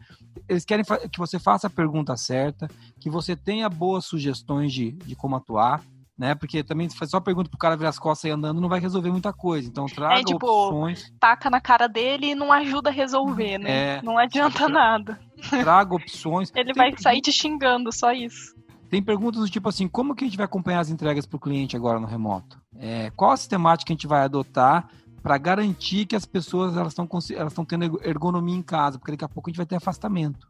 eles 0.47 0.63
querem 0.63 0.85
que 1.11 1.17
você 1.17 1.39
faça 1.39 1.65
a 1.65 1.71
pergunta 1.71 2.15
certa, 2.15 2.69
que 2.99 3.09
você 3.09 3.35
tenha 3.35 3.67
boas 3.67 4.05
sugestões 4.05 4.71
de, 4.71 4.91
de 4.91 5.15
como 5.15 5.35
atuar 5.35 5.81
né? 6.19 6.36
Porque 6.36 6.62
também 6.62 6.89
se 6.89 7.08
só 7.08 7.21
pergunta 7.21 7.49
pro 7.49 7.58
cara 7.58 7.77
virar 7.77 7.89
as 7.89 7.97
costas 7.97 8.29
e 8.29 8.32
andando, 8.34 8.60
não 8.60 8.67
vai 8.67 8.82
resolver 8.82 9.10
muita 9.10 9.32
coisa. 9.32 9.69
Então 9.69 9.86
traga 9.86 10.19
é, 10.19 10.23
tipo, 10.23 10.45
opções. 10.45 11.10
Taca 11.17 11.49
na 11.49 11.62
cara 11.62 11.88
dele 11.88 12.32
e 12.32 12.36
não 12.36 12.51
ajuda 12.51 12.89
a 12.89 12.93
resolver, 12.93 13.58
né? 13.58 13.71
É, 13.71 14.01
não 14.03 14.17
adianta 14.17 14.67
nada. 14.67 15.17
Traga 15.49 15.95
opções. 15.95 16.51
Ele 16.53 16.73
Tem 16.73 16.75
vai 16.75 16.93
sair 16.97 17.21
te 17.21 17.32
xingando, 17.32 17.89
só 17.93 18.12
isso. 18.12 18.53
Tem 18.89 19.01
perguntas 19.01 19.39
do 19.39 19.49
tipo 19.49 19.69
assim, 19.69 19.88
como 19.88 20.13
que 20.13 20.25
a 20.25 20.27
gente 20.27 20.36
vai 20.36 20.45
acompanhar 20.45 20.82
as 20.82 20.89
entregas 20.89 21.25
para 21.25 21.38
o 21.38 21.39
cliente 21.39 21.77
agora 21.77 21.99
no 21.99 22.08
remoto? 22.08 22.60
É, 22.75 23.10
qual 23.15 23.32
a 23.32 23.38
sistemática 23.38 23.88
que 23.88 23.93
a 23.93 23.95
gente 23.95 24.08
vai 24.08 24.21
adotar 24.21 24.89
para 25.23 25.38
garantir 25.38 26.05
que 26.05 26.15
as 26.15 26.25
pessoas 26.25 26.75
elas 26.75 26.91
estão 26.91 27.08
elas 27.36 27.53
estão 27.53 27.63
tendo 27.63 27.99
ergonomia 28.03 28.55
em 28.55 28.62
casa, 28.62 28.97
porque 28.97 29.12
daqui 29.12 29.23
a 29.23 29.29
pouco 29.29 29.49
a 29.49 29.51
gente 29.51 29.58
vai 29.58 29.65
ter 29.65 29.75
afastamento 29.75 30.47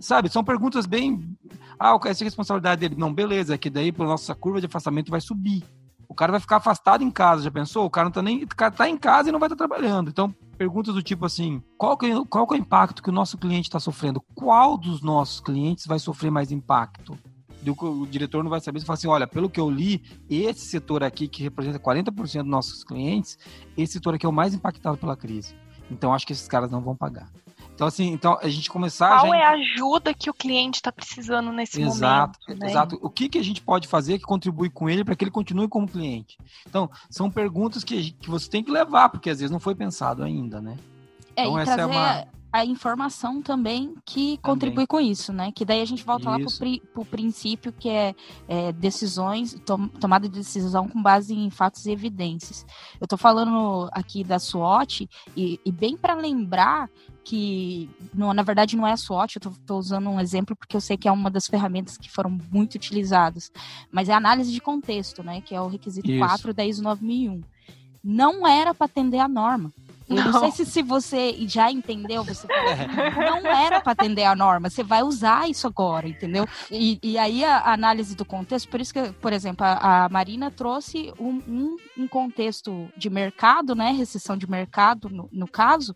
sabe, 0.00 0.28
são 0.28 0.44
perguntas 0.44 0.86
bem. 0.86 1.36
Ah, 1.82 1.98
essa 2.04 2.22
é 2.22 2.24
a 2.24 2.26
responsabilidade 2.26 2.78
dele. 2.78 2.94
Não, 2.98 3.10
beleza, 3.10 3.56
que 3.56 3.70
daí 3.70 3.90
a 3.98 4.04
nossa 4.04 4.34
curva 4.34 4.60
de 4.60 4.66
afastamento 4.66 5.10
vai 5.10 5.20
subir. 5.20 5.64
O 6.06 6.14
cara 6.14 6.30
vai 6.30 6.40
ficar 6.40 6.56
afastado 6.56 7.02
em 7.02 7.10
casa, 7.10 7.44
já 7.44 7.50
pensou? 7.50 7.86
O 7.86 7.90
cara 7.90 8.04
não 8.04 8.12
tá 8.12 8.20
nem. 8.20 8.44
O 8.44 8.48
cara 8.48 8.70
tá 8.70 8.86
em 8.86 8.98
casa 8.98 9.30
e 9.30 9.32
não 9.32 9.38
vai 9.38 9.46
estar 9.46 9.56
tá 9.56 9.66
trabalhando. 9.66 10.10
Então, 10.10 10.34
perguntas 10.58 10.94
do 10.94 11.02
tipo 11.02 11.24
assim: 11.24 11.62
qual 11.78 11.96
que, 11.96 12.04
é, 12.04 12.24
qual 12.28 12.46
que 12.46 12.54
é 12.54 12.58
o 12.58 12.60
impacto 12.60 13.02
que 13.02 13.08
o 13.08 13.12
nosso 13.12 13.38
cliente 13.38 13.68
está 13.68 13.80
sofrendo? 13.80 14.22
Qual 14.34 14.76
dos 14.76 15.00
nossos 15.00 15.40
clientes 15.40 15.86
vai 15.86 15.98
sofrer 15.98 16.30
mais 16.30 16.52
impacto? 16.52 17.18
o 17.62 18.06
diretor 18.06 18.42
não 18.42 18.50
vai 18.50 18.60
saber 18.60 18.80
se 18.80 18.86
fala 18.86 18.98
assim: 18.98 19.08
olha, 19.08 19.26
pelo 19.26 19.48
que 19.48 19.60
eu 19.60 19.70
li, 19.70 20.02
esse 20.28 20.66
setor 20.66 21.02
aqui, 21.02 21.28
que 21.28 21.42
representa 21.42 21.78
40% 21.78 22.10
dos 22.12 22.44
nossos 22.44 22.84
clientes, 22.84 23.38
esse 23.74 23.94
setor 23.94 24.14
aqui 24.14 24.26
é 24.26 24.28
o 24.28 24.32
mais 24.32 24.52
impactado 24.52 24.98
pela 24.98 25.16
crise. 25.16 25.54
Então, 25.90 26.12
acho 26.12 26.26
que 26.26 26.32
esses 26.34 26.46
caras 26.46 26.70
não 26.70 26.82
vão 26.82 26.94
pagar. 26.94 27.30
Então, 27.80 27.88
assim, 27.88 28.12
então 28.12 28.38
a 28.42 28.48
gente 28.50 28.68
começar. 28.68 29.08
Qual 29.08 29.32
a 29.32 29.36
gente... 29.36 29.42
é 29.42 29.46
a 29.46 29.50
ajuda 29.52 30.12
que 30.12 30.28
o 30.28 30.34
cliente 30.34 30.76
está 30.76 30.92
precisando 30.92 31.50
nesse 31.50 31.80
exato, 31.80 32.38
momento? 32.46 32.60
Né? 32.60 32.70
Exato. 32.70 32.98
O 33.00 33.08
que, 33.08 33.26
que 33.26 33.38
a 33.38 33.42
gente 33.42 33.62
pode 33.62 33.88
fazer 33.88 34.18
que 34.18 34.24
contribui 34.24 34.68
com 34.68 34.86
ele 34.90 35.02
para 35.02 35.16
que 35.16 35.24
ele 35.24 35.30
continue 35.30 35.66
como 35.66 35.88
cliente? 35.88 36.36
Então, 36.68 36.90
são 37.08 37.30
perguntas 37.30 37.82
que, 37.82 38.10
que 38.10 38.28
você 38.28 38.50
tem 38.50 38.62
que 38.62 38.70
levar, 38.70 39.08
porque 39.08 39.30
às 39.30 39.38
vezes 39.38 39.50
não 39.50 39.58
foi 39.58 39.74
pensado 39.74 40.22
ainda, 40.22 40.60
né? 40.60 40.76
É, 41.34 41.44
então, 41.44 41.58
essa 41.58 41.80
é 41.80 41.86
uma 41.86 42.26
a 42.52 42.64
informação 42.64 43.40
também 43.40 43.94
que 44.04 44.36
contribui 44.38 44.86
com 44.86 45.00
isso, 45.00 45.32
né? 45.32 45.52
Que 45.52 45.64
daí 45.64 45.80
a 45.80 45.84
gente 45.84 46.02
volta 46.02 46.36
isso. 46.38 46.64
lá 46.64 46.78
para 46.92 47.02
o 47.02 47.04
princípio 47.04 47.72
que 47.72 47.88
é, 47.88 48.14
é 48.48 48.72
decisões, 48.72 49.54
tom, 49.64 49.86
tomada 49.86 50.28
de 50.28 50.38
decisão 50.38 50.88
com 50.88 51.00
base 51.00 51.32
em 51.32 51.48
fatos 51.48 51.86
e 51.86 51.92
evidências. 51.92 52.66
Eu 53.00 53.04
estou 53.04 53.18
falando 53.18 53.88
aqui 53.92 54.24
da 54.24 54.38
SWOT 54.38 55.08
e, 55.36 55.60
e 55.64 55.70
bem 55.70 55.96
para 55.96 56.14
lembrar 56.14 56.90
que, 57.30 57.88
não, 58.12 58.34
na 58.34 58.42
verdade, 58.42 58.76
não 58.76 58.84
é 58.84 58.90
a 58.90 58.96
SWOT, 58.96 59.36
eu 59.36 59.52
estou 59.52 59.78
usando 59.78 60.10
um 60.10 60.18
exemplo 60.18 60.56
porque 60.56 60.76
eu 60.76 60.80
sei 60.80 60.96
que 60.96 61.06
é 61.06 61.12
uma 61.12 61.30
das 61.30 61.46
ferramentas 61.46 61.96
que 61.96 62.10
foram 62.10 62.36
muito 62.50 62.74
utilizadas, 62.74 63.52
mas 63.88 64.08
é 64.08 64.12
a 64.12 64.16
análise 64.16 64.50
de 64.50 64.60
contexto, 64.60 65.22
né? 65.22 65.40
Que 65.40 65.54
é 65.54 65.60
o 65.60 65.68
requisito 65.68 66.10
Isso. 66.10 66.18
4 66.18 66.52
da 66.52 66.66
ISO 66.66 66.82
9001. 66.82 67.40
Não 68.02 68.44
era 68.44 68.74
para 68.74 68.86
atender 68.86 69.20
a 69.20 69.28
norma. 69.28 69.72
Eu 70.10 70.16
não. 70.16 70.32
não 70.32 70.40
sei 70.40 70.50
se, 70.50 70.70
se 70.70 70.82
você 70.82 71.36
já 71.46 71.70
entendeu, 71.70 72.24
você 72.24 72.46
não 73.16 73.46
era 73.46 73.80
para 73.80 73.92
atender 73.92 74.24
a 74.24 74.34
norma, 74.34 74.68
você 74.68 74.82
vai 74.82 75.02
usar 75.04 75.48
isso 75.48 75.68
agora, 75.68 76.08
entendeu? 76.08 76.46
E, 76.70 76.98
e 77.00 77.16
aí 77.16 77.44
a, 77.44 77.72
análise 77.72 78.16
do 78.16 78.24
contexto, 78.24 78.68
por 78.68 78.80
isso 78.80 78.92
que, 78.92 79.12
por 79.12 79.32
exemplo, 79.32 79.64
a, 79.64 80.06
a 80.06 80.08
Marina 80.08 80.50
trouxe 80.50 81.12
um, 81.18 81.40
um, 81.46 81.76
um, 81.96 82.08
contexto 82.08 82.88
de 82.96 83.08
mercado, 83.08 83.74
né? 83.74 83.92
Recessão 83.92 84.36
de 84.36 84.50
mercado, 84.50 85.08
no, 85.08 85.28
no 85.30 85.46
caso, 85.46 85.94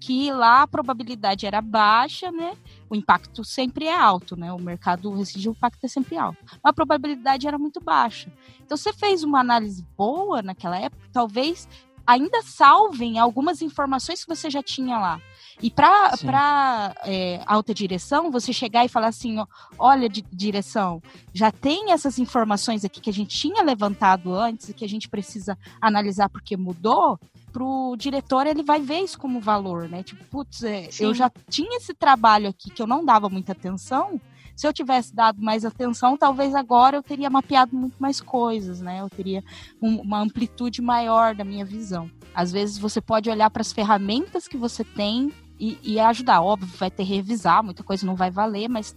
que 0.00 0.32
lá 0.32 0.62
a 0.62 0.66
probabilidade 0.66 1.44
era 1.46 1.60
baixa, 1.60 2.32
né? 2.32 2.56
O 2.88 2.96
impacto 2.96 3.44
sempre 3.44 3.84
é 3.84 3.94
alto, 3.94 4.36
né? 4.36 4.50
O 4.52 4.58
mercado 4.58 5.12
resíduo, 5.12 5.52
o 5.52 5.56
impacto 5.56 5.84
é 5.84 5.88
sempre 5.88 6.16
alto. 6.16 6.38
Mas 6.42 6.70
a 6.70 6.72
probabilidade 6.72 7.46
era 7.46 7.58
muito 7.58 7.80
baixa. 7.80 8.32
Então, 8.64 8.76
você 8.76 8.92
fez 8.92 9.22
uma 9.22 9.40
análise 9.40 9.84
boa 9.96 10.42
naquela 10.42 10.78
época, 10.78 11.02
talvez 11.12 11.68
ainda 12.10 12.42
salvem 12.42 13.18
algumas 13.18 13.62
informações 13.62 14.24
que 14.24 14.34
você 14.34 14.50
já 14.50 14.62
tinha 14.62 14.98
lá. 14.98 15.20
E 15.62 15.70
para 15.70 16.94
é, 17.04 17.42
alta 17.46 17.74
direção, 17.74 18.30
você 18.30 18.52
chegar 18.52 18.84
e 18.84 18.88
falar 18.88 19.08
assim: 19.08 19.38
ó, 19.38 19.46
olha, 19.78 20.08
di 20.08 20.24
direção, 20.32 21.02
já 21.34 21.52
tem 21.52 21.92
essas 21.92 22.18
informações 22.18 22.84
aqui 22.84 23.00
que 23.00 23.10
a 23.10 23.12
gente 23.12 23.36
tinha 23.36 23.62
levantado 23.62 24.34
antes 24.34 24.70
e 24.70 24.74
que 24.74 24.84
a 24.84 24.88
gente 24.88 25.08
precisa 25.08 25.56
analisar 25.80 26.28
porque 26.28 26.56
mudou. 26.56 27.18
Para 27.52 27.64
o 27.64 27.96
diretor, 27.96 28.46
ele 28.46 28.62
vai 28.62 28.80
ver 28.80 29.00
isso 29.00 29.18
como 29.18 29.40
valor, 29.40 29.88
né? 29.88 30.04
Tipo, 30.04 30.24
putz, 30.26 30.62
é, 30.62 30.88
eu 31.00 31.12
já 31.12 31.28
tinha 31.48 31.78
esse 31.78 31.92
trabalho 31.92 32.48
aqui 32.48 32.70
que 32.70 32.80
eu 32.80 32.86
não 32.86 33.04
dava 33.04 33.28
muita 33.28 33.50
atenção, 33.50 34.20
se 34.60 34.66
eu 34.66 34.74
tivesse 34.74 35.14
dado 35.14 35.40
mais 35.40 35.64
atenção, 35.64 36.18
talvez 36.18 36.54
agora 36.54 36.94
eu 36.94 37.02
teria 37.02 37.30
mapeado 37.30 37.74
muito 37.74 37.96
mais 37.98 38.20
coisas, 38.20 38.78
né? 38.78 39.00
Eu 39.00 39.08
teria 39.08 39.42
um, 39.80 40.02
uma 40.02 40.20
amplitude 40.20 40.82
maior 40.82 41.34
da 41.34 41.42
minha 41.42 41.64
visão. 41.64 42.10
Às 42.34 42.52
vezes 42.52 42.76
você 42.76 43.00
pode 43.00 43.30
olhar 43.30 43.48
para 43.48 43.62
as 43.62 43.72
ferramentas 43.72 44.46
que 44.46 44.58
você 44.58 44.84
tem 44.84 45.32
e, 45.58 45.78
e, 45.82 45.98
ajudar. 45.98 46.42
Óbvio, 46.42 46.68
vai 46.76 46.90
ter 46.90 47.06
que 47.06 47.14
revisar, 47.14 47.64
muita 47.64 47.82
coisa 47.82 48.04
não 48.04 48.14
vai 48.14 48.30
valer, 48.30 48.68
mas 48.68 48.94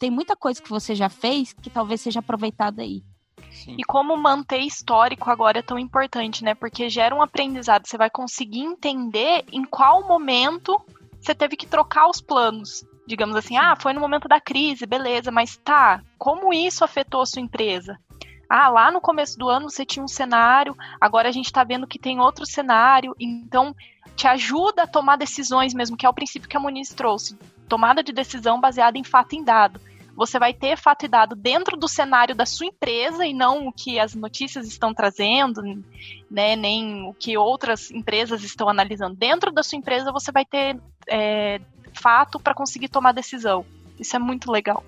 tem 0.00 0.10
muita 0.10 0.34
coisa 0.34 0.60
que 0.60 0.68
você 0.68 0.96
já 0.96 1.08
fez 1.08 1.52
que 1.52 1.70
talvez 1.70 2.00
seja 2.00 2.18
aproveitada 2.18 2.82
aí. 2.82 3.04
Sim. 3.52 3.76
E 3.78 3.84
como 3.84 4.16
manter 4.16 4.62
histórico 4.62 5.30
agora 5.30 5.60
é 5.60 5.62
tão 5.62 5.78
importante, 5.78 6.42
né? 6.42 6.56
Porque 6.56 6.88
gera 6.88 7.14
um 7.14 7.22
aprendizado. 7.22 7.86
Você 7.86 7.96
vai 7.96 8.10
conseguir 8.10 8.62
entender 8.62 9.44
em 9.52 9.64
qual 9.64 10.08
momento 10.08 10.76
você 11.20 11.36
teve 11.36 11.56
que 11.56 11.68
trocar 11.68 12.08
os 12.08 12.20
planos. 12.20 12.84
Digamos 13.06 13.36
assim, 13.36 13.56
ah, 13.56 13.76
foi 13.78 13.92
no 13.92 14.00
momento 14.00 14.28
da 14.28 14.40
crise, 14.40 14.86
beleza, 14.86 15.30
mas 15.30 15.56
tá, 15.56 16.02
como 16.18 16.52
isso 16.52 16.84
afetou 16.84 17.20
a 17.20 17.26
sua 17.26 17.42
empresa? 17.42 17.98
Ah, 18.48 18.68
lá 18.68 18.90
no 18.90 19.00
começo 19.00 19.38
do 19.38 19.48
ano 19.48 19.70
você 19.70 19.84
tinha 19.84 20.04
um 20.04 20.08
cenário, 20.08 20.76
agora 21.00 21.28
a 21.28 21.32
gente 21.32 21.46
está 21.46 21.64
vendo 21.64 21.86
que 21.86 21.98
tem 21.98 22.20
outro 22.20 22.46
cenário, 22.46 23.14
então 23.18 23.74
te 24.16 24.26
ajuda 24.26 24.84
a 24.84 24.86
tomar 24.86 25.16
decisões 25.16 25.74
mesmo, 25.74 25.96
que 25.96 26.06
é 26.06 26.08
o 26.08 26.14
princípio 26.14 26.48
que 26.48 26.56
a 26.56 26.60
Muniz 26.60 26.90
trouxe. 26.90 27.38
Tomada 27.68 28.02
de 28.02 28.12
decisão 28.12 28.60
baseada 28.60 28.98
em 28.98 29.04
fato 29.04 29.34
em 29.34 29.42
dado 29.42 29.80
você 30.16 30.38
vai 30.38 30.54
ter 30.54 30.76
fato 30.76 31.04
e 31.04 31.08
dado 31.08 31.34
dentro 31.34 31.76
do 31.76 31.88
cenário 31.88 32.34
da 32.34 32.46
sua 32.46 32.66
empresa 32.66 33.26
e 33.26 33.34
não 33.34 33.66
o 33.68 33.72
que 33.72 33.98
as 33.98 34.14
notícias 34.14 34.66
estão 34.66 34.94
trazendo, 34.94 35.62
né, 36.30 36.56
nem 36.56 37.02
o 37.08 37.12
que 37.12 37.36
outras 37.36 37.90
empresas 37.90 38.42
estão 38.42 38.68
analisando. 38.68 39.16
Dentro 39.16 39.50
da 39.50 39.62
sua 39.62 39.78
empresa 39.78 40.12
você 40.12 40.30
vai 40.30 40.44
ter 40.44 40.78
é, 41.08 41.60
fato 41.94 42.38
para 42.38 42.54
conseguir 42.54 42.88
tomar 42.88 43.12
decisão. 43.12 43.64
Isso 43.98 44.14
é 44.16 44.18
muito 44.18 44.50
legal. 44.50 44.84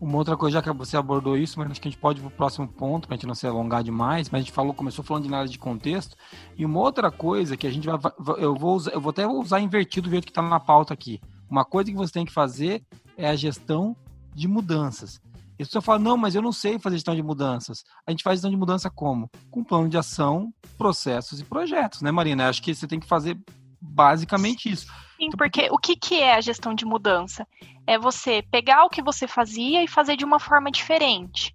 Uma 0.00 0.18
outra 0.18 0.36
coisa, 0.36 0.54
já 0.54 0.62
que 0.62 0.72
você 0.72 0.96
abordou 0.96 1.36
isso, 1.36 1.58
mas 1.60 1.70
acho 1.70 1.80
que 1.80 1.86
a 1.86 1.90
gente 1.90 2.00
pode 2.00 2.18
ir 2.18 2.22
para 2.22 2.28
o 2.28 2.32
próximo 2.32 2.66
ponto, 2.66 3.06
para 3.06 3.14
a 3.14 3.16
gente 3.16 3.26
não 3.26 3.36
se 3.36 3.46
alongar 3.46 3.84
demais, 3.84 4.28
mas 4.28 4.40
a 4.40 4.42
gente 4.42 4.52
falou, 4.52 4.74
começou 4.74 5.04
falando 5.04 5.22
de 5.22 5.30
nada 5.30 5.48
de 5.48 5.58
contexto. 5.58 6.16
E 6.56 6.64
uma 6.64 6.80
outra 6.80 7.08
coisa 7.08 7.56
que 7.56 7.68
a 7.68 7.70
gente 7.70 7.86
vai. 7.86 7.96
Eu 8.38 8.56
vou, 8.56 8.74
usar, 8.74 8.90
eu 8.90 9.00
vou 9.00 9.10
até 9.10 9.24
usar 9.26 9.60
invertido 9.60 10.08
o 10.08 10.10
jeito 10.10 10.24
que 10.24 10.32
está 10.32 10.42
na 10.42 10.58
pauta 10.58 10.92
aqui. 10.92 11.20
Uma 11.48 11.64
coisa 11.64 11.88
que 11.88 11.96
você 11.96 12.12
tem 12.12 12.26
que 12.26 12.32
fazer 12.32 12.82
é 13.16 13.28
a 13.28 13.36
gestão 13.36 13.96
de 14.34 14.48
mudanças. 14.48 15.20
E 15.56 15.62
a 15.62 15.66
pessoa 15.66 15.80
fala, 15.80 16.00
não, 16.00 16.16
mas 16.16 16.34
eu 16.34 16.42
não 16.42 16.50
sei 16.50 16.80
fazer 16.80 16.96
gestão 16.96 17.14
de 17.14 17.22
mudanças. 17.22 17.84
A 18.04 18.10
gente 18.10 18.24
faz 18.24 18.38
gestão 18.38 18.50
de 18.50 18.56
mudança 18.56 18.90
como? 18.90 19.30
Com 19.52 19.62
plano 19.62 19.88
de 19.88 19.96
ação, 19.96 20.52
processos 20.76 21.38
e 21.38 21.44
projetos, 21.44 22.02
né, 22.02 22.10
Marina? 22.10 22.48
Acho 22.48 22.60
que 22.60 22.74
você 22.74 22.88
tem 22.88 22.98
que 22.98 23.06
fazer 23.06 23.38
basicamente 23.80 24.68
isso. 24.68 24.86
Sim, 25.22 25.30
porque 25.30 25.68
o 25.70 25.78
que, 25.78 25.94
que 25.94 26.20
é 26.20 26.34
a 26.34 26.40
gestão 26.40 26.74
de 26.74 26.84
mudança? 26.84 27.46
É 27.86 27.96
você 27.96 28.42
pegar 28.50 28.84
o 28.84 28.88
que 28.88 29.00
você 29.00 29.28
fazia 29.28 29.84
e 29.84 29.86
fazer 29.86 30.16
de 30.16 30.24
uma 30.24 30.40
forma 30.40 30.68
diferente 30.68 31.54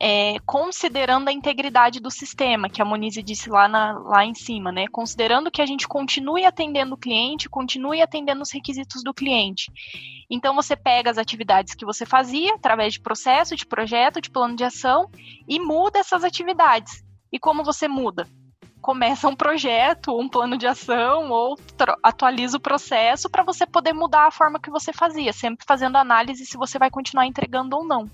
é, 0.00 0.38
considerando 0.46 1.28
a 1.28 1.32
integridade 1.32 2.00
do 2.00 2.10
sistema, 2.10 2.68
que 2.68 2.80
a 2.80 2.84
Monize 2.84 3.20
disse 3.22 3.50
lá, 3.50 3.66
na, 3.66 3.98
lá 3.98 4.24
em 4.24 4.34
cima, 4.34 4.70
né? 4.70 4.86
Considerando 4.88 5.50
que 5.50 5.60
a 5.60 5.66
gente 5.66 5.88
continue 5.88 6.44
atendendo 6.44 6.94
o 6.94 6.98
cliente, 6.98 7.48
continue 7.48 8.00
atendendo 8.00 8.42
os 8.42 8.52
requisitos 8.52 9.02
do 9.02 9.12
cliente. 9.12 9.72
Então 10.30 10.54
você 10.54 10.76
pega 10.76 11.10
as 11.10 11.18
atividades 11.18 11.74
que 11.74 11.84
você 11.84 12.06
fazia 12.06 12.54
através 12.54 12.92
de 12.92 13.00
processo, 13.00 13.56
de 13.56 13.66
projeto, 13.66 14.20
de 14.20 14.30
plano 14.30 14.54
de 14.54 14.62
ação 14.62 15.10
e 15.48 15.58
muda 15.58 15.98
essas 15.98 16.22
atividades. 16.22 17.02
E 17.32 17.38
como 17.38 17.64
você 17.64 17.88
muda? 17.88 18.28
Começa 18.80 19.28
um 19.28 19.36
projeto, 19.36 20.18
um 20.18 20.28
plano 20.28 20.56
de 20.56 20.66
ação 20.66 21.30
ou 21.30 21.58
atualiza 22.02 22.56
o 22.56 22.60
processo 22.60 23.28
para 23.28 23.42
você 23.42 23.66
poder 23.66 23.92
mudar 23.92 24.28
a 24.28 24.30
forma 24.30 24.60
que 24.60 24.70
você 24.70 24.92
fazia, 24.92 25.32
sempre 25.32 25.66
fazendo 25.66 25.96
análise 25.96 26.46
se 26.46 26.56
você 26.56 26.78
vai 26.78 26.90
continuar 26.90 27.26
entregando 27.26 27.76
ou 27.76 27.84
não. 27.84 28.08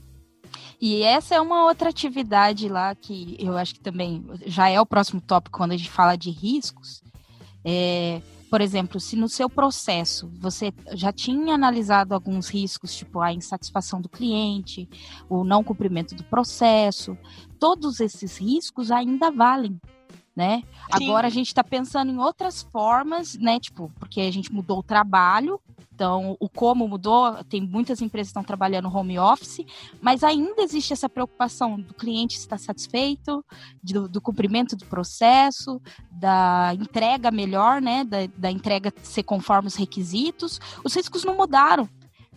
E 0.81 1.03
essa 1.03 1.35
é 1.35 1.41
uma 1.41 1.65
outra 1.65 1.91
atividade 1.91 2.69
lá 2.69 2.95
que 2.95 3.37
eu 3.39 3.57
acho 3.57 3.75
que 3.75 3.81
também 3.81 4.25
já 4.47 4.69
é 4.69 4.81
o 4.81 4.87
próximo 4.87 5.21
tópico 5.21 5.59
quando 5.59 5.73
a 5.73 5.77
gente 5.77 5.91
fala 5.91 6.17
de 6.17 6.31
riscos. 6.31 7.03
É, 7.65 8.21
por 8.51 8.61
exemplo, 8.61 9.01
se 9.01 9.17
no 9.17 9.29
seu 9.29 9.49
processo 9.49 10.31
você 10.39 10.73
já 10.93 11.13
tinha 11.13 11.55
analisado 11.55 12.15
alguns 12.15 12.49
riscos, 12.49 12.95
tipo 12.95 13.21
a 13.21 13.33
insatisfação 13.33 14.01
do 14.01 14.09
cliente, 14.09 14.89
o 15.29 15.43
não 15.43 15.65
cumprimento 15.65 16.15
do 16.15 16.23
processo, 16.25 17.17
todos 17.59 17.99
esses 18.01 18.37
riscos 18.37 18.91
ainda 18.91 19.31
valem 19.31 19.81
né? 20.35 20.63
Sim. 20.97 21.09
Agora 21.09 21.27
a 21.27 21.31
gente 21.31 21.49
está 21.49 21.63
pensando 21.63 22.11
em 22.11 22.19
outras 22.19 22.63
formas, 22.63 23.35
né? 23.35 23.61
Tipo, 23.61 23.91
porque 23.99 24.21
a 24.21 24.33
gente 24.33 24.53
mudou 24.53 24.79
o 24.79 24.83
trabalho, 24.83 25.61
então 25.95 26.37
o 26.41 26.49
como 26.49 26.89
mudou, 26.89 27.45
tem 27.45 27.61
muitas 27.61 28.03
empresas 28.03 28.29
que 28.29 28.31
estão 28.31 28.43
trabalhando 28.43 28.95
home 28.95 29.17
office, 29.19 29.65
mas 30.03 30.25
ainda 30.25 30.63
existe 30.63 30.93
essa 30.93 31.09
preocupação 31.09 31.81
do 31.81 31.95
cliente 31.95 32.37
estar 32.37 32.59
satisfeito, 32.59 33.45
do, 33.83 34.09
do 34.09 34.21
cumprimento 34.21 34.75
do 34.75 34.85
processo, 34.87 35.81
da 36.11 36.73
entrega 36.75 37.31
melhor, 37.31 37.81
né? 37.81 38.03
Da, 38.03 38.27
da 38.37 38.51
entrega 38.51 38.93
ser 39.03 39.23
conforme 39.23 39.69
os 39.69 39.77
requisitos. 39.77 40.61
Os 40.85 40.95
riscos 40.95 41.25
não 41.25 41.37
mudaram. 41.37 41.89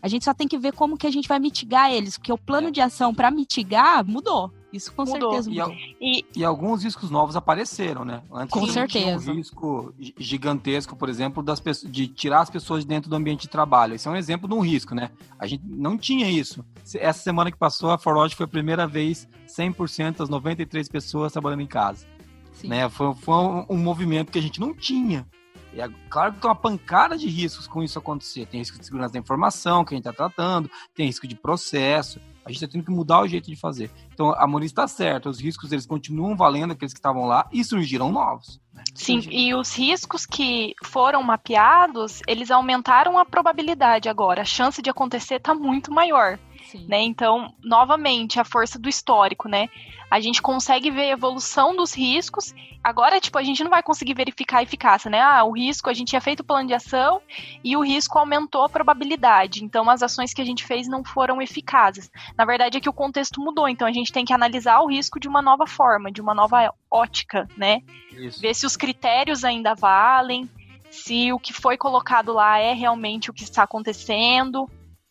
A 0.01 0.07
gente 0.07 0.25
só 0.25 0.33
tem 0.33 0.47
que 0.47 0.59
ver 0.59 0.73
como 0.73 0.97
que 0.97 1.07
a 1.07 1.11
gente 1.11 1.27
vai 1.27 1.39
mitigar 1.39 1.91
eles, 1.91 2.17
porque 2.17 2.31
o 2.31 2.37
plano 2.37 2.71
de 2.71 2.79
ação 2.79 3.13
para 3.13 3.31
mitigar 3.31 4.05
mudou. 4.05 4.51
Isso 4.71 4.93
com 4.93 5.05
Mudou. 5.05 5.31
certeza 5.31 5.49
mudou. 5.49 5.75
E, 6.01 6.25
e, 6.35 6.43
alguns 6.43 6.83
riscos 6.83 7.09
novos 7.09 7.35
apareceram, 7.35 8.03
né? 8.03 8.21
Antes 8.31 8.53
com 8.53 8.67
certeza. 8.67 9.31
um 9.31 9.35
risco 9.35 9.93
gigantesco, 10.17 10.95
por 10.95 11.07
exemplo, 11.07 11.41
das 11.41 11.59
pessoas, 11.59 11.91
de 11.91 12.07
tirar 12.07 12.41
as 12.41 12.49
pessoas 12.49 12.83
de 12.83 12.87
dentro 12.87 13.09
do 13.09 13.15
ambiente 13.15 13.41
de 13.41 13.49
trabalho. 13.49 13.95
Esse 13.95 14.07
é 14.07 14.11
um 14.11 14.15
exemplo 14.15 14.47
de 14.47 14.53
um 14.53 14.59
risco, 14.59 14.93
né? 14.93 15.09
A 15.39 15.47
gente 15.47 15.63
não 15.65 15.97
tinha 15.97 16.29
isso. 16.29 16.65
Essa 16.95 17.19
semana 17.19 17.49
que 17.49 17.57
passou, 17.57 17.91
a 17.91 17.97
Forlodge 17.97 18.35
foi 18.35 18.45
a 18.45 18.49
primeira 18.49 18.85
vez 18.85 19.27
100% 19.47 20.17
das 20.17 20.29
93 20.29 20.89
pessoas 20.89 21.31
trabalhando 21.31 21.61
em 21.61 21.67
casa. 21.67 22.05
Sim. 22.51 22.67
Né? 22.67 22.89
Foi, 22.89 23.13
foi 23.15 23.35
um, 23.35 23.65
um 23.69 23.77
movimento 23.77 24.31
que 24.31 24.39
a 24.39 24.41
gente 24.41 24.59
não 24.59 24.73
tinha. 24.73 25.25
E 25.73 25.81
é 25.81 25.89
claro 26.09 26.33
que 26.33 26.39
tem 26.39 26.49
uma 26.49 26.55
pancada 26.55 27.17
de 27.17 27.27
riscos 27.27 27.67
com 27.67 27.83
isso 27.83 27.99
acontecer. 27.99 28.47
Tem 28.47 28.59
risco 28.59 28.79
de 28.79 28.85
segurança 28.85 29.13
da 29.13 29.19
informação 29.19 29.85
que 29.85 29.93
a 29.93 29.97
gente 29.97 30.07
está 30.07 30.13
tratando, 30.13 30.69
tem 30.95 31.05
risco 31.05 31.27
de 31.27 31.35
processo. 31.35 32.19
A 32.47 32.51
gente 32.51 32.63
está 32.63 32.67
tendo 32.71 32.85
que 32.85 32.91
mudar 32.91 33.21
o 33.21 33.27
jeito 33.27 33.49
de 33.49 33.55
fazer. 33.55 33.91
Então, 34.13 34.33
a 34.33 34.47
Moniz 34.47 34.71
está 34.71 34.87
certa, 34.87 35.29
os 35.29 35.39
riscos 35.39 35.71
eles 35.71 35.85
continuam 35.85 36.35
valendo, 36.35 36.71
aqueles 36.71 36.93
que 36.93 36.99
estavam 36.99 37.25
lá, 37.25 37.47
e 37.51 37.63
surgiram 37.63 38.11
novos. 38.11 38.59
Né? 38.73 38.83
Sim, 38.95 39.21
surgiram. 39.21 39.37
e 39.37 39.53
os 39.53 39.77
riscos 39.77 40.25
que 40.25 40.73
foram 40.83 41.21
mapeados, 41.21 42.21
eles 42.27 42.49
aumentaram 42.49 43.17
a 43.17 43.25
probabilidade 43.25 44.07
agora. 44.07 44.41
A 44.41 44.45
chance 44.45 44.81
de 44.81 44.89
acontecer 44.89 45.35
está 45.35 45.53
muito 45.53 45.91
maior. 45.91 46.39
Né? 46.87 47.01
Então, 47.01 47.53
novamente, 47.63 48.39
a 48.39 48.43
força 48.43 48.77
do 48.77 48.89
histórico, 48.89 49.47
né? 49.47 49.69
A 50.09 50.19
gente 50.19 50.41
consegue 50.41 50.89
ver 50.89 51.03
a 51.03 51.13
evolução 51.13 51.75
dos 51.75 51.93
riscos. 51.93 52.53
Agora, 52.83 53.19
tipo, 53.19 53.37
a 53.37 53.43
gente 53.43 53.63
não 53.63 53.69
vai 53.69 53.83
conseguir 53.83 54.13
verificar 54.13 54.59
a 54.59 54.63
eficácia, 54.63 55.11
né? 55.11 55.19
Ah, 55.19 55.43
o 55.43 55.51
risco, 55.51 55.89
a 55.89 55.93
gente 55.93 56.09
tinha 56.09 56.21
feito 56.21 56.39
o 56.39 56.43
plano 56.45 56.67
de 56.67 56.73
ação 56.73 57.21
e 57.63 57.75
o 57.75 57.81
risco 57.83 58.17
aumentou 58.17 58.63
a 58.63 58.69
probabilidade. 58.69 59.63
Então, 59.63 59.89
as 59.89 60.01
ações 60.01 60.33
que 60.33 60.41
a 60.41 60.45
gente 60.45 60.65
fez 60.65 60.87
não 60.87 61.03
foram 61.03 61.41
eficazes. 61.41 62.09
Na 62.37 62.45
verdade, 62.45 62.77
é 62.77 62.81
que 62.81 62.89
o 62.89 62.93
contexto 62.93 63.41
mudou. 63.41 63.67
Então, 63.67 63.87
a 63.87 63.91
gente 63.91 64.13
tem 64.13 64.23
que 64.23 64.33
analisar 64.33 64.79
o 64.79 64.87
risco 64.87 65.19
de 65.19 65.27
uma 65.27 65.41
nova 65.41 65.67
forma, 65.67 66.11
de 66.11 66.21
uma 66.21 66.33
nova 66.33 66.73
ótica, 66.89 67.47
né? 67.57 67.81
Isso. 68.11 68.39
Ver 68.39 68.53
se 68.55 68.65
os 68.65 68.77
critérios 68.77 69.43
ainda 69.43 69.75
valem, 69.75 70.49
se 70.89 71.33
o 71.33 71.39
que 71.39 71.51
foi 71.51 71.77
colocado 71.77 72.31
lá 72.31 72.57
é 72.57 72.73
realmente 72.73 73.29
o 73.29 73.33
que 73.33 73.43
está 73.43 73.63
acontecendo 73.63 74.69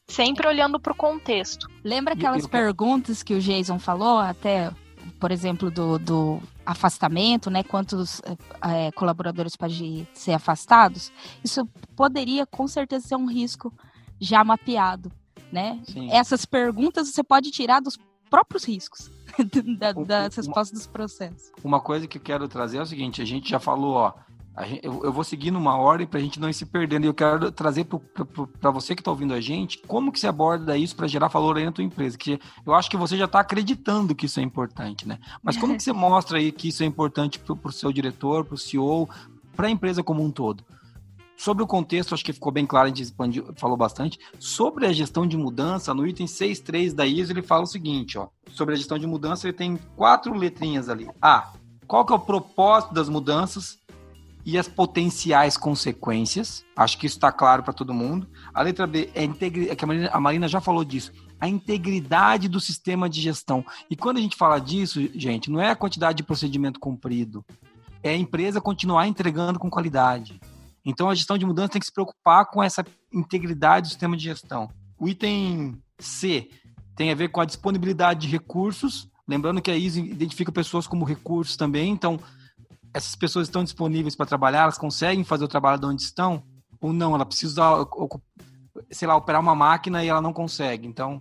sempre 0.08 0.46
olhando 0.46 0.78
para 0.78 0.92
o 0.92 0.96
contexto. 0.96 1.68
Lembra 1.82 2.14
aquelas 2.14 2.46
perguntas 2.46 3.22
que 3.22 3.34
o 3.34 3.40
Jason 3.40 3.78
falou, 3.78 4.18
até, 4.18 4.70
por 5.18 5.30
exemplo, 5.30 5.70
do, 5.70 5.98
do 5.98 6.40
afastamento, 6.64 7.50
né? 7.50 7.62
Quantos 7.62 8.20
é, 8.62 8.90
colaboradores 8.92 9.56
podem 9.56 10.06
ser 10.12 10.32
afastados? 10.32 11.12
Isso 11.42 11.66
poderia, 11.94 12.46
com 12.46 12.66
certeza, 12.66 13.08
ser 13.08 13.16
um 13.16 13.26
risco 13.26 13.72
já 14.20 14.42
mapeado, 14.44 15.10
né? 15.52 15.80
Sim. 15.84 16.10
Essas 16.10 16.44
perguntas 16.44 17.08
você 17.08 17.22
pode 17.22 17.50
tirar 17.50 17.80
dos 17.80 17.98
próprios 18.30 18.64
riscos 18.64 19.10
da, 19.78 19.92
das 19.92 20.36
respostas 20.36 20.78
dos 20.78 20.86
processos. 20.86 21.52
Uma 21.62 21.80
coisa 21.80 22.06
que 22.06 22.18
eu 22.18 22.22
quero 22.22 22.48
trazer 22.48 22.78
é 22.78 22.82
o 22.82 22.86
seguinte: 22.86 23.22
a 23.22 23.24
gente 23.24 23.48
já 23.48 23.58
falou, 23.58 23.94
ó, 23.94 24.14
Gente, 24.64 24.86
eu, 24.86 25.04
eu, 25.04 25.12
vou 25.12 25.22
seguir 25.22 25.50
numa 25.50 25.76
ordem 25.76 26.06
para 26.06 26.18
a 26.18 26.22
gente 26.22 26.40
não 26.40 26.48
ir 26.48 26.54
se 26.54 26.64
perdendo. 26.64 27.04
E 27.04 27.08
eu 27.08 27.14
quero 27.14 27.52
trazer 27.52 27.84
para 27.84 28.70
você 28.70 28.94
que 28.94 29.02
está 29.02 29.10
ouvindo 29.10 29.34
a 29.34 29.40
gente 29.40 29.78
como 29.86 30.10
que 30.10 30.18
você 30.18 30.26
aborda 30.26 30.78
isso 30.78 30.96
para 30.96 31.06
gerar 31.06 31.28
valor 31.28 31.58
aí 31.58 31.64
na 31.64 31.72
tua 31.72 31.84
empresa. 31.84 32.16
Que 32.16 32.40
eu 32.64 32.74
acho 32.74 32.90
que 32.90 32.96
você 32.96 33.16
já 33.16 33.26
está 33.26 33.40
acreditando 33.40 34.14
que 34.14 34.26
isso 34.26 34.40
é 34.40 34.42
importante, 34.42 35.06
né? 35.06 35.18
Mas 35.42 35.56
como 35.56 35.76
que 35.76 35.82
você 35.82 35.92
mostra 35.94 36.38
aí 36.38 36.50
que 36.50 36.68
isso 36.68 36.82
é 36.82 36.86
importante 36.86 37.38
para 37.38 37.54
o 37.62 37.72
seu 37.72 37.92
diretor, 37.92 38.44
para 38.44 38.54
o 38.54 38.58
CEO, 38.58 39.08
para 39.54 39.66
a 39.66 39.70
empresa 39.70 40.02
como 40.02 40.22
um 40.22 40.30
todo? 40.30 40.64
Sobre 41.36 41.62
o 41.62 41.66
contexto, 41.66 42.14
acho 42.14 42.24
que 42.24 42.32
ficou 42.32 42.50
bem 42.50 42.64
claro, 42.64 42.86
a 42.86 42.88
gente 42.88 43.02
expandiu, 43.02 43.52
falou 43.56 43.76
bastante. 43.76 44.18
Sobre 44.38 44.86
a 44.86 44.92
gestão 44.92 45.26
de 45.26 45.36
mudança, 45.36 45.92
no 45.92 46.06
item 46.06 46.26
6.3 46.26 46.94
da 46.94 47.06
ISO, 47.06 47.30
ele 47.30 47.42
fala 47.42 47.64
o 47.64 47.66
seguinte, 47.66 48.16
ó. 48.16 48.28
Sobre 48.50 48.72
a 48.72 48.76
gestão 48.76 48.98
de 48.98 49.06
mudança, 49.06 49.46
ele 49.46 49.52
tem 49.52 49.76
quatro 49.94 50.32
letrinhas 50.32 50.88
ali. 50.88 51.06
A. 51.20 51.52
Qual 51.86 52.06
que 52.06 52.12
é 52.12 52.16
o 52.16 52.20
propósito 52.20 52.94
das 52.94 53.10
mudanças? 53.10 53.78
E 54.46 54.56
as 54.56 54.68
potenciais 54.68 55.56
consequências. 55.56 56.64
Acho 56.76 56.96
que 56.96 57.06
isso 57.06 57.16
está 57.16 57.32
claro 57.32 57.64
para 57.64 57.72
todo 57.72 57.92
mundo. 57.92 58.28
A 58.54 58.62
letra 58.62 58.86
B 58.86 59.10
é, 59.12 59.24
integri... 59.24 59.68
é 59.68 59.74
que 59.74 59.84
a 59.84 59.88
Marina, 59.88 60.10
a 60.12 60.20
Marina 60.20 60.46
já 60.46 60.60
falou 60.60 60.84
disso. 60.84 61.12
A 61.40 61.48
integridade 61.48 62.48
do 62.48 62.60
sistema 62.60 63.10
de 63.10 63.20
gestão. 63.20 63.66
E 63.90 63.96
quando 63.96 64.18
a 64.18 64.20
gente 64.20 64.36
fala 64.36 64.60
disso, 64.60 65.00
gente, 65.18 65.50
não 65.50 65.60
é 65.60 65.70
a 65.70 65.76
quantidade 65.76 66.18
de 66.18 66.22
procedimento 66.22 66.78
cumprido. 66.78 67.44
É 68.04 68.10
a 68.10 68.16
empresa 68.16 68.60
continuar 68.60 69.08
entregando 69.08 69.58
com 69.58 69.68
qualidade. 69.68 70.40
Então 70.84 71.10
a 71.10 71.14
gestão 71.16 71.36
de 71.36 71.44
mudança 71.44 71.70
tem 71.70 71.80
que 71.80 71.86
se 71.86 71.92
preocupar 71.92 72.46
com 72.46 72.62
essa 72.62 72.86
integridade 73.12 73.88
do 73.88 73.90
sistema 73.90 74.16
de 74.16 74.22
gestão. 74.22 74.70
O 74.96 75.08
item 75.08 75.76
C 75.98 76.48
tem 76.94 77.10
a 77.10 77.16
ver 77.16 77.30
com 77.30 77.40
a 77.40 77.44
disponibilidade 77.44 78.20
de 78.20 78.28
recursos 78.28 79.10
Lembrando 79.28 79.60
que 79.60 79.70
a 79.70 79.76
ISO 79.76 79.98
identifica 79.98 80.52
pessoas 80.52 80.86
como 80.86 81.04
recursos 81.04 81.56
também, 81.56 81.90
então 81.90 82.18
essas 82.96 83.14
pessoas 83.14 83.46
estão 83.46 83.62
disponíveis 83.62 84.16
para 84.16 84.24
trabalhar, 84.24 84.62
elas 84.62 84.78
conseguem 84.78 85.22
fazer 85.22 85.44
o 85.44 85.48
trabalho 85.48 85.78
de 85.78 85.84
onde 85.84 86.00
estão, 86.00 86.42
ou 86.80 86.94
não, 86.94 87.14
ela 87.14 87.26
precisa, 87.26 87.86
sei 88.90 89.06
lá, 89.06 89.14
operar 89.14 89.42
uma 89.42 89.54
máquina 89.54 90.02
e 90.02 90.08
ela 90.08 90.22
não 90.22 90.32
consegue, 90.32 90.86
então... 90.86 91.20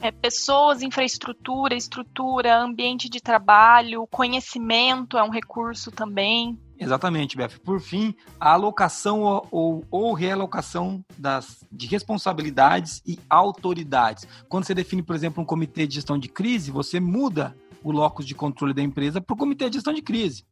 É, 0.00 0.10
pessoas, 0.10 0.80
infraestrutura, 0.80 1.74
estrutura, 1.74 2.56
ambiente 2.58 3.06
de 3.06 3.20
trabalho, 3.20 4.06
conhecimento 4.06 5.18
é 5.18 5.22
um 5.22 5.28
recurso 5.28 5.90
também. 5.90 6.58
Exatamente, 6.78 7.36
Beth. 7.36 7.58
Por 7.62 7.82
fim, 7.82 8.14
a 8.40 8.52
alocação 8.54 9.20
ou, 9.20 9.46
ou, 9.50 9.84
ou, 9.90 10.14
realocação 10.14 11.04
das, 11.18 11.62
de 11.70 11.86
responsabilidades 11.86 13.02
e 13.06 13.18
autoridades. 13.28 14.26
Quando 14.48 14.64
você 14.64 14.74
define, 14.74 15.02
por 15.02 15.14
exemplo, 15.14 15.42
um 15.42 15.46
comitê 15.46 15.86
de 15.86 15.96
gestão 15.96 16.18
de 16.18 16.30
crise, 16.30 16.70
você 16.70 16.98
muda 16.98 17.54
o 17.84 17.92
locus 17.92 18.24
de 18.24 18.34
controle 18.34 18.72
da 18.72 18.80
empresa 18.80 19.20
para 19.20 19.34
o 19.34 19.36
comitê 19.36 19.68
de 19.68 19.74
gestão 19.74 19.92
de 19.92 20.00
crise. 20.00 20.46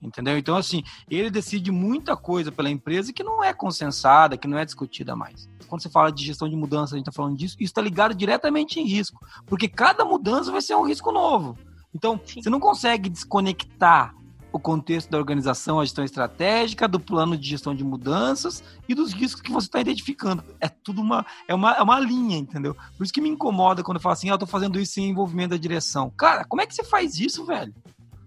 Entendeu? 0.00 0.38
Então, 0.38 0.56
assim, 0.56 0.84
ele 1.10 1.30
decide 1.30 1.72
muita 1.72 2.16
coisa 2.16 2.52
pela 2.52 2.70
empresa 2.70 3.12
que 3.12 3.24
não 3.24 3.42
é 3.42 3.52
consensada, 3.52 4.36
que 4.36 4.46
não 4.46 4.56
é 4.56 4.64
discutida 4.64 5.16
mais. 5.16 5.48
Quando 5.66 5.82
você 5.82 5.90
fala 5.90 6.12
de 6.12 6.24
gestão 6.24 6.48
de 6.48 6.54
mudança, 6.54 6.94
a 6.94 6.98
gente 6.98 7.08
está 7.08 7.16
falando 7.16 7.36
disso, 7.36 7.56
isso 7.58 7.70
está 7.70 7.82
ligado 7.82 8.14
diretamente 8.14 8.78
em 8.78 8.86
risco, 8.86 9.20
porque 9.46 9.68
cada 9.68 10.04
mudança 10.04 10.52
vai 10.52 10.62
ser 10.62 10.76
um 10.76 10.86
risco 10.86 11.10
novo. 11.10 11.58
Então, 11.92 12.20
Sim. 12.24 12.42
você 12.42 12.48
não 12.48 12.60
consegue 12.60 13.08
desconectar 13.08 14.14
o 14.52 14.58
contexto 14.58 15.10
da 15.10 15.18
organização, 15.18 15.78
a 15.78 15.84
gestão 15.84 16.04
estratégica, 16.04 16.88
do 16.88 16.98
plano 16.98 17.36
de 17.36 17.46
gestão 17.46 17.74
de 17.74 17.84
mudanças 17.84 18.62
e 18.88 18.94
dos 18.94 19.12
riscos 19.12 19.42
que 19.42 19.52
você 19.52 19.66
está 19.66 19.80
identificando. 19.80 20.42
É 20.60 20.68
tudo 20.68 21.02
uma 21.02 21.26
é, 21.46 21.54
uma, 21.54 21.72
é 21.72 21.82
uma 21.82 22.00
linha, 22.00 22.38
entendeu? 22.38 22.74
Por 22.96 23.04
isso 23.04 23.12
que 23.12 23.20
me 23.20 23.28
incomoda 23.28 23.82
quando 23.82 23.96
eu 23.96 24.02
falo 24.02 24.14
assim, 24.14 24.30
ah, 24.30 24.34
eu 24.34 24.38
tô 24.38 24.46
fazendo 24.46 24.80
isso 24.80 24.94
sem 24.94 25.10
envolvimento 25.10 25.50
da 25.50 25.56
direção. 25.56 26.10
Cara, 26.16 26.44
como 26.44 26.62
é 26.62 26.66
que 26.66 26.74
você 26.74 26.82
faz 26.82 27.18
isso, 27.18 27.44
velho? 27.44 27.74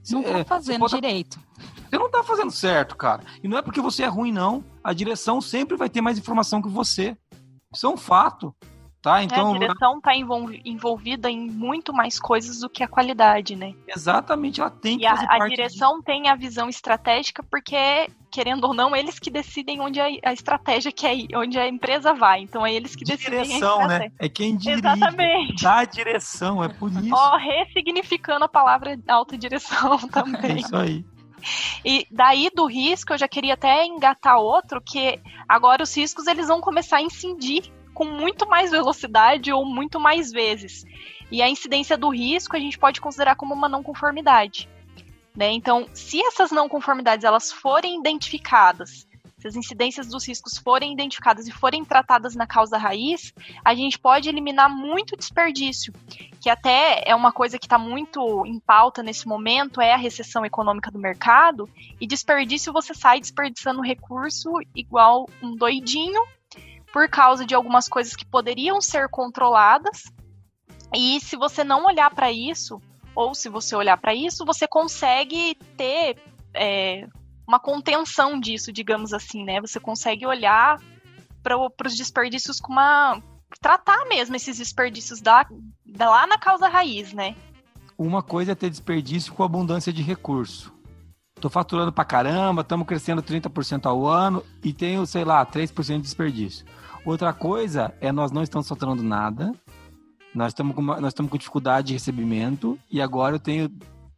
Não 0.10 0.24
tá 0.24 0.46
fazendo 0.46 0.88
direito. 0.88 1.40
Você 1.90 1.98
não 1.98 2.10
tá 2.10 2.24
fazendo 2.24 2.52
certo, 2.52 2.96
cara. 2.96 3.24
E 3.44 3.48
não 3.48 3.58
é 3.58 3.62
porque 3.62 3.82
você 3.82 4.04
é 4.04 4.08
ruim, 4.08 4.32
não. 4.32 4.64
A 4.84 4.94
direção 4.94 5.42
sempre 5.42 5.76
vai 5.76 5.90
ter 5.90 6.02
mais 6.02 6.18
informação 6.18 6.62
que 6.62 6.70
você. 6.70 7.18
Isso 7.74 7.86
é 7.86 7.90
um 7.90 7.98
fato. 7.98 8.56
Tá? 9.02 9.24
Então, 9.24 9.54
é, 9.54 9.56
a 9.56 9.60
direção 9.60 9.98
está 9.98 10.12
envolvida 10.16 11.28
em 11.28 11.50
muito 11.50 11.92
mais 11.92 12.20
coisas 12.20 12.60
do 12.60 12.70
que 12.70 12.84
a 12.84 12.88
qualidade, 12.88 13.56
né? 13.56 13.74
Exatamente, 13.88 14.62
ela 14.62 14.70
tem 14.70 15.00
que 15.00 15.06
e 15.06 15.10
fazer 15.10 15.26
a, 15.28 15.44
a 15.44 15.48
direção 15.48 15.98
de... 15.98 16.06
tem 16.06 16.30
a 16.30 16.36
visão 16.36 16.70
estratégica 16.70 17.42
porque, 17.42 17.76
querendo 18.30 18.66
ou 18.66 18.76
não, 18.76 18.96
eles 18.96 19.18
que 19.18 19.32
decidem 19.32 19.82
onde 19.82 20.00
a, 20.00 20.06
a 20.24 20.32
estratégia 20.32 20.92
quer 20.92 21.16
ir, 21.16 21.30
onde 21.36 21.58
a 21.58 21.68
empresa 21.68 22.14
vai. 22.14 22.42
Então 22.42 22.64
é 22.64 22.72
eles 22.72 22.96
que 22.96 23.04
direção, 23.04 23.32
decidem 23.32 23.60
Direção, 23.60 23.88
né? 23.88 24.12
É 24.20 24.30
quem 24.30 24.56
dirige. 24.56 24.80
Exatamente. 24.80 25.64
Dá 25.64 25.80
a 25.80 25.86
direção, 25.86 26.64
é 26.64 26.70
por 26.70 26.92
isso. 26.92 27.12
Ó, 27.12 27.38
ressignificando 27.38 28.46
a 28.46 28.50
palavra 28.50 29.00
autodireção 29.08 29.98
também. 30.10 30.52
É 30.52 30.60
isso 30.60 30.76
aí. 30.76 31.04
E 31.84 32.06
daí 32.12 32.52
do 32.54 32.68
risco, 32.68 33.14
eu 33.14 33.18
já 33.18 33.28
queria 33.28 33.56
até 33.56 33.84
engatar 33.84 34.38
outro, 34.38 34.80
que 34.80 35.20
agora 35.50 35.82
os 35.82 35.98
riscos 35.98 36.28
eles 36.28 36.48
vão 36.48 36.62
começar 36.62 36.98
a 36.98 37.02
incidir 37.02 37.64
com 37.94 38.06
muito 38.06 38.48
mais 38.48 38.72
velocidade 38.72 39.52
ou 39.52 39.66
muito 39.66 40.00
mais 40.00 40.32
vezes. 40.32 40.86
E 41.32 41.42
a 41.42 41.50
incidência 41.50 41.98
do 41.98 42.10
risco 42.10 42.56
a 42.56 42.60
gente 42.60 42.78
pode 42.78 43.00
considerar 43.00 43.36
como 43.36 43.54
uma 43.54 43.70
não 43.70 43.84
conformidade. 43.84 44.68
Né? 45.36 45.52
Então, 45.52 45.88
se 45.94 46.22
essas 46.22 46.52
não 46.52 46.68
conformidades 46.68 47.24
elas 47.24 47.52
forem 47.52 47.98
identificadas, 47.98 49.08
se 49.42 49.48
as 49.48 49.56
incidências 49.56 50.08
dos 50.08 50.28
riscos 50.28 50.58
forem 50.60 50.94
identificadas 50.94 51.48
e 51.48 51.52
forem 51.52 51.84
tratadas 51.84 52.36
na 52.36 52.46
causa 52.46 52.78
raiz, 52.78 53.34
a 53.66 53.74
gente 53.74 53.98
pode 53.98 54.30
eliminar 54.30 54.70
muito 54.70 55.18
desperdício, 55.18 55.92
que 56.40 56.48
até 56.48 57.02
é 57.04 57.16
uma 57.16 57.32
coisa 57.32 57.58
que 57.58 57.66
está 57.66 57.80
muito 57.80 58.46
em 58.46 58.60
pauta 58.60 59.02
nesse 59.02 59.28
momento, 59.28 59.82
é 59.82 59.94
a 59.94 59.98
recessão 59.98 60.46
econômica 60.46 60.92
do 60.92 61.00
mercado, 61.00 61.68
e 62.00 62.06
desperdício 62.06 62.72
você 62.72 62.94
sai 62.94 63.20
desperdiçando 63.20 63.82
recurso 63.82 64.52
igual 64.76 65.28
um 65.42 65.56
doidinho 65.56 66.22
por 66.92 67.10
causa 67.10 67.46
de 67.46 67.56
algumas 67.56 67.88
coisas 67.88 68.16
que 68.16 68.26
poderiam 68.26 68.82
ser 68.82 69.10
controladas. 69.10 70.04
E 70.94 71.20
se 71.22 71.36
você 71.36 71.64
não 71.64 71.86
olhar 71.86 72.14
para 72.14 72.32
isso, 72.32 72.82
ou 73.16 73.34
se 73.34 73.50
você 73.50 73.76
olhar 73.76 73.98
para 73.98 74.14
isso, 74.14 74.46
você 74.46 74.68
consegue 74.68 75.56
ter 75.78 76.18
é, 76.54 77.08
uma 77.48 77.60
contenção 77.60 78.40
disso, 78.40 78.72
digamos 78.72 79.14
assim, 79.14 79.44
né? 79.44 79.62
Você 79.62 79.80
consegue 79.80 80.26
olhar 80.26 80.80
para 81.42 81.58
os 81.58 81.96
desperdícios 81.96 82.60
com 82.60 82.72
uma. 82.72 83.22
tratar 83.60 84.06
mesmo 84.08 84.36
esses 84.36 84.58
desperdícios 84.58 85.22
da, 85.22 85.46
da, 85.86 86.10
lá 86.10 86.28
na 86.28 86.38
causa 86.38 86.68
raiz, 86.68 87.14
né? 87.14 87.36
Uma 87.98 88.24
coisa 88.24 88.54
é 88.54 88.56
ter 88.56 88.70
desperdício 88.70 89.34
com 89.34 89.44
abundância 89.44 89.92
de 89.94 90.02
recurso. 90.02 90.74
Tô 91.40 91.50
faturando 91.50 91.92
pra 91.92 92.06
caramba, 92.06 92.62
estamos 92.62 92.86
crescendo 92.86 93.24
30% 93.24 93.86
ao 93.86 94.06
ano 94.06 94.44
e 94.64 94.72
tenho, 94.72 95.06
sei 95.06 95.24
lá, 95.24 95.46
3% 95.46 95.96
de 95.96 96.02
desperdício. 96.02 96.66
Outra 97.04 97.34
coisa 97.34 97.94
é 98.00 98.12
nós 98.12 98.32
não 98.32 98.44
estamos 98.44 98.68
faturando 98.68 99.02
nada, 99.02 99.54
nós 100.36 100.52
estamos 100.52 100.76
com, 100.76 100.82
nós 100.82 101.08
estamos 101.08 101.32
com 101.32 101.38
dificuldade 101.38 101.88
de 101.88 101.94
recebimento 101.94 102.78
e 102.92 103.02
agora 103.02 103.36
eu 103.36 103.40
tenho, 103.40 103.72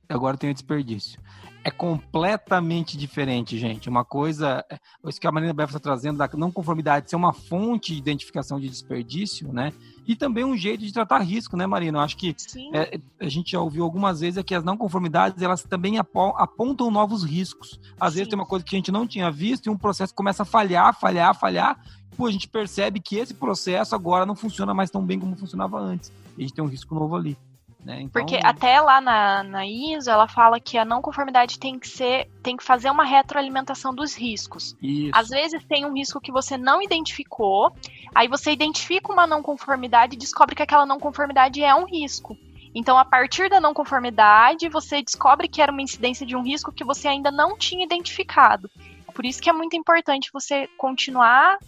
agora 0.09 0.35
eu 0.35 0.39
tenho 0.39 0.53
desperdício 0.53 1.22
é 1.63 1.71
completamente 1.71 2.97
diferente, 2.97 3.57
gente. 3.57 3.87
Uma 3.87 4.03
coisa, 4.03 4.65
é, 4.69 4.77
isso 5.07 5.19
que 5.19 5.27
a 5.27 5.31
Marina 5.31 5.53
Beff 5.53 5.69
está 5.69 5.79
trazendo, 5.79 6.17
da 6.17 6.29
não 6.33 6.51
conformidade 6.51 7.09
ser 7.09 7.15
uma 7.15 7.31
fonte 7.31 7.93
de 7.93 7.99
identificação 7.99 8.59
de 8.59 8.67
desperdício, 8.67 9.51
né? 9.53 9.71
E 10.05 10.15
também 10.15 10.43
um 10.43 10.57
jeito 10.57 10.83
de 10.83 10.91
tratar 10.91 11.19
risco, 11.19 11.55
né, 11.55 11.65
Marina? 11.65 11.99
Eu 11.99 12.01
acho 12.01 12.17
que 12.17 12.35
é, 12.73 12.99
a 13.19 13.29
gente 13.29 13.51
já 13.51 13.61
ouviu 13.61 13.85
algumas 13.85 14.19
vezes 14.19 14.37
é 14.37 14.43
que 14.43 14.53
as 14.53 14.63
não 14.63 14.75
conformidades, 14.75 15.41
elas 15.41 15.63
também 15.63 15.97
apontam 15.97 16.91
novos 16.91 17.23
riscos. 17.23 17.79
Às 17.97 18.11
Sim. 18.11 18.17
vezes 18.17 18.29
tem 18.29 18.39
uma 18.39 18.45
coisa 18.45 18.65
que 18.65 18.75
a 18.75 18.79
gente 18.79 18.91
não 18.91 19.07
tinha 19.07 19.31
visto 19.31 19.67
e 19.67 19.69
um 19.69 19.77
processo 19.77 20.13
começa 20.13 20.43
a 20.43 20.45
falhar, 20.45 20.93
falhar, 20.99 21.33
falhar. 21.33 21.79
Pô, 22.17 22.27
a 22.27 22.31
gente 22.31 22.49
percebe 22.49 22.99
que 22.99 23.15
esse 23.15 23.33
processo 23.33 23.95
agora 23.95 24.25
não 24.25 24.35
funciona 24.35 24.73
mais 24.73 24.91
tão 24.91 25.03
bem 25.03 25.17
como 25.17 25.37
funcionava 25.37 25.79
antes. 25.79 26.11
E 26.37 26.41
a 26.41 26.41
gente 26.41 26.53
tem 26.53 26.63
um 26.63 26.67
risco 26.67 26.93
novo 26.93 27.15
ali. 27.15 27.37
Né? 27.85 28.01
Então... 28.01 28.21
Porque 28.21 28.39
até 28.41 28.79
lá 28.79 29.01
na, 29.01 29.43
na 29.43 29.65
ISO 29.65 30.09
ela 30.09 30.27
fala 30.27 30.59
que 30.59 30.77
a 30.77 30.85
não 30.85 31.01
conformidade 31.01 31.59
tem 31.59 31.77
que 31.77 31.87
ser, 31.87 32.29
tem 32.41 32.55
que 32.55 32.63
fazer 32.63 32.89
uma 32.89 33.03
retroalimentação 33.03 33.93
dos 33.93 34.15
riscos. 34.15 34.75
Isso. 34.81 35.11
Às 35.13 35.29
vezes 35.29 35.63
tem 35.65 35.85
um 35.85 35.93
risco 35.93 36.21
que 36.21 36.31
você 36.31 36.57
não 36.57 36.81
identificou, 36.81 37.71
aí 38.15 38.27
você 38.27 38.51
identifica 38.51 39.11
uma 39.11 39.27
não 39.27 39.43
conformidade 39.43 40.15
e 40.15 40.19
descobre 40.19 40.55
que 40.55 40.63
aquela 40.63 40.85
não 40.85 40.99
conformidade 40.99 41.61
é 41.61 41.75
um 41.75 41.85
risco. 41.85 42.37
Então, 42.75 42.97
a 42.97 43.05
partir 43.05 43.49
da 43.49 43.59
não 43.59 43.73
conformidade, 43.73 44.67
você 44.67 45.01
descobre 45.01 45.47
que 45.47 45.61
era 45.61 45.71
uma 45.71 45.81
incidência 45.81 46.25
de 46.25 46.35
um 46.35 46.41
risco 46.41 46.71
que 46.71 46.83
você 46.83 47.07
ainda 47.07 47.31
não 47.31 47.55
tinha 47.55 47.85
identificado. 47.85 48.69
Por 49.13 49.25
isso 49.25 49.41
que 49.41 49.49
é 49.49 49.53
muito 49.53 49.75
importante 49.75 50.31
você 50.33 50.67
continuar 50.75 51.59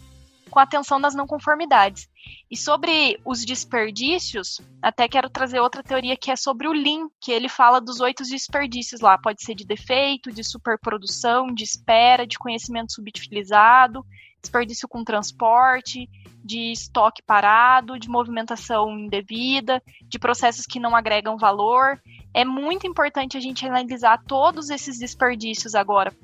com 0.50 0.58
atenção 0.58 0.98
nas 0.98 1.14
não 1.14 1.26
conformidades. 1.26 2.08
E 2.50 2.56
sobre 2.56 3.20
os 3.24 3.44
desperdícios, 3.44 4.60
até 4.80 5.08
quero 5.08 5.28
trazer 5.28 5.60
outra 5.60 5.82
teoria 5.82 6.16
que 6.16 6.30
é 6.30 6.36
sobre 6.36 6.68
o 6.68 6.72
Lean, 6.72 7.08
que 7.20 7.32
ele 7.32 7.48
fala 7.48 7.80
dos 7.80 8.00
oito 8.00 8.22
desperdícios 8.24 9.00
lá. 9.00 9.18
Pode 9.18 9.42
ser 9.42 9.54
de 9.54 9.64
defeito, 9.64 10.32
de 10.32 10.44
superprodução, 10.44 11.52
de 11.52 11.64
espera, 11.64 12.26
de 12.26 12.38
conhecimento 12.38 12.92
subutilizado, 12.92 14.04
desperdício 14.40 14.88
com 14.88 15.04
transporte, 15.04 16.08
de 16.44 16.70
estoque 16.70 17.22
parado, 17.22 17.98
de 17.98 18.08
movimentação 18.08 18.96
indevida, 18.96 19.82
de 20.04 20.18
processos 20.18 20.64
que 20.64 20.78
não 20.78 20.94
agregam 20.94 21.36
valor. 21.36 22.00
É 22.32 22.44
muito 22.44 22.86
importante 22.86 23.36
a 23.36 23.40
gente 23.40 23.66
analisar 23.66 24.22
todos 24.24 24.70
esses 24.70 24.98
desperdícios 24.98 25.74
agora, 25.74 26.14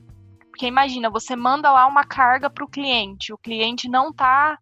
porque 0.52 0.66
imagina, 0.66 1.08
você 1.08 1.34
manda 1.34 1.72
lá 1.72 1.86
uma 1.86 2.04
carga 2.04 2.50
para 2.50 2.62
o 2.62 2.68
cliente, 2.68 3.32
o 3.32 3.38
cliente 3.38 3.88
não 3.88 4.10
está 4.10 4.58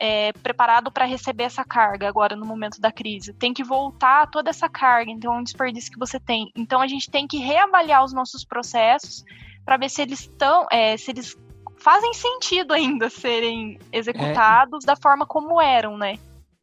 é, 0.00 0.32
preparado 0.32 0.90
para 0.90 1.04
receber 1.04 1.44
essa 1.44 1.62
carga 1.62 2.08
agora 2.08 2.34
no 2.34 2.46
momento 2.46 2.80
da 2.80 2.90
crise. 2.90 3.34
Tem 3.34 3.52
que 3.52 3.62
voltar 3.62 4.30
toda 4.30 4.48
essa 4.48 4.66
carga, 4.66 5.10
então 5.10 5.34
é 5.34 5.38
um 5.38 5.42
desperdício 5.42 5.92
que 5.92 5.98
você 5.98 6.18
tem. 6.18 6.50
Então 6.56 6.80
a 6.80 6.86
gente 6.86 7.10
tem 7.10 7.26
que 7.26 7.36
reavaliar 7.36 8.02
os 8.02 8.14
nossos 8.14 8.44
processos 8.46 9.24
para 9.62 9.76
ver 9.76 9.90
se 9.90 10.00
eles 10.00 10.20
estão, 10.20 10.66
é, 10.72 10.96
se 10.96 11.10
eles 11.10 11.36
fazem 11.76 12.14
sentido 12.14 12.72
ainda 12.72 13.10
serem 13.10 13.78
executados 13.92 14.84
é. 14.84 14.86
da 14.86 14.96
forma 14.96 15.26
como 15.26 15.60
eram, 15.60 15.98
né? 15.98 16.18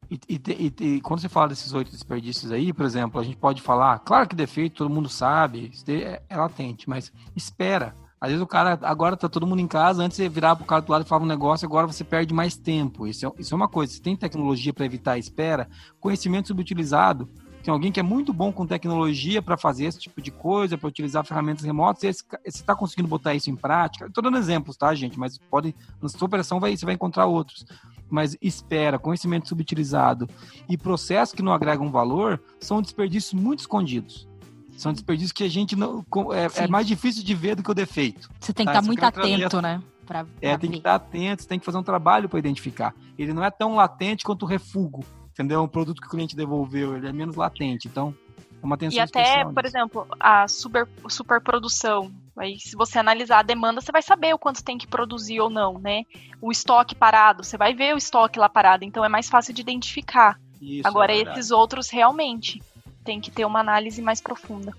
E, 0.10 0.20
e, 0.28 0.74
e, 0.80 1.02
quando 1.02 1.22
você 1.22 1.30
fala 1.30 1.50
desses 1.50 1.74
oito 1.74 1.92
desperdícios 1.92 2.52
aí, 2.52 2.74
por 2.74 2.86
exemplo, 2.86 3.22
a 3.22 3.24
gente 3.24 3.38
pode 3.38 3.62
falar, 3.62 4.00
claro 4.00 4.28
que 4.28 4.36
defeito 4.36 4.78
todo 4.78 4.90
mundo 4.90 5.10
sabe, 5.10 5.72
é, 5.88 6.24
é 6.28 6.38
latente, 6.38 6.90
mas 6.90 7.14
espera. 7.36 7.96
Às 8.24 8.30
vezes 8.30 8.42
o 8.42 8.48
cara, 8.48 8.80
agora 8.84 9.18
tá 9.18 9.28
todo 9.28 9.46
mundo 9.46 9.60
em 9.60 9.68
casa, 9.68 10.02
antes 10.02 10.16
você 10.16 10.30
virar 10.30 10.56
pro 10.56 10.64
cara 10.64 10.82
do 10.82 10.90
lado 10.90 11.04
e 11.04 11.06
falar 11.10 11.26
um 11.26 11.28
negócio, 11.28 11.66
agora 11.66 11.86
você 11.86 12.06
perde 12.06 12.34
mais 12.34 12.56
tempo. 12.56 13.06
Isso 13.06 13.28
é, 13.28 13.32
isso 13.38 13.54
é 13.54 13.58
uma 13.58 13.68
coisa. 13.68 13.92
Você 13.92 14.02
tem 14.02 14.16
tecnologia 14.16 14.72
para 14.72 14.86
evitar 14.86 15.12
a 15.12 15.18
espera, 15.18 15.68
conhecimento 16.00 16.48
subutilizado. 16.48 17.28
Tem 17.62 17.70
alguém 17.70 17.92
que 17.92 18.00
é 18.00 18.04
muito 18.04 18.32
bom 18.32 18.50
com 18.50 18.66
tecnologia 18.66 19.42
para 19.42 19.58
fazer 19.58 19.88
esse 19.88 20.00
tipo 20.00 20.22
de 20.22 20.32
coisa, 20.32 20.78
para 20.78 20.88
utilizar 20.88 21.26
ferramentas 21.26 21.66
remotas, 21.66 22.02
e 22.02 22.14
você 22.14 22.32
está 22.46 22.74
conseguindo 22.74 23.10
botar 23.10 23.36
isso 23.36 23.50
em 23.50 23.58
prática. 23.58 24.06
Estou 24.06 24.24
dando 24.24 24.38
exemplos, 24.38 24.78
tá, 24.78 24.96
gente? 24.96 25.20
Mas 25.20 25.38
pode, 25.38 25.76
na 26.02 26.08
sua 26.08 26.26
operação 26.26 26.62
vai, 26.62 26.78
você 26.78 26.86
vai 26.86 26.96
encontrar 26.96 27.26
outros. 27.26 27.66
mas 28.10 28.38
espera, 28.42 28.98
conhecimento 28.98 29.50
subutilizado 29.50 30.30
e 30.70 30.78
processos 30.78 31.36
que 31.36 31.42
não 31.42 31.52
agregam 31.52 31.92
valor 31.92 32.42
são 32.58 32.82
desperdícios 32.82 33.34
muito 33.34 33.60
escondidos. 33.60 34.30
São 34.78 34.92
desperdícios 34.92 35.32
que 35.32 35.44
a 35.44 35.50
gente 35.50 35.76
não. 35.76 36.06
É, 36.34 36.64
é 36.64 36.68
mais 36.68 36.88
difícil 36.88 37.24
de 37.24 37.34
ver 37.36 37.56
do 37.56 37.64
que 37.64 37.72
o 37.72 37.74
defeito. 37.74 38.30
Você 38.40 38.54
tem 38.54 38.66
que 38.66 38.72
tá? 38.72 38.80
estar 38.80 38.88
muito 38.88 39.04
atento, 39.04 39.62
né? 39.62 39.82
Pra, 40.06 40.24
pra 40.24 40.34
é, 40.42 40.58
tem 40.58 40.70
ver. 40.70 40.74
que 40.76 40.80
estar 40.80 40.96
atento, 40.96 41.44
você 41.44 41.48
tem 41.48 41.60
que 41.60 41.66
fazer 41.66 41.78
um 41.78 41.84
trabalho 41.84 42.28
para 42.28 42.40
identificar. 42.40 42.94
Ele 43.18 43.34
não 43.34 43.44
é 43.44 43.52
tão 43.52 43.76
latente 43.76 44.24
quanto 44.24 44.44
o 44.44 44.46
refugo, 44.46 45.06
entendeu? 45.32 45.64
Um 45.64 45.68
produto 45.68 46.02
que 46.02 46.08
o 46.08 46.10
cliente 46.10 46.36
devolveu, 46.36 46.98
ele 46.98 47.08
é 47.08 47.14
menos 47.14 47.36
latente. 47.36 47.88
Então, 47.88 48.14
é 48.62 48.66
uma 48.66 48.76
atenção 48.76 48.98
E 48.98 49.02
até, 49.02 49.46
por 49.46 49.66
exemplo, 49.66 50.08
a 50.20 50.48
super, 50.48 50.88
superprodução. 51.08 52.12
Aí, 52.36 52.58
se 52.60 52.76
você 52.76 52.98
analisar 52.98 53.40
a 53.40 53.44
demanda, 53.44 53.80
você 53.80 53.92
vai 53.92 54.02
saber 54.02 54.34
o 54.34 54.40
quanto 54.40 54.64
tem 54.64 54.78
que 54.78 54.88
produzir 54.88 55.40
ou 55.40 55.50
não, 55.50 55.78
né? 55.78 56.04
O 56.42 56.52
estoque 56.52 56.96
parado, 56.96 57.44
você 57.44 57.58
vai 57.58 57.74
ver 57.74 57.94
o 57.94 57.98
estoque 57.98 58.40
lá 58.40 58.50
parado, 58.50 58.84
então 58.84 59.06
é 59.06 59.10
mais 59.10 59.30
fácil 59.30 59.54
de 59.54 59.62
identificar. 59.62 60.40
Isso, 60.62 60.88
Agora, 60.88 61.14
é 61.14 61.22
esses 61.22 61.52
outros 61.52 61.90
realmente 61.90 62.62
tem 63.04 63.20
que 63.20 63.32
ter 63.32 63.46
uma 63.46 63.60
análise 63.60 64.02
mais 64.02 64.22
profunda. 64.22 64.74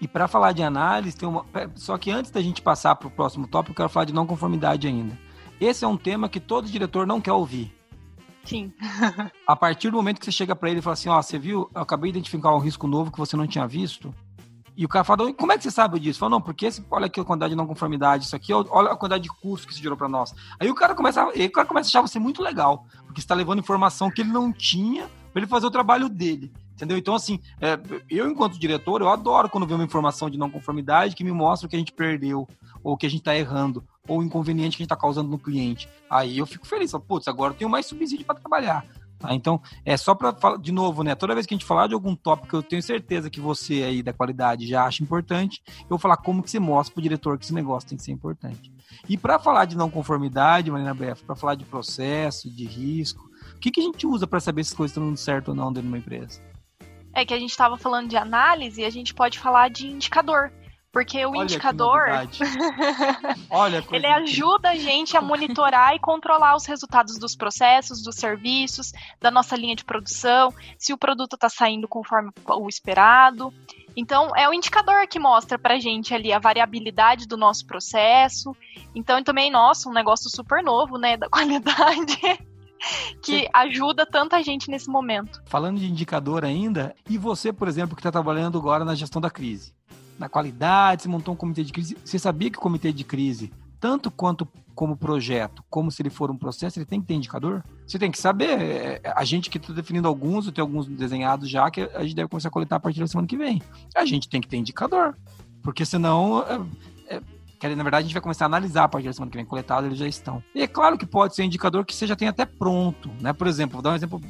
E 0.00 0.06
para 0.06 0.28
falar 0.28 0.52
de 0.52 0.62
análise, 0.62 1.16
tem 1.16 1.28
uma. 1.28 1.44
Só 1.74 1.98
que 1.98 2.10
antes 2.10 2.30
da 2.30 2.40
gente 2.40 2.62
passar 2.62 2.94
para 2.94 3.08
o 3.08 3.10
próximo 3.10 3.48
tópico, 3.48 3.72
eu 3.72 3.76
quero 3.76 3.88
falar 3.88 4.04
de 4.04 4.12
não 4.12 4.26
conformidade 4.26 4.86
ainda. 4.86 5.18
Esse 5.60 5.84
é 5.84 5.88
um 5.88 5.96
tema 5.96 6.28
que 6.28 6.38
todo 6.38 6.68
diretor 6.68 7.06
não 7.06 7.20
quer 7.20 7.32
ouvir. 7.32 7.74
Sim. 8.44 8.72
a 9.46 9.56
partir 9.56 9.90
do 9.90 9.96
momento 9.96 10.20
que 10.20 10.24
você 10.24 10.32
chega 10.32 10.54
para 10.54 10.70
ele 10.70 10.78
e 10.78 10.82
fala 10.82 10.94
assim: 10.94 11.08
Ó, 11.08 11.18
oh, 11.18 11.22
você 11.22 11.38
viu, 11.38 11.68
eu 11.74 11.82
acabei 11.82 12.12
de 12.12 12.18
identificar 12.18 12.54
um 12.54 12.58
risco 12.58 12.86
novo 12.86 13.10
que 13.10 13.18
você 13.18 13.36
não 13.36 13.46
tinha 13.46 13.66
visto. 13.66 14.14
E 14.76 14.84
o 14.84 14.88
cara 14.88 15.04
fala: 15.04 15.34
Como 15.34 15.50
é 15.50 15.58
que 15.58 15.64
você 15.64 15.70
sabe 15.72 15.98
disso? 15.98 16.20
Fala: 16.20 16.30
Não, 16.30 16.40
porque 16.40 16.66
esse, 16.66 16.84
olha 16.88 17.06
aqui 17.06 17.18
a 17.18 17.24
quantidade 17.24 17.50
de 17.50 17.56
não 17.56 17.66
conformidade, 17.66 18.24
isso 18.24 18.36
aqui, 18.36 18.52
olha 18.52 18.92
a 18.92 18.96
quantidade 18.96 19.24
de 19.24 19.28
custo 19.28 19.66
que 19.66 19.72
isso 19.72 19.82
gerou 19.82 19.98
para 19.98 20.08
nós. 20.08 20.32
Aí 20.60 20.70
o 20.70 20.74
cara 20.76 20.94
começa, 20.94 21.28
aí 21.28 21.46
o 21.46 21.52
cara 21.52 21.66
começa 21.66 21.88
a 21.88 21.90
achar 21.90 22.00
você 22.00 22.20
muito 22.20 22.40
legal, 22.40 22.86
porque 23.04 23.18
está 23.18 23.34
levando 23.34 23.58
informação 23.58 24.10
que 24.10 24.20
ele 24.20 24.30
não 24.30 24.52
tinha 24.52 25.10
para 25.32 25.40
ele 25.40 25.48
fazer 25.48 25.66
o 25.66 25.70
trabalho 25.70 26.08
dele. 26.08 26.52
Entendeu? 26.78 26.96
Então, 26.96 27.12
assim, 27.12 27.40
é, 27.60 27.76
eu, 28.08 28.30
enquanto 28.30 28.56
diretor, 28.56 29.00
eu 29.00 29.08
adoro 29.08 29.50
quando 29.50 29.66
vê 29.66 29.74
uma 29.74 29.82
informação 29.82 30.30
de 30.30 30.38
não 30.38 30.48
conformidade 30.48 31.16
que 31.16 31.24
me 31.24 31.32
mostra 31.32 31.66
o 31.66 31.68
que 31.68 31.74
a 31.74 31.78
gente 31.78 31.90
perdeu, 31.90 32.48
ou 32.84 32.96
que 32.96 33.04
a 33.04 33.10
gente 33.10 33.18
está 33.18 33.36
errando, 33.36 33.82
ou 34.06 34.20
o 34.20 34.22
inconveniente 34.22 34.76
que 34.76 34.82
a 34.82 34.84
gente 34.84 34.92
está 34.92 34.96
causando 34.96 35.28
no 35.28 35.40
cliente. 35.40 35.88
Aí 36.08 36.38
eu 36.38 36.46
fico 36.46 36.68
feliz, 36.68 36.92
putz, 37.08 37.26
agora 37.26 37.52
eu 37.52 37.56
tenho 37.56 37.68
mais 37.68 37.84
subsídio 37.84 38.24
para 38.24 38.38
trabalhar. 38.38 38.86
Tá? 39.18 39.34
Então, 39.34 39.60
é 39.84 39.96
só 39.96 40.14
para 40.14 40.32
falar 40.32 40.58
de 40.58 40.70
novo, 40.70 41.02
né? 41.02 41.16
Toda 41.16 41.34
vez 41.34 41.46
que 41.46 41.52
a 41.52 41.56
gente 41.56 41.66
falar 41.66 41.88
de 41.88 41.94
algum 41.94 42.14
tópico, 42.14 42.54
eu 42.54 42.62
tenho 42.62 42.80
certeza 42.80 43.28
que 43.28 43.40
você 43.40 43.82
aí 43.82 44.00
da 44.00 44.12
qualidade 44.12 44.64
já 44.64 44.84
acha 44.84 45.02
importante, 45.02 45.60
eu 45.80 45.88
vou 45.88 45.98
falar 45.98 46.16
como 46.18 46.44
que 46.44 46.50
você 46.50 46.60
mostra 46.60 46.94
para 46.94 47.00
o 47.00 47.02
diretor 47.02 47.36
que 47.36 47.44
esse 47.44 47.52
negócio 47.52 47.88
tem 47.88 47.98
que 47.98 48.04
ser 48.04 48.12
importante. 48.12 48.72
E 49.08 49.18
para 49.18 49.40
falar 49.40 49.64
de 49.64 49.76
não 49.76 49.90
conformidade, 49.90 50.70
Marina 50.70 50.94
Beff, 50.94 51.24
para 51.24 51.34
falar 51.34 51.56
de 51.56 51.64
processo, 51.64 52.48
de 52.48 52.64
risco, 52.64 53.28
o 53.56 53.58
que, 53.58 53.72
que 53.72 53.80
a 53.80 53.82
gente 53.84 54.06
usa 54.06 54.24
para 54.24 54.38
saber 54.38 54.62
se 54.62 54.70
as 54.70 54.76
coisas 54.76 54.92
estão 54.92 55.04
dando 55.04 55.16
certo 55.16 55.48
ou 55.48 55.54
não 55.56 55.72
dentro 55.72 55.82
de 55.82 55.88
uma 55.88 55.98
empresa? 55.98 56.40
É 57.18 57.24
que 57.24 57.34
a 57.34 57.38
gente 57.38 57.50
estava 57.50 57.76
falando 57.76 58.08
de 58.08 58.16
análise 58.16 58.80
e 58.80 58.84
a 58.84 58.90
gente 58.90 59.12
pode 59.12 59.40
falar 59.40 59.68
de 59.70 59.88
indicador. 59.88 60.52
Porque 60.92 61.26
o 61.26 61.30
Olha 61.30 61.42
indicador. 61.42 62.06
Olha, 63.50 63.84
ele 63.90 64.06
ajuda 64.06 64.70
a 64.70 64.74
gente 64.76 65.16
a 65.16 65.20
monitorar 65.20 65.96
e 65.96 65.98
controlar 65.98 66.54
os 66.54 66.64
resultados 66.64 67.18
dos 67.18 67.34
processos, 67.34 68.04
dos 68.04 68.14
serviços, 68.14 68.92
da 69.20 69.32
nossa 69.32 69.56
linha 69.56 69.74
de 69.74 69.84
produção, 69.84 70.54
se 70.78 70.92
o 70.92 70.96
produto 70.96 71.34
está 71.34 71.48
saindo 71.48 71.88
conforme 71.88 72.30
o 72.46 72.68
esperado. 72.68 73.52
Então, 73.96 74.30
é 74.36 74.48
o 74.48 74.54
indicador 74.54 75.08
que 75.08 75.18
mostra 75.18 75.58
pra 75.58 75.80
gente 75.80 76.14
ali 76.14 76.32
a 76.32 76.38
variabilidade 76.38 77.26
do 77.26 77.36
nosso 77.36 77.66
processo. 77.66 78.56
Então, 78.94 79.20
também, 79.24 79.50
nossa, 79.50 79.88
um 79.88 79.92
negócio 79.92 80.30
super 80.30 80.62
novo, 80.62 80.96
né, 80.96 81.16
da 81.16 81.28
qualidade 81.28 82.38
que 83.22 83.48
ajuda 83.52 84.06
tanta 84.06 84.42
gente 84.42 84.70
nesse 84.70 84.88
momento. 84.88 85.42
Falando 85.46 85.78
de 85.78 85.86
indicador 85.86 86.44
ainda, 86.44 86.94
e 87.08 87.18
você, 87.18 87.52
por 87.52 87.68
exemplo, 87.68 87.94
que 87.94 88.00
está 88.00 88.12
trabalhando 88.12 88.58
agora 88.58 88.84
na 88.84 88.94
gestão 88.94 89.20
da 89.20 89.30
crise, 89.30 89.72
na 90.18 90.28
qualidade, 90.28 91.02
você 91.02 91.08
montou 91.08 91.34
um 91.34 91.36
comitê 91.36 91.62
de 91.62 91.72
crise, 91.72 91.96
você 92.04 92.18
sabia 92.18 92.50
que 92.50 92.58
o 92.58 92.60
comitê 92.60 92.92
de 92.92 93.04
crise, 93.04 93.52
tanto 93.80 94.10
quanto 94.10 94.46
como 94.74 94.96
projeto, 94.96 95.64
como 95.68 95.90
se 95.90 96.00
ele 96.00 96.08
for 96.08 96.30
um 96.30 96.36
processo, 96.36 96.78
ele 96.78 96.86
tem 96.86 97.00
que 97.00 97.06
ter 97.08 97.14
indicador? 97.14 97.64
Você 97.84 97.98
tem 97.98 98.12
que 98.12 98.18
saber. 98.18 98.60
É, 98.60 99.00
a 99.04 99.24
gente 99.24 99.50
que 99.50 99.58
está 99.58 99.72
definindo 99.72 100.06
alguns, 100.06 100.46
eu 100.46 100.52
tenho 100.52 100.64
alguns 100.64 100.86
desenhados 100.86 101.50
já, 101.50 101.68
que 101.68 101.80
a 101.80 102.02
gente 102.04 102.14
deve 102.14 102.28
começar 102.28 102.48
a 102.48 102.52
coletar 102.52 102.76
a 102.76 102.80
partir 102.80 103.00
da 103.00 103.08
semana 103.08 103.26
que 103.26 103.36
vem. 103.36 103.60
A 103.92 104.04
gente 104.04 104.28
tem 104.28 104.40
que 104.40 104.46
ter 104.46 104.56
indicador. 104.56 105.16
Porque 105.62 105.84
senão 105.84 106.42
é, 106.42 106.60
que 107.58 107.68
na 107.74 107.82
verdade 107.82 108.04
a 108.04 108.06
gente 108.06 108.12
vai 108.12 108.22
começar 108.22 108.44
a 108.44 108.46
analisar 108.46 108.84
a 108.84 108.88
partir 108.88 109.08
da 109.08 109.12
semana 109.12 109.30
que 109.30 109.36
vem 109.36 109.46
coletado, 109.46 109.86
eles 109.86 109.98
já 109.98 110.06
estão. 110.06 110.42
E 110.54 110.62
é 110.62 110.66
claro 110.66 110.96
que 110.96 111.06
pode 111.06 111.34
ser 111.34 111.42
um 111.42 111.46
indicador 111.46 111.84
que 111.84 111.94
você 111.94 112.06
já 112.06 112.16
tem 112.16 112.28
até 112.28 112.46
pronto, 112.46 113.10
né? 113.20 113.32
Por 113.32 113.46
exemplo, 113.46 113.74
vou 113.74 113.82
dar 113.82 113.90
um 113.90 113.96
exemplo 113.96 114.20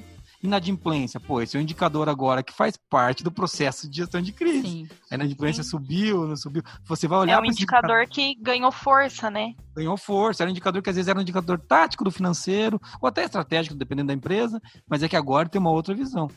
inadimplência, 0.43 1.19
pô, 1.19 1.43
esse 1.43 1.57
é 1.57 1.61
um 1.61 1.63
indicador 1.63 2.09
agora 2.09 2.43
que 2.43 2.53
faz 2.53 2.77
parte 2.77 3.25
do 3.25 3.31
processo 3.31 3.89
de 3.89 3.97
gestão 3.97 4.23
de 4.23 4.33
crise. 4.33 4.69
Sim. 4.69 4.89
A 5.11 5.17
inadimplência 5.17 5.63
Sim. 5.63 5.71
subiu, 5.71 6.29
não 6.29 6.37
subiu. 6.37 6.63
Você 6.85 7.09
vai 7.09 7.19
olhar 7.19 7.39
É 7.39 7.41
um 7.41 7.45
indicador, 7.45 8.03
indicador 8.03 8.09
que 8.09 8.37
ganhou 8.41 8.71
força, 8.71 9.31
né? 9.31 9.55
Ganhou 9.75 9.97
força. 9.97 10.43
Era 10.43 10.49
um 10.49 10.53
indicador 10.53 10.81
que 10.81 10.91
às 10.91 10.97
vezes 10.97 11.09
era 11.09 11.19
um 11.19 11.23
indicador 11.23 11.59
tático 11.59 12.05
do 12.05 12.11
financeiro, 12.11 12.81
ou 13.01 13.09
até 13.09 13.25
estratégico, 13.25 13.75
dependendo 13.75 14.09
da 14.09 14.15
empresa, 14.15 14.61
mas 14.89 15.03
é 15.03 15.09
que 15.09 15.17
agora 15.17 15.49
tem 15.49 15.61
uma 15.61 15.71
outra 15.71 15.95
visão. 15.95 16.29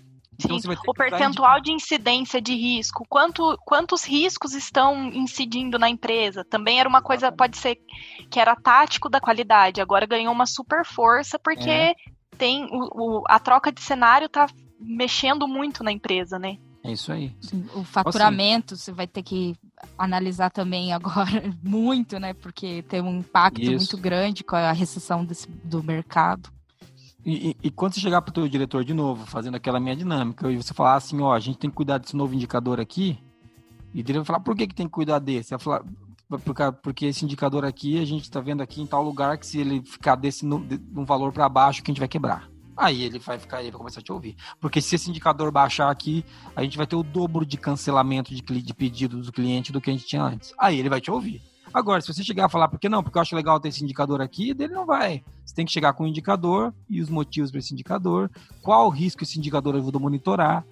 Então, 0.46 0.76
o 0.88 0.94
percentual 0.94 1.62
de 1.62 1.72
incidência 1.72 2.42
de 2.42 2.54
risco, 2.54 3.06
quanto, 3.10 3.58
quantos 3.66 4.04
riscos 4.04 4.54
estão 4.54 5.06
incidindo 5.08 5.78
na 5.78 5.90
empresa, 5.90 6.44
também 6.44 6.80
era 6.80 6.88
uma 6.88 7.02
coisa, 7.02 7.32
pode 7.32 7.58
ser 7.58 7.78
que 8.30 8.40
era 8.40 8.56
tático 8.56 9.10
da 9.10 9.20
qualidade, 9.20 9.82
agora 9.82 10.06
ganhou 10.06 10.34
uma 10.34 10.46
super 10.46 10.86
força 10.86 11.38
porque 11.38 11.70
é. 11.70 11.96
tem 12.38 12.66
o, 12.72 13.20
o, 13.20 13.24
a 13.28 13.40
troca 13.40 13.72
de 13.72 13.82
cenário 13.82 14.26
está 14.26 14.48
mexendo 14.80 15.48
muito 15.48 15.84
na 15.84 15.92
empresa, 15.92 16.40
né? 16.40 16.58
É 16.84 16.92
isso 16.92 17.12
aí. 17.12 17.36
Sim, 17.40 17.66
o 17.76 17.84
faturamento 17.84 18.74
assim, 18.74 18.84
você 18.84 18.92
vai 18.92 19.06
ter 19.06 19.22
que 19.22 19.56
analisar 19.98 20.50
também 20.50 20.92
agora 20.94 21.44
muito, 21.64 22.20
né? 22.20 22.34
Porque 22.34 22.84
tem 22.84 23.02
um 23.02 23.20
impacto 23.20 23.62
isso. 23.62 23.72
muito 23.72 23.98
grande 23.98 24.44
com 24.44 24.56
a 24.56 24.72
recessão 24.72 25.24
desse, 25.24 25.48
do 25.48 25.84
mercado. 25.84 26.52
E, 27.24 27.56
e, 27.62 27.70
quando 27.70 27.94
você 27.94 28.00
chegar 28.00 28.22
para 28.22 28.32
o 28.32 28.34
teu 28.34 28.48
diretor 28.48 28.84
de 28.84 28.94
novo, 28.94 29.26
fazendo 29.28 29.56
aquela 29.56 29.80
minha 29.80 29.96
dinâmica, 29.96 30.52
e 30.52 30.58
você 30.58 30.74
falar 30.74 30.96
assim, 30.96 31.22
ó, 31.22 31.34
a 31.34 31.40
gente 31.40 31.60
tem 31.60 31.70
que 31.70 31.76
cuidar 31.76 32.00
desse 32.00 32.16
novo 32.16 32.34
indicador 32.34 32.80
aqui, 32.80 33.20
e 33.94 34.00
ele 34.00 34.14
vai 34.14 34.26
falar, 34.26 34.40
por 34.40 34.56
que, 34.56 34.68
que 34.68 34.74
tem 34.74 34.88
que 34.88 34.92
cuidar 34.92 35.20
desse? 35.20 35.52
Vai 35.52 35.60
falar, 35.60 35.84
porque 36.72 37.06
esse 37.06 37.24
indicador 37.24 37.66
aqui, 37.66 38.00
a 38.00 38.06
gente 38.06 38.24
está 38.24 38.40
vendo 38.40 38.62
aqui 38.62 38.82
em 38.82 38.88
tal 38.88 39.04
lugar 39.04 39.38
que 39.38 39.46
se 39.46 39.60
ele 39.60 39.84
ficar 39.84 40.16
desse 40.16 40.46
um 40.46 41.06
valor 41.06 41.32
para 41.32 41.48
baixo, 41.50 41.84
que 41.84 41.92
a 41.92 41.94
gente 41.94 42.00
vai 42.00 42.08
quebrar. 42.08 42.50
Aí 42.76 43.04
ele 43.04 43.20
vai 43.20 43.38
ficar, 43.38 43.62
ele 43.62 43.70
vai 43.70 43.78
começar 43.78 44.00
a 44.00 44.04
te 44.04 44.12
ouvir. 44.12 44.36
Porque 44.60 44.82
se 44.82 44.96
esse 44.96 45.10
indicador 45.10 45.52
baixar 45.52 45.92
aqui, 45.92 46.26
a 46.56 46.64
gente 46.64 46.78
vai 46.78 46.88
ter 46.88 46.96
o 46.96 47.04
dobro 47.04 47.46
de 47.46 47.58
cancelamento 47.58 48.34
de, 48.34 48.42
de 48.42 48.74
pedido 48.74 49.22
do 49.22 49.32
cliente 49.32 49.72
do 49.72 49.82
que 49.82 49.90
a 49.90 49.94
gente 49.94 50.08
tinha 50.08 50.24
antes. 50.24 50.54
Aí 50.58 50.80
ele 50.80 50.90
vai 50.90 51.02
te 51.02 51.12
ouvir. 51.12 51.42
Agora, 51.74 52.02
se 52.02 52.14
você 52.14 52.24
chegar 52.24 52.46
a 52.46 52.50
falar, 52.50 52.68
por 52.68 52.80
que 52.80 52.90
não? 52.90 53.02
Porque 53.02 53.18
eu 53.18 53.22
acho 53.22 53.36
legal 53.36 53.60
ter 53.60 53.70
esse 53.70 53.84
indicador 53.84 54.22
aqui, 54.22 54.54
dele 54.54 54.74
não 54.74 54.86
vai. 54.86 55.24
Você 55.46 55.56
tem 55.56 55.66
que 55.66 55.72
chegar 55.72 55.94
com 55.94 56.04
o 56.04 56.08
indicador 56.08 56.74
e 56.90 57.02
os 57.02 57.10
motivos 57.10 57.50
para 57.50 57.60
esse 57.60 57.74
indicador, 57.74 58.30
qual 58.62 58.88
o 58.88 58.90
risco 58.90 59.24
esse 59.24 59.38
indicador 59.38 59.76
ajuda 59.76 59.98
a 59.98 60.02
monitorar, 60.02 60.66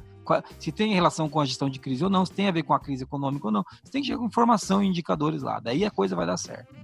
se 0.60 0.72
tem 0.72 0.94
relação 0.94 1.28
com 1.30 1.40
a 1.40 1.46
gestão 1.46 1.70
de 1.70 1.80
crise 1.80 2.04
ou 2.04 2.10
não, 2.10 2.26
se 2.26 2.32
tem 2.32 2.48
a 2.48 2.52
ver 2.52 2.64
com 2.64 2.74
a 2.74 2.80
crise 2.80 3.04
econômica 3.04 3.48
ou 3.48 3.52
não. 3.52 3.64
Você 3.84 3.92
tem 3.92 4.02
que 4.02 4.08
chegar 4.08 4.20
com 4.20 4.26
informação 4.26 4.84
e 4.84 4.88
indicadores 4.88 5.42
lá, 5.42 5.60
daí 5.60 5.86
a 5.86 5.92
coisa 5.92 6.16
vai 6.16 6.26
dar 6.26 6.38
certo. 6.38 6.76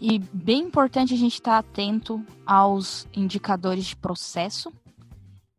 E 0.00 0.18
bem 0.18 0.62
importante 0.62 1.14
a 1.14 1.16
gente 1.16 1.34
estar 1.34 1.58
atento 1.58 2.24
aos 2.46 3.06
indicadores 3.14 3.86
de 3.86 3.96
processo 3.96 4.72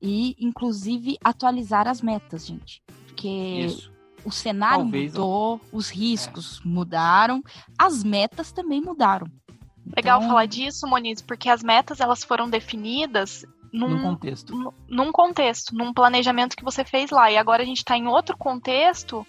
e, 0.01 0.35
inclusive, 0.39 1.17
atualizar 1.23 1.87
as 1.87 2.01
metas, 2.01 2.45
gente. 2.45 2.81
Porque 3.07 3.27
Isso 3.27 3.92
o 4.25 4.31
cenário 4.31 4.79
Talvez 4.79 5.11
mudou, 5.13 5.61
os 5.71 5.89
riscos 5.89 6.61
é. 6.63 6.67
mudaram, 6.67 7.43
as 7.77 8.03
metas 8.03 8.51
também 8.51 8.81
mudaram. 8.81 9.27
Legal 9.95 10.19
então... 10.19 10.29
falar 10.29 10.45
disso, 10.45 10.87
Moniz, 10.87 11.21
porque 11.21 11.49
as 11.49 11.61
metas 11.61 11.99
elas 11.99 12.23
foram 12.23 12.49
definidas 12.49 13.45
num, 13.71 13.89
num 13.89 14.01
contexto. 14.01 14.75
Num 14.87 15.11
contexto, 15.11 15.75
num 15.75 15.93
planejamento 15.93 16.55
que 16.55 16.63
você 16.63 16.85
fez 16.85 17.09
lá. 17.09 17.31
E 17.31 17.37
agora 17.37 17.63
a 17.63 17.65
gente 17.65 17.79
está 17.79 17.97
em 17.97 18.07
outro 18.07 18.37
contexto 18.37 19.25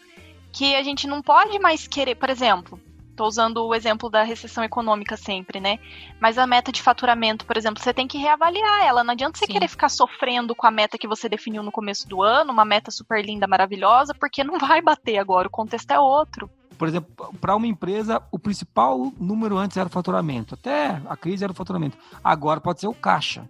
que 0.53 0.75
a 0.77 0.83
gente 0.83 1.07
não 1.07 1.21
pode 1.21 1.59
mais 1.59 1.89
querer, 1.89 2.15
por 2.15 2.31
exemplo, 2.31 2.81
Estou 3.15 3.29
usando 3.29 3.65
o 3.65 3.73
exemplo 3.73 4.11
da 4.11 4.25
recessão 4.25 4.65
econômica 4.65 5.17
sempre, 5.17 5.61
né? 5.61 5.79
Mas 6.21 6.37
a 6.37 6.49
meta 6.49 6.73
de 6.73 6.83
faturamento, 6.83 7.47
por 7.47 7.57
exemplo, 7.57 7.81
você 7.81 7.95
tem 7.95 8.09
que 8.09 8.19
reavaliar 8.19 8.85
ela. 8.85 9.05
Não 9.05 9.13
adianta 9.13 9.39
você 9.39 9.47
Sim. 9.47 9.53
querer 9.53 9.69
ficar 9.69 9.89
sofrendo 9.89 10.53
com 10.53 10.67
a 10.67 10.71
meta 10.71 10.99
que 10.99 11.07
você 11.07 11.29
definiu 11.29 11.63
no 11.63 11.71
começo 11.71 12.09
do 12.09 12.23
ano, 12.23 12.53
uma 12.53 12.65
meta 12.65 12.91
super 12.91 13.25
linda, 13.25 13.47
maravilhosa, 13.47 14.13
porque 14.19 14.43
não 14.43 14.59
vai 14.59 14.83
bater 14.83 15.19
agora. 15.19 15.47
O 15.47 15.51
contexto 15.51 15.93
é 15.93 15.99
outro. 15.99 16.51
Por 16.77 16.89
exemplo, 16.89 17.33
para 17.41 17.55
uma 17.55 17.69
empresa, 17.69 18.21
o 18.33 18.39
principal 18.39 19.13
número 19.17 19.57
antes 19.57 19.77
era 19.77 19.87
o 19.87 19.93
faturamento. 19.93 20.55
Até 20.55 21.01
a 21.07 21.17
crise 21.17 21.45
era 21.45 21.53
o 21.53 21.57
faturamento. 21.57 21.97
Agora 22.23 22.61
pode 22.61 22.81
ser 22.81 22.89
o 22.89 22.95
caixa. 22.95 23.49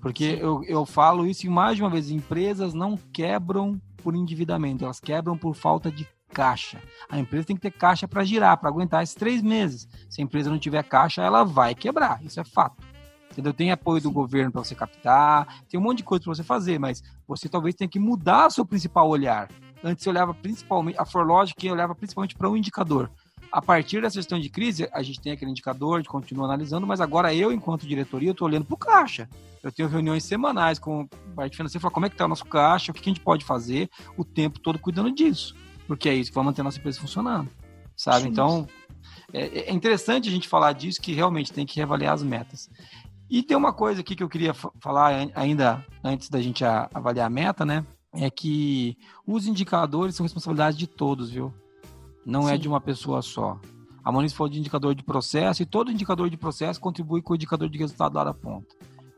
Porque 0.00 0.38
eu, 0.40 0.64
eu 0.64 0.86
falo 0.86 1.26
isso 1.26 1.50
mais 1.50 1.76
de 1.76 1.82
uma 1.82 1.90
vez: 1.90 2.10
empresas 2.10 2.72
não 2.72 2.98
quebram 3.12 3.78
por 4.02 4.14
endividamento, 4.14 4.84
elas 4.84 5.00
quebram 5.00 5.36
por 5.36 5.54
falta 5.54 5.90
de 5.90 6.06
caixa. 6.34 6.82
A 7.08 7.18
empresa 7.18 7.46
tem 7.46 7.56
que 7.56 7.62
ter 7.62 7.70
caixa 7.70 8.08
para 8.08 8.24
girar, 8.24 8.58
para 8.58 8.68
aguentar 8.68 9.02
esses 9.02 9.14
três 9.14 9.40
meses. 9.42 9.88
Se 10.10 10.20
a 10.20 10.24
empresa 10.24 10.50
não 10.50 10.58
tiver 10.58 10.82
caixa, 10.82 11.22
ela 11.22 11.44
vai 11.44 11.74
quebrar. 11.74 12.22
Isso 12.24 12.40
é 12.40 12.44
fato. 12.44 12.82
Entendeu? 13.30 13.52
Tem 13.52 13.70
apoio 13.70 14.00
do 14.00 14.10
governo 14.10 14.52
para 14.52 14.62
você 14.62 14.74
captar, 14.74 15.62
tem 15.68 15.78
um 15.78 15.82
monte 15.82 15.98
de 15.98 16.04
coisa 16.04 16.22
para 16.22 16.34
você 16.34 16.44
fazer, 16.44 16.78
mas 16.78 17.02
você 17.26 17.48
talvez 17.48 17.74
tenha 17.74 17.88
que 17.88 17.98
mudar 17.98 18.46
o 18.46 18.50
seu 18.50 18.64
principal 18.64 19.08
olhar. 19.08 19.48
Antes 19.82 20.04
você 20.04 20.10
olhava 20.10 20.32
principalmente, 20.32 20.98
a 20.98 21.04
ForLogic 21.04 21.70
olhava 21.70 21.94
principalmente 21.94 22.34
para 22.34 22.48
um 22.48 22.56
indicador. 22.56 23.10
A 23.50 23.62
partir 23.62 24.02
dessa 24.02 24.16
gestão 24.16 24.40
de 24.40 24.48
crise, 24.48 24.88
a 24.92 25.02
gente 25.02 25.20
tem 25.20 25.32
aquele 25.32 25.50
indicador, 25.50 25.94
a 25.94 25.98
gente 25.98 26.08
continua 26.08 26.46
analisando, 26.46 26.86
mas 26.86 27.00
agora 27.00 27.34
eu, 27.34 27.52
enquanto 27.52 27.86
diretoria, 27.86 28.32
estou 28.32 28.48
olhando 28.48 28.64
para 28.64 28.74
o 28.74 28.78
caixa. 28.78 29.28
Eu 29.62 29.70
tenho 29.70 29.88
reuniões 29.88 30.24
semanais 30.24 30.78
com 30.78 31.02
a 31.02 31.34
parte 31.36 31.56
financeira, 31.56 31.80
falar 31.80 31.94
como 31.94 32.06
é 32.06 32.08
que 32.08 32.14
está 32.14 32.24
o 32.24 32.28
nosso 32.28 32.44
caixa, 32.44 32.92
o 32.92 32.94
que 32.94 33.00
a 33.00 33.12
gente 33.12 33.20
pode 33.20 33.44
fazer 33.44 33.88
o 34.16 34.24
tempo 34.24 34.58
todo 34.58 34.78
cuidando 34.78 35.10
disso. 35.10 35.54
Porque 35.86 36.08
é 36.08 36.14
isso 36.14 36.30
que 36.30 36.34
vai 36.34 36.44
manter 36.44 36.60
a 36.60 36.64
nossa 36.64 36.78
empresa 36.78 37.00
funcionando. 37.00 37.48
Sabe? 37.96 38.22
Sim. 38.22 38.28
Então, 38.28 38.66
é, 39.32 39.70
é 39.70 39.72
interessante 39.72 40.28
a 40.28 40.32
gente 40.32 40.48
falar 40.48 40.72
disso, 40.72 41.00
que 41.00 41.12
realmente 41.12 41.52
tem 41.52 41.66
que 41.66 41.76
reavaliar 41.76 42.14
as 42.14 42.22
metas. 42.22 42.70
E 43.28 43.42
tem 43.42 43.56
uma 43.56 43.72
coisa 43.72 44.00
aqui 44.00 44.14
que 44.14 44.22
eu 44.22 44.28
queria 44.28 44.54
falar 44.54 45.30
ainda 45.34 45.84
antes 46.02 46.28
da 46.28 46.40
gente 46.40 46.64
avaliar 46.64 47.26
a 47.26 47.30
meta, 47.30 47.64
né? 47.64 47.84
É 48.12 48.30
que 48.30 48.96
os 49.26 49.46
indicadores 49.46 50.14
são 50.14 50.24
responsabilidade 50.24 50.76
de 50.76 50.86
todos, 50.86 51.30
viu? 51.30 51.52
Não 52.24 52.42
é 52.42 52.50
Sim. 52.50 52.54
é 52.54 52.58
de 52.58 52.68
uma 52.68 52.80
pessoa 52.80 53.22
só. 53.22 53.58
A 54.04 54.12
Moniz 54.12 54.32
falou 54.32 54.50
de 54.50 54.58
indicador 54.58 54.94
de 54.94 55.02
processo 55.02 55.62
e 55.62 55.66
todo 55.66 55.90
indicador 55.90 56.28
de 56.28 56.36
processo 56.36 56.78
contribui 56.78 57.22
com 57.22 57.32
o 57.32 57.36
indicador 57.36 57.68
de 57.68 57.78
resultado 57.78 58.14
lá 58.14 58.24
da 58.24 58.34
ponta. 58.34 58.74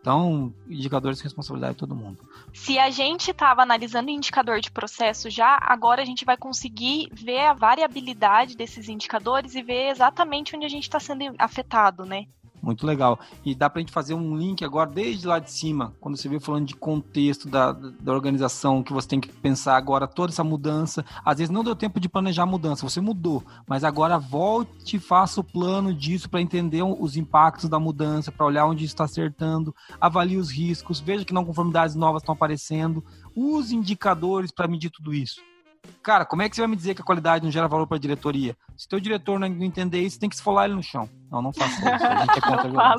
Então, 0.07 0.55
indicadores 0.69 1.19
de 1.19 1.25
responsabilidade 1.25 1.73
de 1.73 1.81
todo 1.81 1.93
mundo. 1.93 2.21
Se 2.55 2.79
a 2.79 2.91
gente 2.91 3.33
estava 3.33 3.63
analisando 3.63 4.09
indicador 4.09 4.61
de 4.61 4.71
processo 4.71 5.29
já, 5.29 5.59
agora 5.61 6.01
a 6.01 6.05
gente 6.05 6.25
vai 6.25 6.37
conseguir 6.37 7.09
ver 7.11 7.41
a 7.41 7.53
variabilidade 7.53 8.57
desses 8.57 8.89
indicadores 8.89 9.57
e 9.57 9.63
ver 9.63 9.89
exatamente 9.89 10.55
onde 10.55 10.65
a 10.65 10.69
gente 10.69 10.85
está 10.85 11.01
sendo 11.01 11.35
afetado, 11.37 12.05
né? 12.05 12.27
Muito 12.67 12.85
legal. 12.85 13.21
E 13.45 13.55
dá 13.55 13.71
para 13.71 13.79
a 13.79 13.83
gente 13.83 13.93
fazer 13.93 14.15
um 14.15 14.37
link 14.37 14.65
agora 14.65 14.91
desde 14.91 15.25
lá 15.25 15.39
de 15.39 15.53
cima, 15.53 15.95
quando 16.01 16.17
você 16.17 16.29
viu 16.29 16.41
falando 16.41 16.67
de 16.67 16.75
contexto 16.75 17.49
da, 17.49 17.71
da 17.71 18.13
organização, 18.13 18.83
que 18.83 18.93
você 18.93 19.07
tem 19.07 19.21
que 19.21 19.29
pensar 19.29 19.77
agora 19.77 20.09
toda 20.09 20.33
essa 20.33 20.43
mudança. 20.43 21.05
Às 21.25 21.39
vezes 21.39 21.55
não 21.55 21.63
deu 21.63 21.77
tempo 21.77 22.01
de 22.01 22.09
planejar 22.09 22.43
a 22.43 22.47
mudança, 22.47 22.83
você 22.83 23.01
mudou, 23.01 23.41
mas 23.69 23.85
agora 23.85 24.19
volte 24.19 24.97
e 24.97 24.99
faça 24.99 25.41
o 25.41 25.45
plano 25.45 25.95
disso 25.95 26.29
para 26.29 26.41
entender 26.41 26.83
os 26.83 27.17
impactos 27.17 27.71
da 27.71 27.79
mudança, 27.79 28.33
para 28.33 28.45
olhar 28.45 28.67
onde 28.67 28.85
está 28.85 29.05
acertando, 29.05 29.73
avalie 30.01 30.37
os 30.37 30.51
riscos, 30.51 30.99
veja 30.99 31.25
que 31.25 31.33
não 31.33 31.45
conformidades 31.45 31.95
novas 31.95 32.23
estão 32.23 32.35
aparecendo, 32.35 33.05
use 33.33 33.77
indicadores 33.77 34.51
para 34.51 34.67
medir 34.67 34.91
tudo 34.91 35.15
isso. 35.15 35.41
Cara, 36.03 36.25
como 36.25 36.43
é 36.43 36.49
que 36.49 36.55
você 36.55 36.63
vai 36.63 36.69
me 36.69 36.77
dizer 36.77 36.95
que 36.95 37.03
a 37.03 37.05
qualidade 37.05 37.45
não 37.45 37.51
gera 37.51 37.69
valor 37.69 37.87
para 37.87 37.97
a 37.97 38.01
diretoria? 38.01 38.57
Se 38.77 38.89
teu 38.89 39.01
diretor 39.01 39.39
não 39.39 39.47
entender 39.47 40.01
isso, 40.01 40.19
tem 40.19 40.29
que 40.29 40.35
esfolar 40.35 40.67
ele 40.67 40.75
no 40.75 40.83
chão. 40.83 41.09
Não, 41.31 41.43
não 41.43 41.53
faça 41.53 41.75
isso. 41.75 42.07
A 42.07 42.25
gente 42.25 42.39
é 42.39 42.41
contra 42.43 42.83
a 42.83 42.97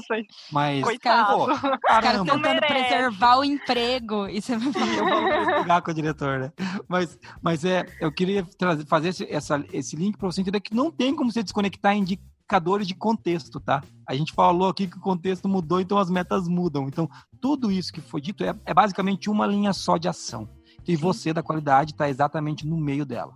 Mas, 0.51 0.83
Coitado. 0.83 1.37
Pô, 1.37 1.77
cara 1.87 2.23
tentando 2.23 2.59
preservar 2.59 3.37
o 3.37 3.43
emprego. 3.43 4.27
Isso 4.27 4.51
é... 4.51 4.55
Eu 4.55 4.59
vou 4.59 5.55
brigar 5.59 5.81
com 5.81 5.91
o 5.91 5.93
diretor, 5.93 6.39
né? 6.39 6.51
Mas, 6.87 7.17
mas 7.41 7.63
é, 7.63 7.85
eu 8.01 8.11
queria 8.11 8.43
trazer, 8.57 8.85
fazer 8.85 9.09
esse, 9.09 9.25
essa, 9.31 9.63
esse 9.71 9.95
link 9.95 10.17
para 10.17 10.27
você 10.31 10.41
entender 10.41 10.59
que 10.59 10.75
não 10.75 10.91
tem 10.91 11.15
como 11.15 11.31
você 11.31 11.43
desconectar 11.43 11.95
indicadores 11.95 12.87
de 12.87 12.95
contexto, 12.95 13.59
tá? 13.59 13.83
A 14.07 14.15
gente 14.15 14.33
falou 14.33 14.69
aqui 14.69 14.87
que 14.87 14.97
o 14.97 15.01
contexto 15.01 15.47
mudou, 15.47 15.79
então 15.79 15.97
as 15.97 16.09
metas 16.09 16.47
mudam. 16.47 16.87
Então, 16.87 17.09
tudo 17.39 17.71
isso 17.71 17.93
que 17.93 18.01
foi 18.01 18.19
dito 18.19 18.43
é, 18.43 18.53
é 18.65 18.73
basicamente 18.73 19.29
uma 19.29 19.45
linha 19.45 19.71
só 19.73 19.97
de 19.97 20.07
ação 20.07 20.56
e 20.87 20.95
você 20.95 21.33
da 21.33 21.43
qualidade 21.43 21.91
está 21.91 22.07
exatamente 22.07 22.65
no 22.65 22.77
meio 22.77 23.05
dela. 23.05 23.33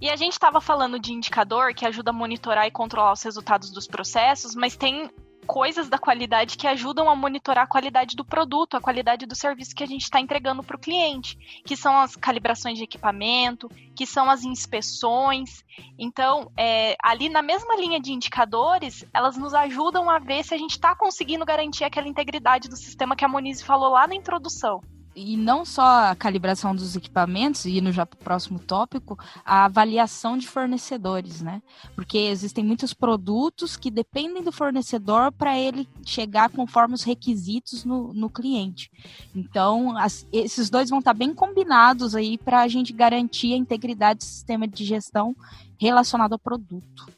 E 0.00 0.08
a 0.08 0.16
gente 0.16 0.32
estava 0.32 0.62
falando 0.62 0.98
de 0.98 1.12
indicador 1.12 1.74
que 1.74 1.84
ajuda 1.84 2.10
a 2.10 2.12
monitorar 2.12 2.66
e 2.66 2.70
controlar 2.70 3.12
os 3.12 3.22
resultados 3.22 3.70
dos 3.70 3.86
processos, 3.86 4.54
mas 4.54 4.74
tem 4.74 5.10
coisas 5.50 5.88
da 5.88 5.98
qualidade 5.98 6.56
que 6.56 6.68
ajudam 6.68 7.10
a 7.10 7.16
monitorar 7.16 7.64
a 7.64 7.66
qualidade 7.66 8.14
do 8.14 8.24
produto, 8.24 8.76
a 8.76 8.80
qualidade 8.80 9.26
do 9.26 9.34
serviço 9.34 9.74
que 9.74 9.82
a 9.82 9.86
gente 9.86 10.02
está 10.02 10.20
entregando 10.20 10.62
para 10.62 10.76
o 10.76 10.78
cliente, 10.78 11.36
que 11.66 11.76
são 11.76 11.98
as 11.98 12.14
calibrações 12.14 12.78
de 12.78 12.84
equipamento, 12.84 13.68
que 13.96 14.06
são 14.06 14.30
as 14.30 14.44
inspeções. 14.44 15.64
Então, 15.98 16.52
é, 16.56 16.94
ali 17.02 17.28
na 17.28 17.42
mesma 17.42 17.74
linha 17.74 17.98
de 17.98 18.12
indicadores, 18.12 19.04
elas 19.12 19.36
nos 19.36 19.52
ajudam 19.52 20.08
a 20.08 20.20
ver 20.20 20.44
se 20.44 20.54
a 20.54 20.58
gente 20.58 20.72
está 20.72 20.94
conseguindo 20.94 21.44
garantir 21.44 21.82
aquela 21.82 22.06
integridade 22.06 22.68
do 22.68 22.76
sistema 22.76 23.16
que 23.16 23.24
a 23.24 23.28
Monize 23.28 23.64
falou 23.64 23.90
lá 23.90 24.06
na 24.06 24.14
introdução 24.14 24.80
e 25.14 25.36
não 25.36 25.64
só 25.64 26.10
a 26.10 26.14
calibração 26.14 26.74
dos 26.74 26.94
equipamentos, 26.94 27.64
e 27.64 27.80
no 27.80 27.92
já 27.92 28.06
próximo 28.06 28.58
tópico, 28.58 29.18
a 29.44 29.64
avaliação 29.64 30.38
de 30.38 30.46
fornecedores, 30.46 31.42
né? 31.42 31.62
Porque 31.94 32.18
existem 32.18 32.64
muitos 32.64 32.94
produtos 32.94 33.76
que 33.76 33.90
dependem 33.90 34.42
do 34.42 34.52
fornecedor 34.52 35.32
para 35.32 35.58
ele 35.58 35.88
chegar 36.04 36.50
conforme 36.50 36.94
os 36.94 37.02
requisitos 37.02 37.84
no, 37.84 38.12
no 38.14 38.30
cliente. 38.30 38.90
Então, 39.34 39.96
as, 39.96 40.26
esses 40.32 40.70
dois 40.70 40.90
vão 40.90 41.00
estar 41.00 41.14
bem 41.14 41.34
combinados 41.34 42.14
aí 42.14 42.38
para 42.38 42.60
a 42.60 42.68
gente 42.68 42.92
garantir 42.92 43.52
a 43.54 43.56
integridade 43.56 44.18
do 44.18 44.24
sistema 44.24 44.66
de 44.66 44.84
gestão 44.84 45.34
relacionado 45.78 46.34
ao 46.34 46.38
produto. 46.38 47.08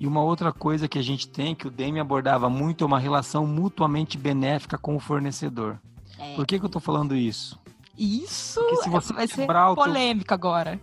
E 0.00 0.06
uma 0.06 0.22
outra 0.22 0.52
coisa 0.52 0.86
que 0.86 0.98
a 0.98 1.02
gente 1.02 1.28
tem, 1.28 1.56
que 1.56 1.66
o 1.66 1.70
Demi 1.70 1.98
abordava 1.98 2.48
muito, 2.48 2.84
é 2.84 2.86
uma 2.86 3.00
relação 3.00 3.44
mutuamente 3.46 4.16
benéfica 4.16 4.78
com 4.78 4.94
o 4.94 5.00
fornecedor. 5.00 5.80
É. 6.18 6.34
Por 6.34 6.46
que, 6.46 6.58
que 6.58 6.64
eu 6.64 6.70
tô 6.70 6.80
falando 6.80 7.14
isso? 7.14 7.58
Isso 7.96 8.60
se 8.82 8.88
você 8.88 9.12
vai 9.12 9.26
ser 9.26 9.46
polêmica 9.74 10.28
teu... 10.28 10.34
agora. 10.34 10.80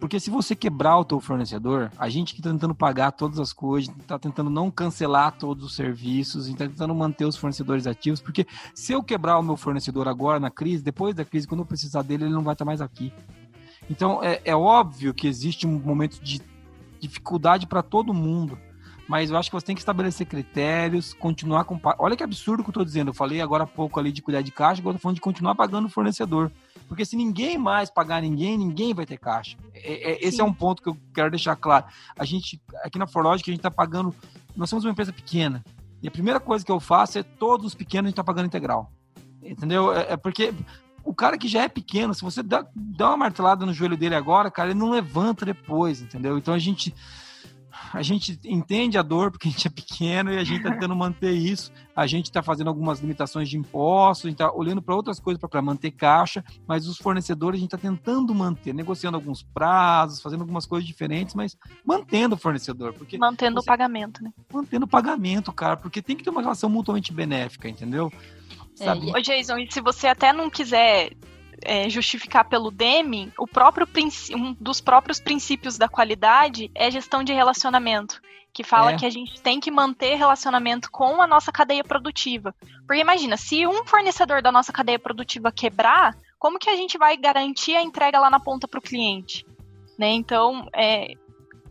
Porque 0.00 0.18
se 0.18 0.30
você 0.30 0.56
quebrar 0.56 0.98
o 0.98 1.04
teu 1.04 1.20
fornecedor, 1.20 1.92
a 1.96 2.08
gente 2.08 2.34
que 2.34 2.42
tá 2.42 2.50
tentando 2.50 2.74
pagar 2.74 3.12
todas 3.12 3.38
as 3.38 3.52
coisas, 3.52 3.94
tá 4.04 4.18
tentando 4.18 4.50
não 4.50 4.68
cancelar 4.68 5.38
todos 5.38 5.64
os 5.64 5.76
serviços, 5.76 6.52
tá 6.54 6.66
tentando 6.66 6.92
manter 6.92 7.24
os 7.24 7.36
fornecedores 7.36 7.86
ativos, 7.86 8.20
porque 8.20 8.44
se 8.74 8.92
eu 8.92 9.00
quebrar 9.00 9.38
o 9.38 9.42
meu 9.44 9.56
fornecedor 9.56 10.08
agora 10.08 10.40
na 10.40 10.50
crise, 10.50 10.82
depois 10.82 11.14
da 11.14 11.24
crise, 11.24 11.46
quando 11.46 11.60
eu 11.60 11.66
precisar 11.66 12.02
dele, 12.02 12.24
ele 12.24 12.34
não 12.34 12.42
vai 12.42 12.54
estar 12.54 12.64
mais 12.64 12.80
aqui. 12.80 13.12
Então 13.88 14.20
é, 14.24 14.40
é 14.44 14.56
óbvio 14.56 15.14
que 15.14 15.28
existe 15.28 15.68
um 15.68 15.78
momento 15.78 16.20
de 16.20 16.42
dificuldade 16.98 17.68
para 17.68 17.80
todo 17.80 18.12
mundo 18.12 18.58
mas 19.08 19.30
eu 19.30 19.36
acho 19.36 19.50
que 19.50 19.54
você 19.54 19.66
tem 19.66 19.74
que 19.74 19.80
estabelecer 19.80 20.26
critérios, 20.26 21.12
continuar 21.12 21.64
com. 21.64 21.78
Olha 21.98 22.16
que 22.16 22.22
absurdo 22.22 22.62
que 22.62 22.68
eu 22.68 22.72
estou 22.72 22.84
dizendo. 22.84 23.08
Eu 23.08 23.14
falei 23.14 23.40
agora 23.40 23.64
há 23.64 23.66
pouco 23.66 23.98
ali 23.98 24.12
de 24.12 24.22
cuidar 24.22 24.42
de 24.42 24.50
caixa, 24.50 24.80
agora 24.80 24.94
eu 24.94 24.98
tô 24.98 25.02
falando 25.02 25.16
de 25.16 25.20
continuar 25.20 25.54
pagando 25.54 25.86
o 25.86 25.90
fornecedor. 25.90 26.50
Porque 26.88 27.04
se 27.04 27.16
ninguém 27.16 27.58
mais 27.58 27.90
pagar 27.90 28.22
ninguém, 28.22 28.56
ninguém 28.56 28.94
vai 28.94 29.06
ter 29.06 29.18
caixa. 29.18 29.56
É, 29.74 30.12
é, 30.12 30.26
esse 30.26 30.40
é 30.40 30.44
um 30.44 30.52
ponto 30.52 30.82
que 30.82 30.88
eu 30.88 30.96
quero 31.14 31.30
deixar 31.30 31.56
claro. 31.56 31.86
A 32.16 32.24
gente, 32.24 32.60
aqui 32.84 32.98
na 32.98 33.06
Forlogic, 33.06 33.48
a 33.50 33.52
gente 33.52 33.60
está 33.60 33.70
pagando. 33.70 34.14
Nós 34.56 34.70
somos 34.70 34.84
uma 34.84 34.92
empresa 34.92 35.12
pequena. 35.12 35.64
E 36.02 36.08
a 36.08 36.10
primeira 36.10 36.40
coisa 36.40 36.64
que 36.64 36.72
eu 36.72 36.80
faço 36.80 37.18
é 37.18 37.22
todos 37.22 37.66
os 37.66 37.74
pequenos 37.74 38.06
a 38.06 38.08
gente 38.08 38.14
está 38.14 38.24
pagando 38.24 38.46
integral. 38.46 38.90
Entendeu? 39.42 39.92
É, 39.92 40.12
é 40.12 40.16
porque 40.16 40.54
o 41.04 41.14
cara 41.14 41.36
que 41.36 41.48
já 41.48 41.62
é 41.62 41.68
pequeno, 41.68 42.14
se 42.14 42.22
você 42.22 42.42
dá, 42.42 42.66
dá 42.74 43.08
uma 43.08 43.16
martelada 43.16 43.66
no 43.66 43.72
joelho 43.72 43.96
dele 43.96 44.14
agora, 44.14 44.50
cara, 44.50 44.70
ele 44.70 44.78
não 44.78 44.90
levanta 44.90 45.44
depois, 45.44 46.00
entendeu? 46.00 46.38
Então 46.38 46.54
a 46.54 46.58
gente 46.58 46.94
a 47.92 48.02
gente 48.02 48.38
entende 48.44 48.98
a 48.98 49.02
dor 49.02 49.30
porque 49.30 49.48
a 49.48 49.50
gente 49.50 49.66
é 49.66 49.70
pequeno 49.70 50.32
e 50.32 50.38
a 50.38 50.44
gente 50.44 50.58
está 50.58 50.70
tentando 50.72 50.94
manter 50.94 51.32
isso. 51.32 51.72
A 51.94 52.06
gente 52.06 52.26
está 52.26 52.42
fazendo 52.42 52.68
algumas 52.68 53.00
limitações 53.00 53.48
de 53.48 53.56
impostos, 53.56 54.26
a 54.26 54.28
gente 54.28 54.40
está 54.40 54.52
olhando 54.52 54.80
para 54.80 54.94
outras 54.94 55.20
coisas 55.20 55.40
para 55.40 55.62
manter 55.62 55.90
caixa, 55.90 56.44
mas 56.66 56.86
os 56.86 56.98
fornecedores 56.98 57.58
a 57.58 57.60
gente 57.60 57.74
está 57.74 57.88
tentando 57.88 58.34
manter, 58.34 58.72
negociando 58.72 59.16
alguns 59.16 59.42
prazos, 59.42 60.20
fazendo 60.20 60.40
algumas 60.40 60.66
coisas 60.66 60.86
diferentes, 60.86 61.34
mas 61.34 61.56
mantendo 61.84 62.34
o 62.34 62.38
fornecedor. 62.38 62.92
Porque 62.94 63.18
mantendo 63.18 63.60
você, 63.60 63.64
o 63.64 63.66
pagamento, 63.66 64.22
né? 64.22 64.32
Mantendo 64.52 64.86
o 64.86 64.88
pagamento, 64.88 65.52
cara, 65.52 65.76
porque 65.76 66.00
tem 66.00 66.16
que 66.16 66.24
ter 66.24 66.30
uma 66.30 66.40
relação 66.40 66.70
mutuamente 66.70 67.12
benéfica, 67.12 67.68
entendeu? 67.68 68.10
É, 68.80 68.84
Sabe? 68.84 69.10
Ô, 69.10 69.20
Jason, 69.20 69.58
e 69.58 69.70
se 69.70 69.80
você 69.80 70.06
até 70.06 70.32
não 70.32 70.48
quiser 70.48 71.12
é, 71.64 71.88
justificar 71.88 72.48
pelo 72.48 72.70
Deming, 72.70 73.32
o 73.38 73.46
próprio 73.46 73.86
um 74.34 74.54
dos 74.60 74.80
próprios 74.80 75.20
princípios 75.20 75.78
da 75.78 75.88
qualidade 75.88 76.70
é 76.74 76.90
gestão 76.90 77.22
de 77.22 77.32
relacionamento, 77.32 78.20
que 78.52 78.62
fala 78.62 78.92
é. 78.92 78.96
que 78.96 79.06
a 79.06 79.10
gente 79.10 79.40
tem 79.40 79.58
que 79.58 79.70
manter 79.70 80.16
relacionamento 80.16 80.90
com 80.90 81.20
a 81.20 81.26
nossa 81.26 81.50
cadeia 81.50 81.82
produtiva. 81.82 82.54
Porque 82.86 83.00
imagina, 83.00 83.36
se 83.36 83.66
um 83.66 83.84
fornecedor 83.86 84.42
da 84.42 84.52
nossa 84.52 84.72
cadeia 84.72 84.98
produtiva 84.98 85.50
quebrar, 85.50 86.16
como 86.38 86.58
que 86.58 86.68
a 86.68 86.76
gente 86.76 86.98
vai 86.98 87.16
garantir 87.16 87.74
a 87.76 87.82
entrega 87.82 88.18
lá 88.18 88.28
na 88.28 88.40
ponta 88.40 88.68
para 88.68 88.78
o 88.78 88.82
cliente? 88.82 89.46
Né? 89.98 90.10
Então, 90.10 90.68
é, 90.74 91.14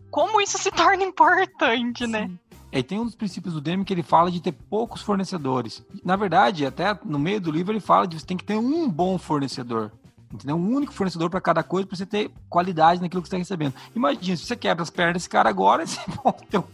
como 0.10 0.42
isso 0.42 0.58
se 0.58 0.72
torna 0.72 1.04
importante, 1.04 2.08
né? 2.08 2.24
Sim. 2.24 2.28
né? 2.30 2.40
É, 2.72 2.82
tem 2.82 3.00
um 3.00 3.06
dos 3.06 3.16
princípios 3.16 3.54
do 3.54 3.62
Deming 3.62 3.84
que 3.84 3.94
ele 3.94 4.04
fala 4.04 4.32
de 4.32 4.42
ter 4.42 4.54
poucos 4.54 5.02
fornecedores. 5.02 5.84
Na 6.04 6.16
verdade, 6.16 6.66
até 6.66 6.98
no 7.04 7.20
meio 7.20 7.42
do 7.42 7.52
livro 7.52 7.74
ele 7.74 7.82
fala 7.82 8.08
de 8.08 8.20
você 8.20 8.26
tem 8.26 8.38
que 8.38 8.46
ter 8.46 8.58
um 8.58 8.90
bom 8.90 9.18
fornecedor. 9.18 9.92
Entendeu? 10.34 10.56
Um 10.56 10.76
único 10.76 10.94
fornecedor 10.94 11.30
para 11.30 11.42
cada 11.42 11.62
coisa, 11.62 11.88
para 11.88 11.98
você 11.98 12.06
ter 12.06 12.32
qualidade 12.50 13.02
naquilo 13.02 13.22
que 13.22 13.28
você 13.28 13.36
está 13.36 13.56
recebendo. 13.56 13.74
Imagina, 13.96 14.38
se 14.38 14.46
você 14.46 14.56
quebra 14.56 14.84
as 14.84 14.90
pernas 14.90 15.16
desse 15.16 15.30
cara 15.30 15.50
agora, 15.50 15.84
esse, 15.84 16.00
o, 16.24 16.32
teu, 16.50 16.66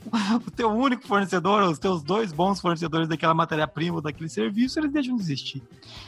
o 0.46 0.52
teu 0.52 0.70
único 0.70 1.08
fornecedor, 1.08 1.64
os 1.64 1.80
teus 1.80 2.04
dois 2.04 2.32
bons 2.32 2.62
fornecedores 2.62 3.08
daquela 3.08 3.34
matéria-prima, 3.34 4.02
daquele 4.02 4.30
serviço, 4.30 4.80
eles 4.80 4.92
deixam 4.92 5.16
de 5.16 5.22
existir. 5.22 5.64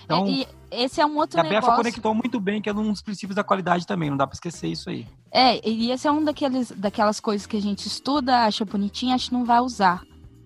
Então, 0.05 0.27
e 0.27 0.47
esse 0.71 1.01
é 1.01 1.05
um 1.05 1.17
outro 1.17 1.39
a 1.39 1.43
negócio. 1.43 1.61
BEFA 1.61 1.75
conectou 1.75 2.13
muito 2.13 2.39
bem, 2.39 2.61
que 2.61 2.69
é 2.69 2.73
um 2.73 2.91
dos 2.91 3.01
princípios 3.01 3.35
da 3.35 3.43
qualidade 3.43 3.87
também, 3.87 4.09
não 4.09 4.17
dá 4.17 4.27
para 4.27 4.35
esquecer 4.35 4.67
isso 4.67 4.89
aí. 4.89 5.07
É, 5.31 5.67
e 5.67 5.91
esse 5.91 6.07
é 6.07 6.11
um 6.11 6.23
daqueles, 6.23 6.71
daquelas 6.71 7.19
coisas 7.19 7.47
que 7.47 7.57
a 7.57 7.61
gente 7.61 7.87
estuda, 7.87 8.45
acha 8.45 8.65
bonitinho, 8.65 9.13
acha 9.13 9.27
que 9.27 9.33
não 9.33 9.45
vai 9.45 9.59
usar. 9.59 10.03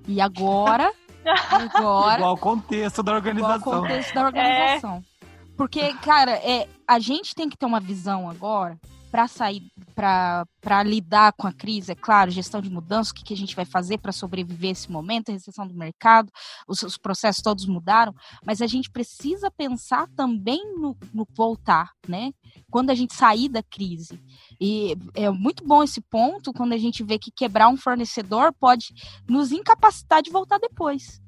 E 0.08 0.20
agora. 0.22 0.92
agora 1.50 2.18
igual 2.18 2.34
o 2.34 2.38
contexto 2.38 3.02
da 3.02 3.14
organização. 3.14 3.58
Igual 3.58 3.78
o 3.78 3.82
contexto 3.82 4.14
da 4.14 4.26
organização. 4.26 5.04
É. 5.10 5.13
Porque, 5.56 5.94
cara, 5.96 6.32
é, 6.32 6.68
a 6.88 7.00
gente 7.00 7.36
tem 7.36 7.50
que 7.50 7.58
ter 7.58 7.66
uma 7.66 7.80
visão 7.80 8.30
agora 8.30 8.78
para 9.14 9.28
sair, 9.28 9.62
para 9.94 10.82
lidar 10.84 11.34
com 11.34 11.46
a 11.46 11.54
crise, 11.54 11.92
é 11.92 11.96
claro, 11.96 12.32
gestão 12.32 12.60
de 12.60 12.68
mudança, 12.72 13.12
o 13.12 13.14
que, 13.14 13.24
que 13.24 13.34
a 13.36 13.38
gente 13.38 13.56
vai 13.56 13.64
fazer 13.64 14.00
para 14.00 14.12
sobreviver 14.12 14.72
esse 14.72 14.92
momento, 14.92 15.30
a 15.30 15.34
recessão 15.34 15.68
do 15.68 15.76
mercado, 15.76 16.32
os, 16.68 16.82
os, 16.82 16.98
processos 16.98 17.44
todos 17.44 17.68
mudaram, 17.68 18.12
mas 18.44 18.60
a 18.60 18.66
gente 18.66 18.90
precisa 18.90 19.52
pensar 19.52 20.08
também 20.16 20.60
no, 20.80 20.98
no, 21.14 21.28
voltar, 21.38 21.92
né? 22.08 22.32
Quando 22.72 22.90
a 22.90 22.96
gente 22.96 23.14
sair 23.14 23.50
da 23.50 23.62
crise. 23.62 24.20
E 24.60 24.98
é 25.14 25.30
muito 25.30 25.64
bom 25.64 25.84
esse 25.84 26.02
ponto 26.02 26.52
quando 26.52 26.74
a 26.74 26.78
gente 26.80 27.04
vê 27.04 27.20
que 27.20 27.30
quebrar 27.30 27.70
um 27.70 27.78
fornecedor 27.78 28.52
pode 28.60 28.96
nos 29.30 29.52
incapacitar 29.52 30.24
de 30.24 30.32
voltar 30.32 30.58
depois. 30.58 31.22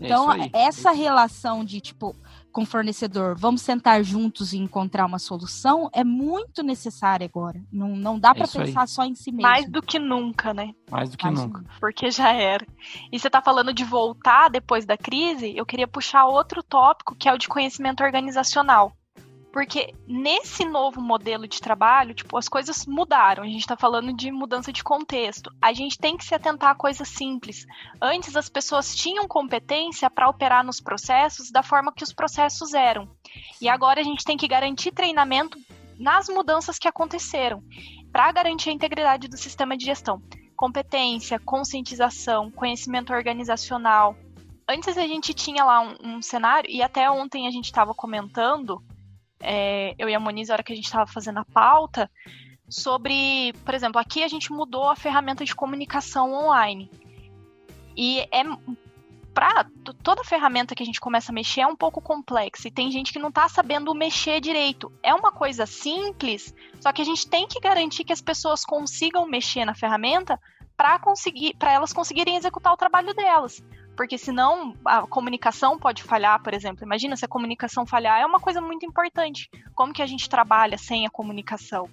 É 0.00 0.06
então, 0.06 0.32
é 0.32 0.50
essa 0.54 0.92
relação 0.92 1.62
de 1.62 1.78
tipo, 1.78 2.16
com 2.52 2.62
o 2.62 2.66
fornecedor, 2.66 3.36
vamos 3.36 3.62
sentar 3.62 4.02
juntos 4.02 4.52
e 4.52 4.58
encontrar 4.58 5.06
uma 5.06 5.18
solução, 5.18 5.88
é 5.92 6.02
muito 6.02 6.62
necessária 6.62 7.24
agora. 7.24 7.62
Não, 7.72 7.96
não 7.96 8.18
dá 8.18 8.30
é 8.30 8.34
para 8.34 8.48
pensar 8.48 8.82
aí. 8.82 8.88
só 8.88 9.04
em 9.04 9.14
si 9.14 9.30
mesmo. 9.30 9.42
Mais 9.42 9.68
do 9.68 9.82
que 9.82 9.98
nunca, 9.98 10.52
né? 10.52 10.74
Mais 10.90 11.10
do 11.10 11.16
que 11.16 11.24
Mais 11.24 11.38
nunca. 11.38 11.64
Porque 11.80 12.10
já 12.10 12.32
era. 12.32 12.66
E 13.12 13.18
você 13.18 13.28
está 13.28 13.40
falando 13.40 13.72
de 13.72 13.84
voltar 13.84 14.48
depois 14.48 14.84
da 14.84 14.96
crise, 14.96 15.56
eu 15.56 15.66
queria 15.66 15.86
puxar 15.86 16.26
outro 16.26 16.62
tópico, 16.62 17.14
que 17.14 17.28
é 17.28 17.32
o 17.32 17.38
de 17.38 17.48
conhecimento 17.48 18.02
organizacional. 18.02 18.92
Porque 19.52 19.94
nesse 20.06 20.64
novo 20.64 21.00
modelo 21.00 21.48
de 21.48 21.60
trabalho, 21.60 22.14
tipo, 22.14 22.36
as 22.36 22.48
coisas 22.48 22.84
mudaram. 22.86 23.42
A 23.42 23.46
gente 23.46 23.60
está 23.60 23.76
falando 23.76 24.12
de 24.12 24.30
mudança 24.30 24.72
de 24.72 24.84
contexto. 24.84 25.50
A 25.60 25.72
gente 25.72 25.98
tem 25.98 26.16
que 26.16 26.24
se 26.24 26.34
atentar 26.34 26.70
a 26.70 26.74
coisas 26.74 27.08
simples. 27.08 27.66
Antes 28.00 28.36
as 28.36 28.48
pessoas 28.48 28.94
tinham 28.94 29.26
competência 29.26 30.10
para 30.10 30.28
operar 30.28 30.64
nos 30.64 30.80
processos 30.80 31.50
da 31.50 31.62
forma 31.62 31.92
que 31.92 32.04
os 32.04 32.12
processos 32.12 32.74
eram. 32.74 33.08
E 33.60 33.68
agora 33.68 34.00
a 34.00 34.04
gente 34.04 34.24
tem 34.24 34.36
que 34.36 34.46
garantir 34.46 34.92
treinamento 34.92 35.58
nas 35.98 36.28
mudanças 36.28 36.78
que 36.78 36.86
aconteceram 36.86 37.62
para 38.12 38.30
garantir 38.32 38.70
a 38.70 38.72
integridade 38.72 39.28
do 39.28 39.36
sistema 39.36 39.76
de 39.76 39.84
gestão. 39.84 40.22
Competência, 40.56 41.38
conscientização, 41.38 42.50
conhecimento 42.50 43.12
organizacional. 43.12 44.16
Antes 44.68 44.98
a 44.98 45.06
gente 45.06 45.32
tinha 45.32 45.64
lá 45.64 45.80
um, 45.80 46.16
um 46.16 46.22
cenário, 46.22 46.70
e 46.70 46.82
até 46.82 47.10
ontem 47.10 47.46
a 47.46 47.50
gente 47.50 47.66
estava 47.66 47.94
comentando 47.94 48.82
é, 49.40 49.94
eu 49.98 50.08
e 50.08 50.14
a 50.14 50.20
Moniz, 50.20 50.48
na 50.48 50.54
hora 50.54 50.62
que 50.62 50.72
a 50.72 50.76
gente 50.76 50.86
estava 50.86 51.06
fazendo 51.06 51.38
a 51.38 51.44
pauta, 51.44 52.10
sobre, 52.68 53.52
por 53.64 53.74
exemplo, 53.74 54.00
aqui 54.00 54.22
a 54.22 54.28
gente 54.28 54.52
mudou 54.52 54.88
a 54.88 54.96
ferramenta 54.96 55.44
de 55.44 55.54
comunicação 55.54 56.32
online. 56.32 56.90
E 57.96 58.20
é 58.20 58.44
para 59.34 59.66
toda 60.02 60.24
ferramenta 60.24 60.74
que 60.74 60.82
a 60.82 60.86
gente 60.86 61.00
começa 61.00 61.30
a 61.30 61.34
mexer 61.34 61.60
é 61.60 61.66
um 61.66 61.76
pouco 61.76 62.00
complexa 62.00 62.66
e 62.66 62.72
tem 62.72 62.90
gente 62.90 63.12
que 63.12 63.20
não 63.20 63.28
está 63.28 63.48
sabendo 63.48 63.94
mexer 63.94 64.40
direito. 64.40 64.92
É 65.02 65.14
uma 65.14 65.30
coisa 65.30 65.64
simples, 65.64 66.52
só 66.80 66.92
que 66.92 67.00
a 67.00 67.04
gente 67.04 67.28
tem 67.28 67.46
que 67.46 67.60
garantir 67.60 68.04
que 68.04 68.12
as 68.12 68.20
pessoas 68.20 68.64
consigam 68.64 69.26
mexer 69.26 69.64
na 69.64 69.74
ferramenta 69.74 70.40
para 70.76 70.98
conseguir, 70.98 71.54
para 71.56 71.72
elas 71.72 71.92
conseguirem 71.92 72.36
executar 72.36 72.72
o 72.72 72.76
trabalho 72.76 73.14
delas 73.14 73.62
porque 73.98 74.16
senão 74.16 74.76
a 74.84 75.04
comunicação 75.08 75.76
pode 75.76 76.04
falhar, 76.04 76.40
por 76.40 76.54
exemplo. 76.54 76.84
Imagina 76.84 77.16
se 77.16 77.24
a 77.24 77.28
comunicação 77.28 77.84
falhar, 77.84 78.20
é 78.20 78.24
uma 78.24 78.38
coisa 78.38 78.60
muito 78.60 78.86
importante. 78.86 79.50
Como 79.74 79.92
que 79.92 80.00
a 80.00 80.06
gente 80.06 80.30
trabalha 80.30 80.78
sem 80.78 81.04
a 81.04 81.10
comunicação? 81.10 81.90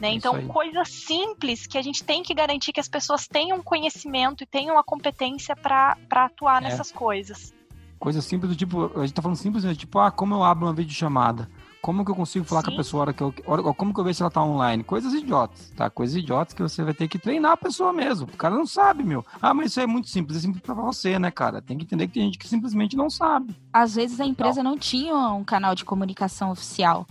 Né? 0.00 0.12
Então, 0.12 0.46
coisas 0.46 0.88
simples 0.88 1.66
que 1.66 1.76
a 1.76 1.82
gente 1.82 2.04
tem 2.04 2.22
que 2.22 2.32
garantir 2.32 2.72
que 2.72 2.78
as 2.78 2.88
pessoas 2.88 3.26
tenham 3.26 3.60
conhecimento 3.60 4.44
e 4.44 4.46
tenham 4.46 4.78
a 4.78 4.84
competência 4.84 5.56
para 5.56 5.96
atuar 6.12 6.62
é. 6.62 6.66
nessas 6.66 6.92
coisas. 6.92 7.52
Coisa 7.98 8.22
simples 8.22 8.52
do 8.52 8.56
tipo, 8.56 8.92
a 8.96 9.04
gente 9.04 9.14
tá 9.14 9.20
falando 9.20 9.36
simples, 9.36 9.64
né? 9.64 9.74
tipo, 9.74 9.98
ah, 9.98 10.12
como 10.12 10.36
eu 10.36 10.44
abro 10.44 10.66
uma 10.66 10.72
videochamada? 10.72 11.50
Como 11.82 12.04
que 12.04 12.12
eu 12.12 12.14
consigo 12.14 12.44
falar 12.44 12.60
Sim. 12.60 12.68
com 12.68 12.74
a 12.74 12.76
pessoa 12.76 13.00
hora 13.00 13.12
que 13.12 13.22
eu. 13.22 13.34
Como 13.74 13.92
que 13.92 13.98
eu 13.98 14.04
vejo 14.04 14.16
se 14.16 14.22
ela 14.22 14.30
tá 14.30 14.42
online? 14.42 14.84
Coisas 14.84 15.12
idiotas, 15.12 15.72
tá? 15.76 15.90
Coisas 15.90 16.16
idiotas 16.16 16.54
que 16.54 16.62
você 16.62 16.84
vai 16.84 16.94
ter 16.94 17.08
que 17.08 17.18
treinar 17.18 17.52
a 17.52 17.56
pessoa 17.56 17.92
mesmo. 17.92 18.28
O 18.32 18.36
cara 18.36 18.54
não 18.54 18.64
sabe, 18.64 19.02
meu. 19.02 19.26
Ah, 19.40 19.52
mas 19.52 19.72
isso 19.72 19.80
é 19.80 19.86
muito 19.86 20.08
simples. 20.08 20.38
É 20.38 20.40
simples 20.40 20.62
pra 20.62 20.74
você, 20.74 21.18
né, 21.18 21.32
cara? 21.32 21.60
Tem 21.60 21.76
que 21.76 21.84
entender 21.84 22.06
que 22.06 22.14
tem 22.14 22.24
gente 22.24 22.38
que 22.38 22.48
simplesmente 22.48 22.96
não 22.96 23.10
sabe. 23.10 23.56
Às 23.72 23.96
vezes 23.96 24.20
a 24.20 24.24
empresa 24.24 24.62
não, 24.62 24.72
não 24.72 24.78
tinha 24.78 25.14
um 25.14 25.42
canal 25.42 25.74
de 25.74 25.84
comunicação 25.84 26.52
oficial 26.52 27.04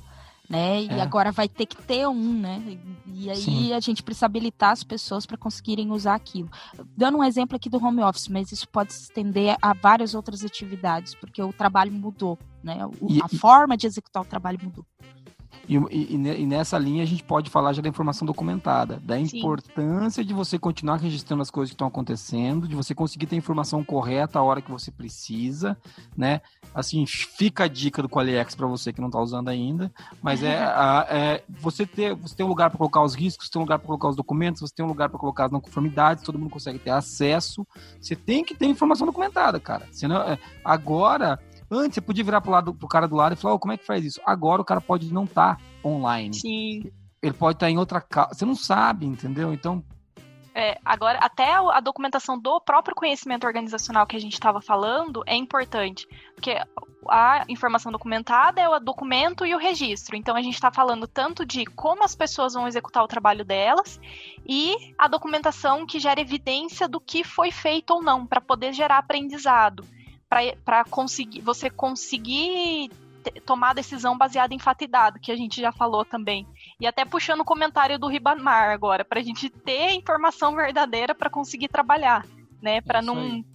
né? 0.51 0.83
E 0.83 0.89
é. 0.89 1.01
agora 1.01 1.31
vai 1.31 1.47
ter 1.47 1.65
que 1.65 1.81
ter 1.81 2.05
um, 2.05 2.33
né? 2.33 2.77
E 3.07 3.29
aí 3.29 3.37
Sim. 3.37 3.73
a 3.73 3.79
gente 3.79 4.03
precisa 4.03 4.25
habilitar 4.25 4.71
as 4.71 4.83
pessoas 4.83 5.25
para 5.25 5.37
conseguirem 5.37 5.91
usar 5.91 6.13
aquilo. 6.13 6.49
Dando 6.95 7.19
um 7.19 7.23
exemplo 7.23 7.55
aqui 7.55 7.69
do 7.69 7.83
home 7.83 8.03
office, 8.03 8.27
mas 8.27 8.51
isso 8.51 8.67
pode 8.67 8.91
se 8.93 9.03
estender 9.03 9.55
a 9.61 9.73
várias 9.73 10.13
outras 10.13 10.43
atividades, 10.43 11.15
porque 11.15 11.41
o 11.41 11.53
trabalho 11.53 11.93
mudou, 11.93 12.37
né? 12.63 12.85
O, 12.99 13.11
e, 13.11 13.21
a 13.21 13.27
forma 13.27 13.75
de 13.75 13.87
executar 13.87 14.21
o 14.23 14.25
trabalho 14.25 14.59
mudou. 14.61 14.85
E, 15.67 15.75
e, 15.75 16.41
e, 16.41 16.45
nessa 16.45 16.77
linha 16.77 17.03
a 17.03 17.05
gente 17.05 17.23
pode 17.23 17.49
falar 17.49 17.73
já 17.73 17.81
da 17.81 17.87
informação 17.87 18.25
documentada, 18.25 18.99
da 19.03 19.15
Sim. 19.23 19.37
importância 19.37 20.23
de 20.23 20.33
você 20.33 20.57
continuar 20.57 20.97
registrando 20.97 21.41
as 21.41 21.51
coisas 21.51 21.69
que 21.69 21.75
estão 21.75 21.87
acontecendo, 21.87 22.67
de 22.67 22.75
você 22.75 22.95
conseguir 22.95 23.27
ter 23.27 23.35
a 23.35 23.37
informação 23.37 23.83
correta 23.83 24.39
a 24.39 24.43
hora 24.43 24.61
que 24.61 24.71
você 24.71 24.91
precisa, 24.91 25.77
né? 26.17 26.41
Assim, 26.73 27.05
fica 27.05 27.65
a 27.65 27.67
dica 27.67 28.01
do 28.01 28.09
Qualiex 28.09 28.55
para 28.55 28.67
você 28.67 28.91
que 28.91 28.99
não 28.99 29.07
está 29.07 29.19
usando 29.19 29.49
ainda, 29.49 29.91
mas 30.21 30.41
é, 30.41 30.57
a, 30.63 31.07
é 31.09 31.43
você 31.47 31.85
ter 31.85 32.15
você 32.15 32.35
tem 32.35 32.45
um 32.45 32.49
lugar 32.49 32.69
para 32.69 32.77
colocar 32.77 33.03
os 33.03 33.13
riscos, 33.13 33.45
você 33.47 33.51
tem 33.51 33.59
um 33.59 33.63
lugar 33.63 33.77
para 33.79 33.87
colocar 33.87 34.09
os 34.09 34.15
documentos, 34.15 34.61
você 34.61 34.73
tem 34.73 34.85
um 34.85 34.89
lugar 34.89 35.09
para 35.09 35.19
colocar 35.19 35.45
as 35.45 35.51
não 35.51 35.61
conformidades, 35.61 36.23
todo 36.23 36.39
mundo 36.39 36.49
consegue 36.49 36.79
ter 36.79 36.91
acesso. 36.91 37.65
Você 37.99 38.15
tem 38.15 38.43
que 38.43 38.55
ter 38.55 38.65
informação 38.65 39.05
documentada, 39.05 39.59
cara. 39.59 39.87
Senão, 39.91 40.21
é, 40.21 40.39
agora 40.65 41.39
Antes 41.71 41.95
você 41.95 42.01
podia 42.01 42.23
virar 42.23 42.41
pro, 42.41 42.51
lado, 42.51 42.73
pro 42.73 42.87
cara 42.87 43.07
do 43.07 43.15
lado 43.15 43.31
e 43.31 43.37
falar, 43.37 43.53
oh, 43.53 43.59
como 43.59 43.71
é 43.71 43.77
que 43.77 43.85
faz 43.85 44.03
isso? 44.03 44.19
Agora 44.25 44.61
o 44.61 44.65
cara 44.65 44.81
pode 44.81 45.11
não 45.13 45.23
estar 45.23 45.55
tá 45.55 45.61
online. 45.85 46.33
Sim. 46.33 46.91
Ele 47.21 47.33
pode 47.33 47.55
estar 47.55 47.67
tá 47.67 47.71
em 47.71 47.77
outra 47.77 48.01
casa. 48.01 48.33
Você 48.33 48.45
não 48.45 48.55
sabe, 48.55 49.05
entendeu? 49.05 49.53
Então. 49.53 49.81
É, 50.53 50.77
agora, 50.83 51.17
até 51.19 51.53
a 51.53 51.79
documentação 51.79 52.37
do 52.37 52.59
próprio 52.59 52.93
conhecimento 52.93 53.47
organizacional 53.47 54.05
que 54.05 54.17
a 54.17 54.19
gente 54.19 54.33
estava 54.33 54.59
falando 54.59 55.23
é 55.25 55.33
importante. 55.33 56.05
Porque 56.35 56.57
a 57.07 57.45
informação 57.47 57.89
documentada 57.89 58.59
é 58.59 58.67
o 58.67 58.77
documento 58.77 59.45
e 59.45 59.55
o 59.55 59.57
registro. 59.57 60.17
Então 60.17 60.35
a 60.35 60.41
gente 60.41 60.55
está 60.55 60.73
falando 60.73 61.07
tanto 61.07 61.45
de 61.45 61.65
como 61.65 62.03
as 62.03 62.13
pessoas 62.13 62.53
vão 62.53 62.67
executar 62.67 63.01
o 63.01 63.07
trabalho 63.07 63.45
delas 63.45 63.97
e 64.45 64.75
a 64.97 65.07
documentação 65.07 65.85
que 65.85 65.99
gera 65.99 66.19
evidência 66.19 66.85
do 66.85 66.99
que 66.99 67.23
foi 67.23 67.49
feito 67.49 67.91
ou 67.91 68.03
não, 68.03 68.25
para 68.25 68.41
poder 68.41 68.73
gerar 68.73 68.97
aprendizado 68.97 69.85
para 70.63 70.85
conseguir 70.85 71.41
você 71.41 71.69
conseguir 71.69 72.89
tomar 73.45 73.75
decisão 73.75 74.17
baseada 74.17 74.53
em 74.53 74.59
fato 74.59 74.83
e 74.83 74.87
dado, 74.87 75.19
que 75.19 75.31
a 75.31 75.35
gente 75.35 75.59
já 75.61 75.71
falou 75.71 76.05
também. 76.05 76.47
E 76.79 76.87
até 76.87 77.05
puxando 77.05 77.41
o 77.41 77.45
comentário 77.45 77.99
do 77.99 78.07
Ribamar 78.07 78.71
agora, 78.71 79.03
para 79.05 79.19
a 79.19 79.23
gente 79.23 79.49
ter 79.49 79.91
informação 79.91 80.55
verdadeira 80.55 81.13
para 81.13 81.29
conseguir 81.29 81.67
trabalhar, 81.67 82.25
né? 82.61 82.81
Para 82.81 83.01
não 83.01 83.15
aí 83.17 83.45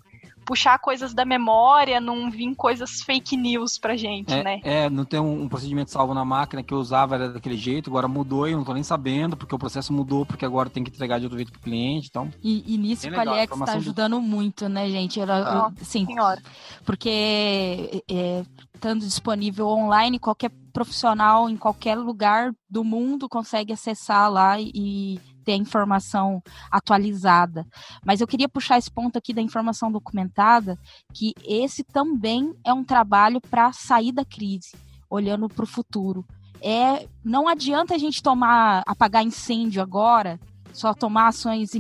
puxar 0.47 0.79
coisas 0.79 1.13
da 1.13 1.25
memória, 1.25 2.01
não 2.01 2.31
vir 2.31 2.55
coisas 2.55 3.03
fake 3.03 3.37
news 3.37 3.77
pra 3.77 3.97
gente, 3.97 4.33
é, 4.33 4.45
né? 4.45 4.61
É, 4.63 4.89
não 4.89 5.05
tem 5.05 5.19
um, 5.19 5.43
um, 5.43 5.49
procedimento 5.49 5.91
salvo 5.91 6.15
na 6.15 6.25
máquina 6.25 6.63
que 6.63 6.73
eu 6.73 6.79
usava 6.79 7.17
era 7.17 7.29
daquele 7.31 7.57
jeito, 7.57 7.91
agora 7.91 8.07
mudou 8.07 8.47
e 8.47 8.53
eu 8.53 8.57
não 8.57 8.65
tô 8.65 8.73
nem 8.73 8.85
sabendo, 8.85 9.37
porque 9.37 9.55
o 9.55 9.59
processo 9.59 9.93
mudou, 9.93 10.25
porque 10.25 10.45
agora 10.45 10.71
tem 10.71 10.85
que 10.85 10.91
entregar 10.91 11.19
de 11.19 11.25
outro 11.25 11.37
jeito 11.37 11.51
pro 11.51 11.61
cliente, 11.61 12.07
então... 12.09 12.31
E, 12.43 12.63
e 12.73 12.79
nisso 12.79 13.09
o 13.11 13.21
Alex 13.21 13.59
tá 13.59 13.73
ajudando 13.73 14.15
do... 14.15 14.23
muito, 14.23 14.69
né, 14.69 14.89
gente? 14.89 15.21
Era, 15.21 15.37
ah, 15.37 15.73
eu, 15.77 15.85
sim, 15.85 16.07
senhora. 16.07 16.41
Porque 16.85 18.03
é, 18.09 18.45
estando 18.73 19.01
disponível 19.01 19.67
online, 19.67 20.21
qualquer 20.21 20.51
profissional 20.73 21.51
em 21.51 21.57
qualquer 21.57 21.97
lugar 21.97 22.53
do 22.71 22.85
mundo 22.85 23.29
consegue 23.29 23.73
acessar 23.73 24.31
lá 24.31 24.61
e 24.61 25.19
ter 25.47 25.53
a 25.53 25.57
informação 25.57 26.43
atualizada. 26.71 27.65
Mas 28.05 28.21
eu 28.21 28.27
queria 28.27 28.49
puxar 28.49 28.77
esse 28.77 28.91
ponto 28.91 29.17
aqui 29.17 29.33
da 29.33 29.41
informação 29.41 29.91
documentada, 29.93 30.77
que 31.15 31.33
esse 31.45 31.85
também 31.85 32.53
é 32.65 32.75
um 32.75 32.85
trabalho 32.85 33.41
para 33.41 33.73
sair 33.73 34.11
da 34.11 34.25
crise, 34.25 34.73
olhando 35.09 35.49
para 35.49 35.63
o 35.63 35.69
futuro. 35.69 36.27
É, 36.61 37.07
não 37.25 37.47
adianta 37.47 37.95
a 37.95 37.99
gente 37.99 38.21
tomar, 38.21 38.83
apagar 38.85 39.23
incêndio 39.23 39.81
agora, 39.81 40.41
só 40.73 40.93
tomar 40.93 41.29
ações 41.29 41.73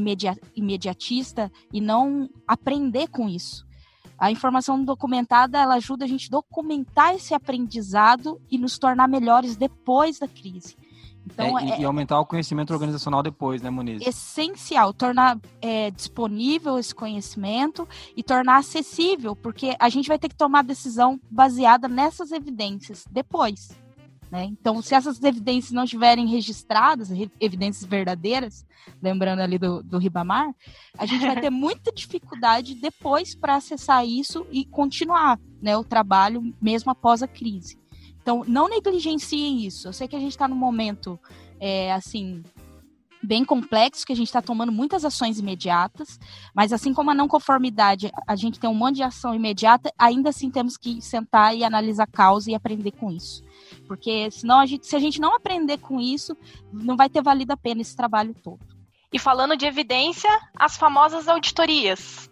imediatistas 0.54 1.50
e 1.72 1.80
não 1.80 2.30
aprender 2.46 3.08
com 3.08 3.28
isso. 3.28 3.66
A 4.18 4.30
informação 4.30 4.82
documentada, 4.82 5.58
ela 5.58 5.74
ajuda 5.74 6.04
a 6.04 6.08
gente 6.08 6.30
documentar 6.30 7.14
esse 7.14 7.34
aprendizado 7.34 8.40
e 8.50 8.56
nos 8.56 8.78
tornar 8.78 9.08
melhores 9.08 9.56
depois 9.56 10.18
da 10.18 10.28
crise. 10.28 10.76
Então, 11.26 11.58
é, 11.58 11.64
e, 11.64 11.70
é, 11.72 11.80
e, 11.80 11.84
aumentar 11.84 12.20
o 12.20 12.26
conhecimento 12.26 12.72
organizacional 12.72 13.22
depois, 13.22 13.60
né, 13.60 13.68
Muniz? 13.68 14.06
Essencial, 14.06 14.94
tornar 14.94 15.38
é, 15.60 15.90
disponível 15.90 16.78
esse 16.78 16.94
conhecimento 16.94 17.86
e 18.16 18.22
tornar 18.22 18.58
acessível, 18.58 19.34
porque 19.34 19.74
a 19.78 19.88
gente 19.88 20.08
vai 20.08 20.18
ter 20.18 20.28
que 20.28 20.36
tomar 20.36 20.62
decisão 20.62 21.20
baseada 21.30 21.88
nessas 21.88 22.30
evidências 22.30 23.04
depois. 23.10 23.76
Né? 24.30 24.44
Então, 24.44 24.82
se 24.82 24.94
essas 24.94 25.22
evidências 25.22 25.72
não 25.72 25.84
estiverem 25.84 26.26
registradas, 26.26 27.10
evidências 27.40 27.88
verdadeiras, 27.88 28.66
lembrando 29.00 29.40
ali 29.40 29.58
do, 29.58 29.82
do 29.82 29.98
Ribamar, 29.98 30.52
a 30.98 31.06
gente 31.06 31.24
vai 31.24 31.40
ter 31.40 31.50
muita 31.50 31.92
dificuldade 31.92 32.74
depois 32.74 33.34
para 33.34 33.56
acessar 33.56 34.06
isso 34.06 34.46
e 34.50 34.64
continuar 34.64 35.38
né, 35.60 35.76
o 35.76 35.84
trabalho 35.84 36.54
mesmo 36.60 36.90
após 36.90 37.22
a 37.22 37.28
crise. 37.28 37.78
Então, 38.26 38.42
não 38.44 38.68
negligenciem 38.68 39.64
isso. 39.64 39.86
Eu 39.86 39.92
sei 39.92 40.08
que 40.08 40.16
a 40.16 40.18
gente 40.18 40.32
está 40.32 40.48
num 40.48 40.56
momento, 40.56 41.16
é, 41.60 41.92
assim, 41.92 42.42
bem 43.22 43.44
complexo, 43.44 44.04
que 44.04 44.12
a 44.12 44.16
gente 44.16 44.26
está 44.26 44.42
tomando 44.42 44.72
muitas 44.72 45.04
ações 45.04 45.38
imediatas, 45.38 46.18
mas 46.52 46.72
assim 46.72 46.92
como 46.92 47.12
a 47.12 47.14
não 47.14 47.28
conformidade, 47.28 48.10
a 48.26 48.34
gente 48.34 48.58
tem 48.58 48.68
um 48.68 48.74
monte 48.74 48.96
de 48.96 49.04
ação 49.04 49.32
imediata, 49.32 49.92
ainda 49.96 50.30
assim 50.30 50.50
temos 50.50 50.76
que 50.76 51.00
sentar 51.00 51.56
e 51.56 51.62
analisar 51.62 52.02
a 52.02 52.08
causa 52.08 52.50
e 52.50 52.54
aprender 52.56 52.90
com 52.90 53.12
isso. 53.12 53.44
Porque 53.86 54.28
senão 54.32 54.58
a 54.58 54.66
gente, 54.66 54.88
se 54.88 54.96
a 54.96 54.98
gente 54.98 55.20
não 55.20 55.36
aprender 55.36 55.78
com 55.78 56.00
isso, 56.00 56.36
não 56.72 56.96
vai 56.96 57.08
ter 57.08 57.22
valido 57.22 57.52
a 57.52 57.56
pena 57.56 57.80
esse 57.80 57.94
trabalho 57.94 58.34
todo. 58.42 58.58
E 59.12 59.20
falando 59.20 59.56
de 59.56 59.66
evidência, 59.66 60.30
as 60.58 60.76
famosas 60.76 61.28
auditorias. 61.28 62.28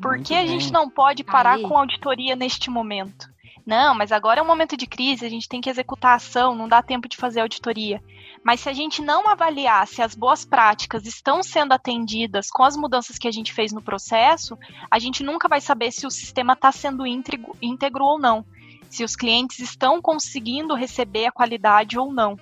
Por 0.00 0.12
Muito 0.12 0.28
que 0.28 0.34
a 0.34 0.46
gente 0.46 0.72
não 0.72 0.88
pode 0.88 1.22
parar 1.22 1.56
Aí. 1.56 1.62
com 1.62 1.76
auditoria 1.76 2.34
neste 2.34 2.70
momento? 2.70 3.29
Não, 3.66 3.94
mas 3.94 4.10
agora 4.10 4.40
é 4.40 4.42
um 4.42 4.46
momento 4.46 4.76
de 4.76 4.86
crise, 4.86 5.24
a 5.24 5.28
gente 5.28 5.48
tem 5.48 5.60
que 5.60 5.70
executar 5.70 6.12
a 6.12 6.14
ação, 6.16 6.54
não 6.54 6.68
dá 6.68 6.82
tempo 6.82 7.08
de 7.08 7.16
fazer 7.16 7.40
auditoria. 7.40 8.02
Mas 8.42 8.60
se 8.60 8.68
a 8.68 8.72
gente 8.72 9.02
não 9.02 9.28
avaliar 9.28 9.86
se 9.86 10.02
as 10.02 10.14
boas 10.14 10.44
práticas 10.44 11.06
estão 11.06 11.42
sendo 11.42 11.72
atendidas 11.72 12.50
com 12.50 12.62
as 12.62 12.76
mudanças 12.76 13.18
que 13.18 13.28
a 13.28 13.30
gente 13.30 13.52
fez 13.52 13.72
no 13.72 13.82
processo, 13.82 14.58
a 14.90 14.98
gente 14.98 15.22
nunca 15.22 15.48
vai 15.48 15.60
saber 15.60 15.92
se 15.92 16.06
o 16.06 16.10
sistema 16.10 16.54
está 16.54 16.72
sendo 16.72 17.06
íntegro, 17.06 17.54
íntegro 17.60 18.04
ou 18.04 18.18
não, 18.18 18.44
se 18.88 19.04
os 19.04 19.14
clientes 19.14 19.58
estão 19.58 20.00
conseguindo 20.00 20.74
receber 20.74 21.26
a 21.26 21.32
qualidade 21.32 21.98
ou 21.98 22.12
não. 22.12 22.36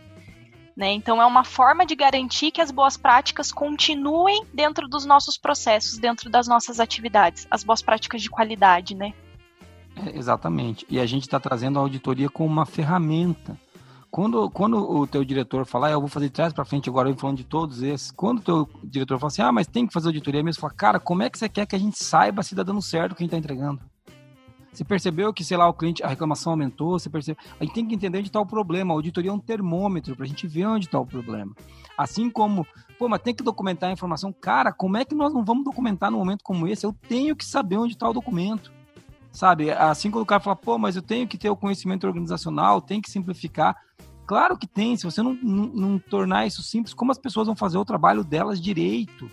Né? 0.77 0.93
Então, 0.93 1.21
é 1.21 1.27
uma 1.27 1.43
forma 1.43 1.85
de 1.85 1.97
garantir 1.97 2.53
que 2.53 2.61
as 2.61 2.71
boas 2.71 2.97
práticas 2.97 3.51
continuem 3.51 4.47
dentro 4.55 4.87
dos 4.87 5.05
nossos 5.05 5.37
processos, 5.37 5.99
dentro 5.99 6.31
das 6.31 6.47
nossas 6.47 6.79
atividades, 6.79 7.49
as 7.51 7.65
boas 7.65 7.83
práticas 7.83 8.23
de 8.23 8.31
qualidade, 8.31 8.95
né? 8.95 9.13
É, 10.07 10.17
exatamente. 10.17 10.87
E 10.89 11.01
a 11.01 11.07
gente 11.07 11.23
está 11.23 11.41
trazendo 11.41 11.79
a 11.79 11.83
auditoria 11.83 12.29
como 12.29 12.49
uma 12.49 12.67
ferramenta. 12.67 13.59
Quando, 14.11 14.49
quando 14.51 14.79
o 14.79 15.07
teu 15.07 15.23
diretor 15.23 15.67
falar, 15.67 15.89
ah, 15.89 15.91
eu 15.93 16.01
vou 16.01 16.09
fazer 16.09 16.27
de 16.27 16.33
trás 16.33 16.53
para 16.53 16.65
frente 16.65 16.89
agora, 16.89 17.11
eu 17.11 17.17
falando 17.17 17.37
de 17.37 17.45
todos 17.45 17.83
esses. 17.83 18.11
Quando 18.11 18.39
o 18.39 18.43
teu 18.43 18.69
diretor 18.83 19.19
fala 19.19 19.29
assim, 19.29 19.43
ah, 19.43 19.53
mas 19.53 19.67
tem 19.67 19.87
que 19.87 19.93
fazer 19.93 20.09
auditoria 20.09 20.43
mesmo, 20.43 20.61
fala, 20.61 20.73
cara, 20.73 21.01
como 21.01 21.23
é 21.23 21.29
que 21.29 21.39
você 21.39 21.49
quer 21.49 21.67
que 21.67 21.77
a 21.77 21.79
gente 21.79 22.03
saiba 22.03 22.43
se 22.43 22.55
está 22.55 22.63
dando 22.63 22.81
certo 22.81 23.13
o 23.13 23.15
que 23.15 23.23
a 23.23 23.25
gente 23.25 23.35
está 23.35 23.39
entregando? 23.39 23.81
Você 24.73 24.85
percebeu 24.85 25.33
que, 25.33 25.43
sei 25.43 25.57
lá, 25.57 25.69
o 25.69 25.75
cliente, 25.75 26.03
a 26.03 26.09
reclamação 26.09 26.53
aumentou, 26.53 26.99
você 26.99 27.11
percebeu. 27.11 27.43
A 27.59 27.65
gente 27.65 27.75
tem 27.75 27.87
que 27.87 27.95
entender 27.95 28.19
onde 28.19 28.29
está 28.29 28.41
o 28.41 28.47
problema. 28.47 28.95
A 28.95 28.97
auditoria 28.97 29.31
é 29.31 29.35
um 29.35 29.39
termômetro 29.39 30.15
para 30.15 30.25
a 30.25 30.29
gente 30.29 30.47
ver 30.47 30.67
onde 30.67 30.87
está 30.87 31.01
o 31.01 31.07
problema. 31.07 31.53
Assim 31.97 32.31
como, 32.31 32.67
pô, 32.99 33.09
mas 33.09 33.21
tem 33.21 33.35
que 33.35 33.43
documentar 33.43 33.91
a 33.91 33.93
informação. 33.93 34.33
Cara, 34.33 34.73
como 34.73 34.97
é 34.97 35.05
que 35.05 35.15
nós 35.15 35.35
não 35.35 35.45
vamos 35.45 35.65
documentar 35.65 36.11
num 36.11 36.19
momento 36.19 36.45
como 36.45 36.67
esse? 36.69 36.87
Eu 36.87 36.95
tenho 37.09 37.35
que 37.35 37.45
saber 37.45 37.77
onde 37.77 37.95
está 37.95 38.09
o 38.09 38.13
documento. 38.13 38.78
Sabe? 39.31 39.71
Assim 39.71 40.11
quando 40.11 40.23
o 40.23 40.27
cara 40.27 40.41
fala, 40.41 40.57
pô, 40.57 40.79
mas 40.79 40.97
eu 40.97 41.03
tenho 41.03 41.29
que 41.29 41.39
ter 41.39 41.51
o 41.51 41.57
conhecimento 41.57 42.07
organizacional, 42.07 42.81
tem 42.81 43.01
que 43.01 43.11
simplificar. 43.11 43.77
Claro 44.27 44.59
que 44.59 44.67
tem, 44.67 44.97
se 44.97 45.05
você 45.05 45.23
não, 45.23 45.35
não, 45.35 45.67
não 45.67 45.99
tornar 45.99 46.47
isso 46.47 46.63
simples, 46.63 46.93
como 46.93 47.11
as 47.11 47.19
pessoas 47.19 47.47
vão 47.47 47.57
fazer 47.57 47.79
o 47.79 47.85
trabalho 47.85 48.23
delas 48.23 48.61
direito? 48.61 49.31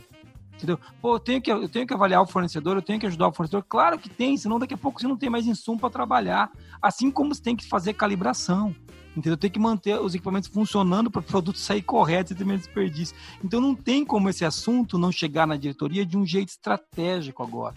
Entendeu? 0.55 0.79
Pô, 1.01 1.15
eu 1.15 1.19
tenho, 1.19 1.41
que, 1.41 1.51
eu 1.51 1.67
tenho 1.67 1.85
que 1.85 1.93
avaliar 1.93 2.21
o 2.21 2.27
fornecedor, 2.27 2.77
eu 2.77 2.81
tenho 2.81 2.99
que 2.99 3.05
ajudar 3.05 3.27
o 3.27 3.33
fornecedor. 3.33 3.65
Claro 3.67 3.99
que 3.99 4.09
tem, 4.09 4.37
senão 4.37 4.57
daqui 4.57 4.73
a 4.73 4.77
pouco 4.77 5.01
você 5.01 5.07
não 5.07 5.17
tem 5.17 5.29
mais 5.29 5.45
insumo 5.45 5.77
para 5.77 5.89
trabalhar. 5.89 6.49
Assim 6.81 7.11
como 7.11 7.35
você 7.35 7.41
tem 7.41 7.55
que 7.55 7.67
fazer 7.67 7.93
calibração. 7.93 8.73
Entendeu? 9.15 9.37
Tem 9.37 9.49
que 9.49 9.59
manter 9.59 9.99
os 9.99 10.13
equipamentos 10.13 10.49
funcionando 10.49 11.09
para 11.09 11.19
o 11.19 11.23
produto 11.23 11.57
sair 11.57 11.81
correto 11.81 12.33
e 12.33 12.35
ter 12.35 12.45
menos 12.45 12.63
desperdício. 12.63 13.15
Então 13.43 13.59
não 13.59 13.75
tem 13.75 14.05
como 14.05 14.29
esse 14.29 14.43
assunto 14.45 14.97
não 14.97 15.11
chegar 15.11 15.45
na 15.45 15.57
diretoria 15.57 16.05
de 16.05 16.17
um 16.17 16.25
jeito 16.25 16.49
estratégico 16.49 17.43
agora. 17.43 17.75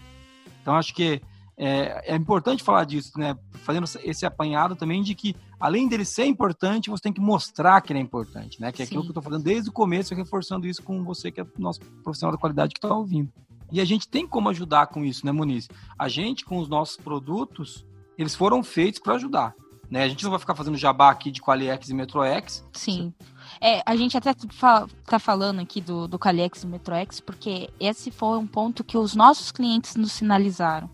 Então 0.61 0.75
acho 0.75 0.93
que 0.93 1.21
é, 1.61 2.13
é, 2.13 2.15
importante 2.15 2.63
falar 2.63 2.85
disso, 2.85 3.11
né? 3.19 3.37
Fazendo 3.51 3.85
esse 4.01 4.25
apanhado 4.25 4.77
também 4.77 5.03
de 5.03 5.13
que, 5.13 5.35
além 5.59 5.89
dele 5.89 6.05
ser 6.05 6.25
importante, 6.25 6.89
você 6.89 7.03
tem 7.03 7.11
que 7.11 7.19
mostrar 7.19 7.81
que 7.81 7.91
ele 7.91 7.99
é 7.99 8.01
importante, 8.01 8.61
né? 8.61 8.71
Que 8.71 8.81
é 8.81 8.85
Sim. 8.85 8.91
aquilo 8.91 9.01
que 9.03 9.09
eu 9.09 9.11
estou 9.11 9.23
falando 9.23 9.43
desde 9.43 9.69
o 9.69 9.73
começo, 9.73 10.15
reforçando 10.15 10.65
isso 10.65 10.81
com 10.81 11.03
você, 11.03 11.29
que 11.29 11.41
é 11.41 11.45
nosso 11.57 11.81
profissional 12.01 12.31
da 12.31 12.39
qualidade 12.39 12.73
que 12.73 12.77
está 12.77 12.95
ouvindo. 12.95 13.29
E 13.69 13.81
a 13.81 13.85
gente 13.85 14.07
tem 14.07 14.25
como 14.25 14.47
ajudar 14.47 14.87
com 14.87 15.03
isso, 15.03 15.25
né, 15.25 15.33
Muniz? 15.33 15.67
A 15.97 16.07
gente, 16.07 16.45
com 16.45 16.59
os 16.59 16.69
nossos 16.69 16.95
produtos, 16.95 17.85
eles 18.17 18.33
foram 18.33 18.63
feitos 18.63 19.01
para 19.01 19.15
ajudar. 19.15 19.53
Né? 19.91 20.03
A 20.03 20.07
gente 20.07 20.23
não 20.23 20.31
vai 20.31 20.39
ficar 20.39 20.55
fazendo 20.55 20.77
jabá 20.77 21.09
aqui 21.09 21.29
de 21.29 21.41
Qualiex 21.41 21.89
e 21.89 21.93
MetroX. 21.93 22.65
Sim. 22.71 23.13
É, 23.59 23.81
a 23.85 23.97
gente 23.97 24.15
até 24.15 24.33
tá 24.33 25.19
falando 25.19 25.59
aqui 25.59 25.81
do, 25.81 26.07
do 26.07 26.17
Qualiex 26.17 26.63
e 26.63 26.67
MetroX, 26.67 27.19
porque 27.19 27.69
esse 27.79 28.11
foi 28.11 28.37
um 28.37 28.47
ponto 28.47 28.83
que 28.83 28.97
os 28.97 29.13
nossos 29.13 29.51
clientes 29.51 29.97
nos 29.97 30.13
sinalizaram. 30.13 30.89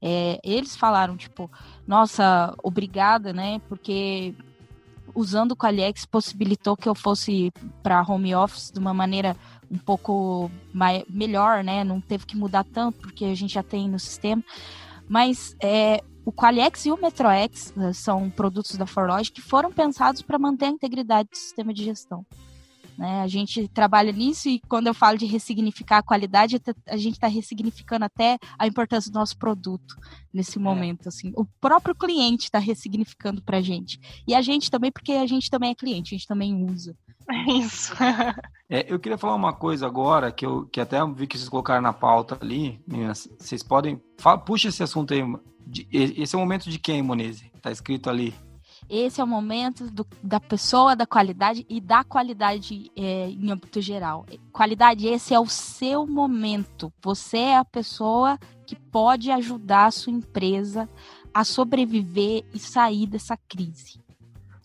É, 0.00 0.38
eles 0.44 0.76
falaram, 0.76 1.16
tipo, 1.16 1.50
nossa, 1.86 2.54
obrigada, 2.62 3.32
né? 3.32 3.60
Porque 3.68 4.34
usando 5.14 5.52
o 5.52 5.56
Qualiex 5.56 6.04
possibilitou 6.06 6.76
que 6.76 6.88
eu 6.88 6.94
fosse 6.94 7.52
para 7.82 8.04
home 8.06 8.34
office 8.34 8.70
de 8.70 8.78
uma 8.78 8.94
maneira 8.94 9.36
um 9.70 9.78
pouco 9.78 10.50
mais, 10.72 11.04
melhor, 11.08 11.62
né? 11.64 11.84
Não 11.84 12.00
teve 12.00 12.26
que 12.26 12.36
mudar 12.36 12.64
tanto, 12.64 12.98
porque 12.98 13.24
a 13.24 13.34
gente 13.34 13.54
já 13.54 13.62
tem 13.62 13.88
no 13.88 13.98
sistema. 13.98 14.42
Mas 15.08 15.56
é, 15.62 16.02
o 16.24 16.32
Qualiex 16.32 16.86
e 16.86 16.92
o 16.92 17.00
MetroX 17.00 17.72
né, 17.74 17.92
são 17.92 18.30
produtos 18.30 18.76
da 18.76 18.86
Forlogic 18.86 19.40
que 19.40 19.46
foram 19.46 19.72
pensados 19.72 20.22
para 20.22 20.38
manter 20.38 20.66
a 20.66 20.70
integridade 20.70 21.30
do 21.30 21.36
sistema 21.36 21.72
de 21.72 21.84
gestão. 21.84 22.24
Né? 22.98 23.20
A 23.20 23.28
gente 23.28 23.68
trabalha 23.68 24.10
nisso 24.10 24.48
e 24.48 24.60
quando 24.68 24.88
eu 24.88 24.94
falo 24.94 25.16
de 25.16 25.24
ressignificar 25.24 25.98
a 25.98 26.02
qualidade, 26.02 26.60
a 26.84 26.96
gente 26.96 27.14
está 27.14 27.28
ressignificando 27.28 28.04
até 28.04 28.38
a 28.58 28.66
importância 28.66 29.08
do 29.08 29.14
nosso 29.14 29.38
produto 29.38 29.94
nesse 30.34 30.58
é. 30.58 30.60
momento. 30.60 31.06
É. 31.06 31.08
Assim. 31.08 31.32
O 31.36 31.44
próprio 31.44 31.94
cliente 31.94 32.46
está 32.46 32.58
ressignificando 32.58 33.40
para 33.40 33.58
a 33.58 33.60
gente. 33.60 34.00
E 34.26 34.34
a 34.34 34.42
gente 34.42 34.68
também, 34.68 34.90
porque 34.90 35.12
a 35.12 35.26
gente 35.26 35.48
também 35.48 35.70
é 35.70 35.74
cliente, 35.76 36.12
a 36.12 36.18
gente 36.18 36.26
também 36.26 36.52
usa. 36.68 36.96
Isso. 37.62 37.94
é, 38.68 38.92
eu 38.92 38.98
queria 38.98 39.16
falar 39.16 39.36
uma 39.36 39.52
coisa 39.52 39.86
agora, 39.86 40.32
que, 40.32 40.44
eu, 40.44 40.66
que 40.66 40.80
até 40.80 40.98
vi 41.06 41.28
que 41.28 41.38
vocês 41.38 41.48
colocaram 41.48 41.82
na 41.82 41.92
pauta 41.92 42.36
ali, 42.40 42.80
meninas. 42.84 43.28
Vocês 43.38 43.62
podem. 43.62 44.02
Fala, 44.18 44.38
puxa 44.38 44.70
esse 44.70 44.82
assunto 44.82 45.14
aí. 45.14 45.22
De, 45.64 45.86
esse 45.92 46.34
é 46.34 46.38
o 46.38 46.40
momento 46.40 46.68
de 46.68 46.80
quem, 46.80 47.00
Monese? 47.00 47.52
Tá 47.62 47.70
escrito 47.70 48.10
ali. 48.10 48.34
Esse 48.88 49.20
é 49.20 49.24
o 49.24 49.26
momento 49.26 49.90
do, 49.90 50.06
da 50.22 50.40
pessoa, 50.40 50.96
da 50.96 51.06
qualidade 51.06 51.66
e 51.68 51.80
da 51.80 52.02
qualidade 52.02 52.90
é, 52.96 53.28
em 53.28 53.50
âmbito 53.50 53.80
geral. 53.80 54.24
Qualidade, 54.52 55.06
esse 55.06 55.34
é 55.34 55.40
o 55.40 55.46
seu 55.46 56.06
momento. 56.06 56.92
Você 57.02 57.38
é 57.38 57.56
a 57.58 57.64
pessoa 57.64 58.38
que 58.66 58.74
pode 58.74 59.30
ajudar 59.30 59.86
a 59.86 59.90
sua 59.90 60.12
empresa 60.12 60.88
a 61.32 61.44
sobreviver 61.44 62.44
e 62.54 62.58
sair 62.58 63.06
dessa 63.06 63.36
crise. 63.36 64.00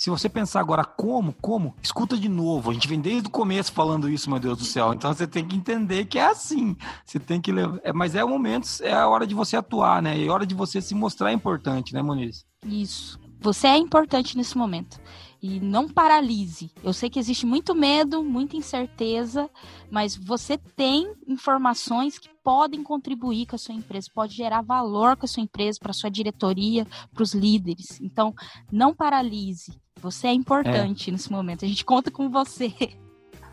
Se 0.03 0.09
você 0.09 0.28
pensar 0.28 0.59
agora 0.59 0.84
como, 0.84 1.32
como, 1.32 1.76
escuta 1.82 2.17
de 2.17 2.28
novo. 2.28 2.69
A 2.69 2.74
gente 2.74 2.89
vem 2.89 2.99
desde 2.99 3.30
o 3.30 3.32
começo 3.32 3.71
falando 3.71 4.09
isso, 4.09 4.30
meu 4.30 4.38
Deus 4.38 4.57
do 4.57 4.65
céu. 4.65 4.93
Então 4.93 5.13
você 5.13 5.26
tem 5.26 5.47
que 5.47 5.55
entender 5.55 6.03
que 6.03 6.19
é 6.19 6.26
assim. 6.26 6.76
Você 7.05 7.19
tem 7.19 7.39
que 7.39 7.53
levar. 7.53 7.80
É, 7.84 7.93
mas 7.93 8.13
é 8.13 8.21
o 8.21 8.28
momento, 8.28 8.67
é 8.82 8.91
a 8.91 9.07
hora 9.07 9.26
de 9.26 9.34
você 9.34 9.55
atuar, 9.55 10.01
né? 10.01 10.21
É 10.21 10.28
a 10.28 10.34
hora 10.34 10.45
de 10.45 10.53
você 10.53 10.82
se 10.82 10.93
mostrar 10.93 11.32
importante, 11.32 11.93
né, 11.93 12.01
Moniz? 12.01 12.45
Isso. 12.65 13.17
Você 13.43 13.67
é 13.67 13.77
importante 13.77 14.37
nesse 14.37 14.57
momento. 14.57 15.01
E 15.41 15.59
não 15.59 15.89
paralise. 15.89 16.71
Eu 16.81 16.93
sei 16.93 17.09
que 17.09 17.19
existe 17.19 17.45
muito 17.45 17.75
medo, 17.75 18.23
muita 18.23 18.55
incerteza, 18.55 19.49
mas 19.91 20.15
você 20.15 20.57
tem 20.57 21.13
informações 21.27 22.17
que 22.17 22.29
podem 22.41 22.81
contribuir 22.81 23.45
com 23.45 23.57
a 23.57 23.59
sua 23.59 23.75
empresa, 23.75 24.07
pode 24.15 24.33
gerar 24.33 24.61
valor 24.61 25.17
com 25.17 25.25
a 25.25 25.27
sua 25.27 25.43
empresa, 25.43 25.77
para 25.77 25.91
a 25.91 25.93
sua 25.93 26.09
diretoria, 26.09 26.87
para 27.13 27.21
os 27.21 27.33
líderes. 27.33 27.99
Então, 27.99 28.33
não 28.71 28.95
paralise. 28.95 29.77
Você 29.99 30.27
é 30.27 30.33
importante 30.33 31.09
é. 31.09 31.11
nesse 31.11 31.29
momento. 31.29 31.65
A 31.65 31.67
gente 31.67 31.83
conta 31.83 32.09
com 32.09 32.29
você. 32.29 32.73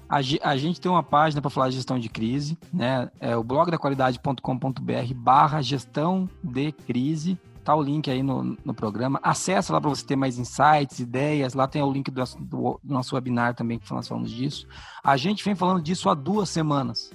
A, 0.09 0.57
gente 0.57 0.81
tem 0.81 0.91
uma 0.91 1.05
página 1.05 1.41
para 1.41 1.51
falar 1.51 1.69
de 1.69 1.77
gestão 1.77 1.97
de 1.97 2.09
crise, 2.09 2.59
né? 2.73 3.09
É 3.21 3.37
o 3.37 3.45
blog 3.45 3.71
da 3.71 3.79
qualidade.com.br 3.79 5.15
barra 5.15 5.63
gestão 5.63 6.29
de 6.43 6.73
crise. 6.73 7.39
Tá 7.63 7.75
o 7.75 7.83
link 7.83 8.11
aí 8.11 8.23
no, 8.23 8.57
no 8.65 8.73
programa. 8.73 9.21
Acesse 9.23 9.71
lá 9.71 9.81
para 9.81 9.91
você 9.91 10.05
ter 10.05 10.17
mais 10.17 10.39
insights, 10.39 10.99
ideias. 10.99 11.55
Lá 11.55 11.69
tem 11.69 11.83
o 11.83 11.93
link 11.93 12.11
do, 12.11 12.25
do, 12.41 12.81
do 12.83 12.95
nosso 12.95 13.15
webinar 13.15 13.55
também, 13.55 13.79
que 13.79 13.93
nós 13.93 14.09
falamos 14.09 14.31
disso. 14.31 14.67
A 15.05 15.17
gente 15.17 15.45
vem 15.45 15.55
falando 15.55 15.83
disso 15.83 16.09
há 16.09 16.15
duas 16.15 16.49
semanas. 16.49 17.11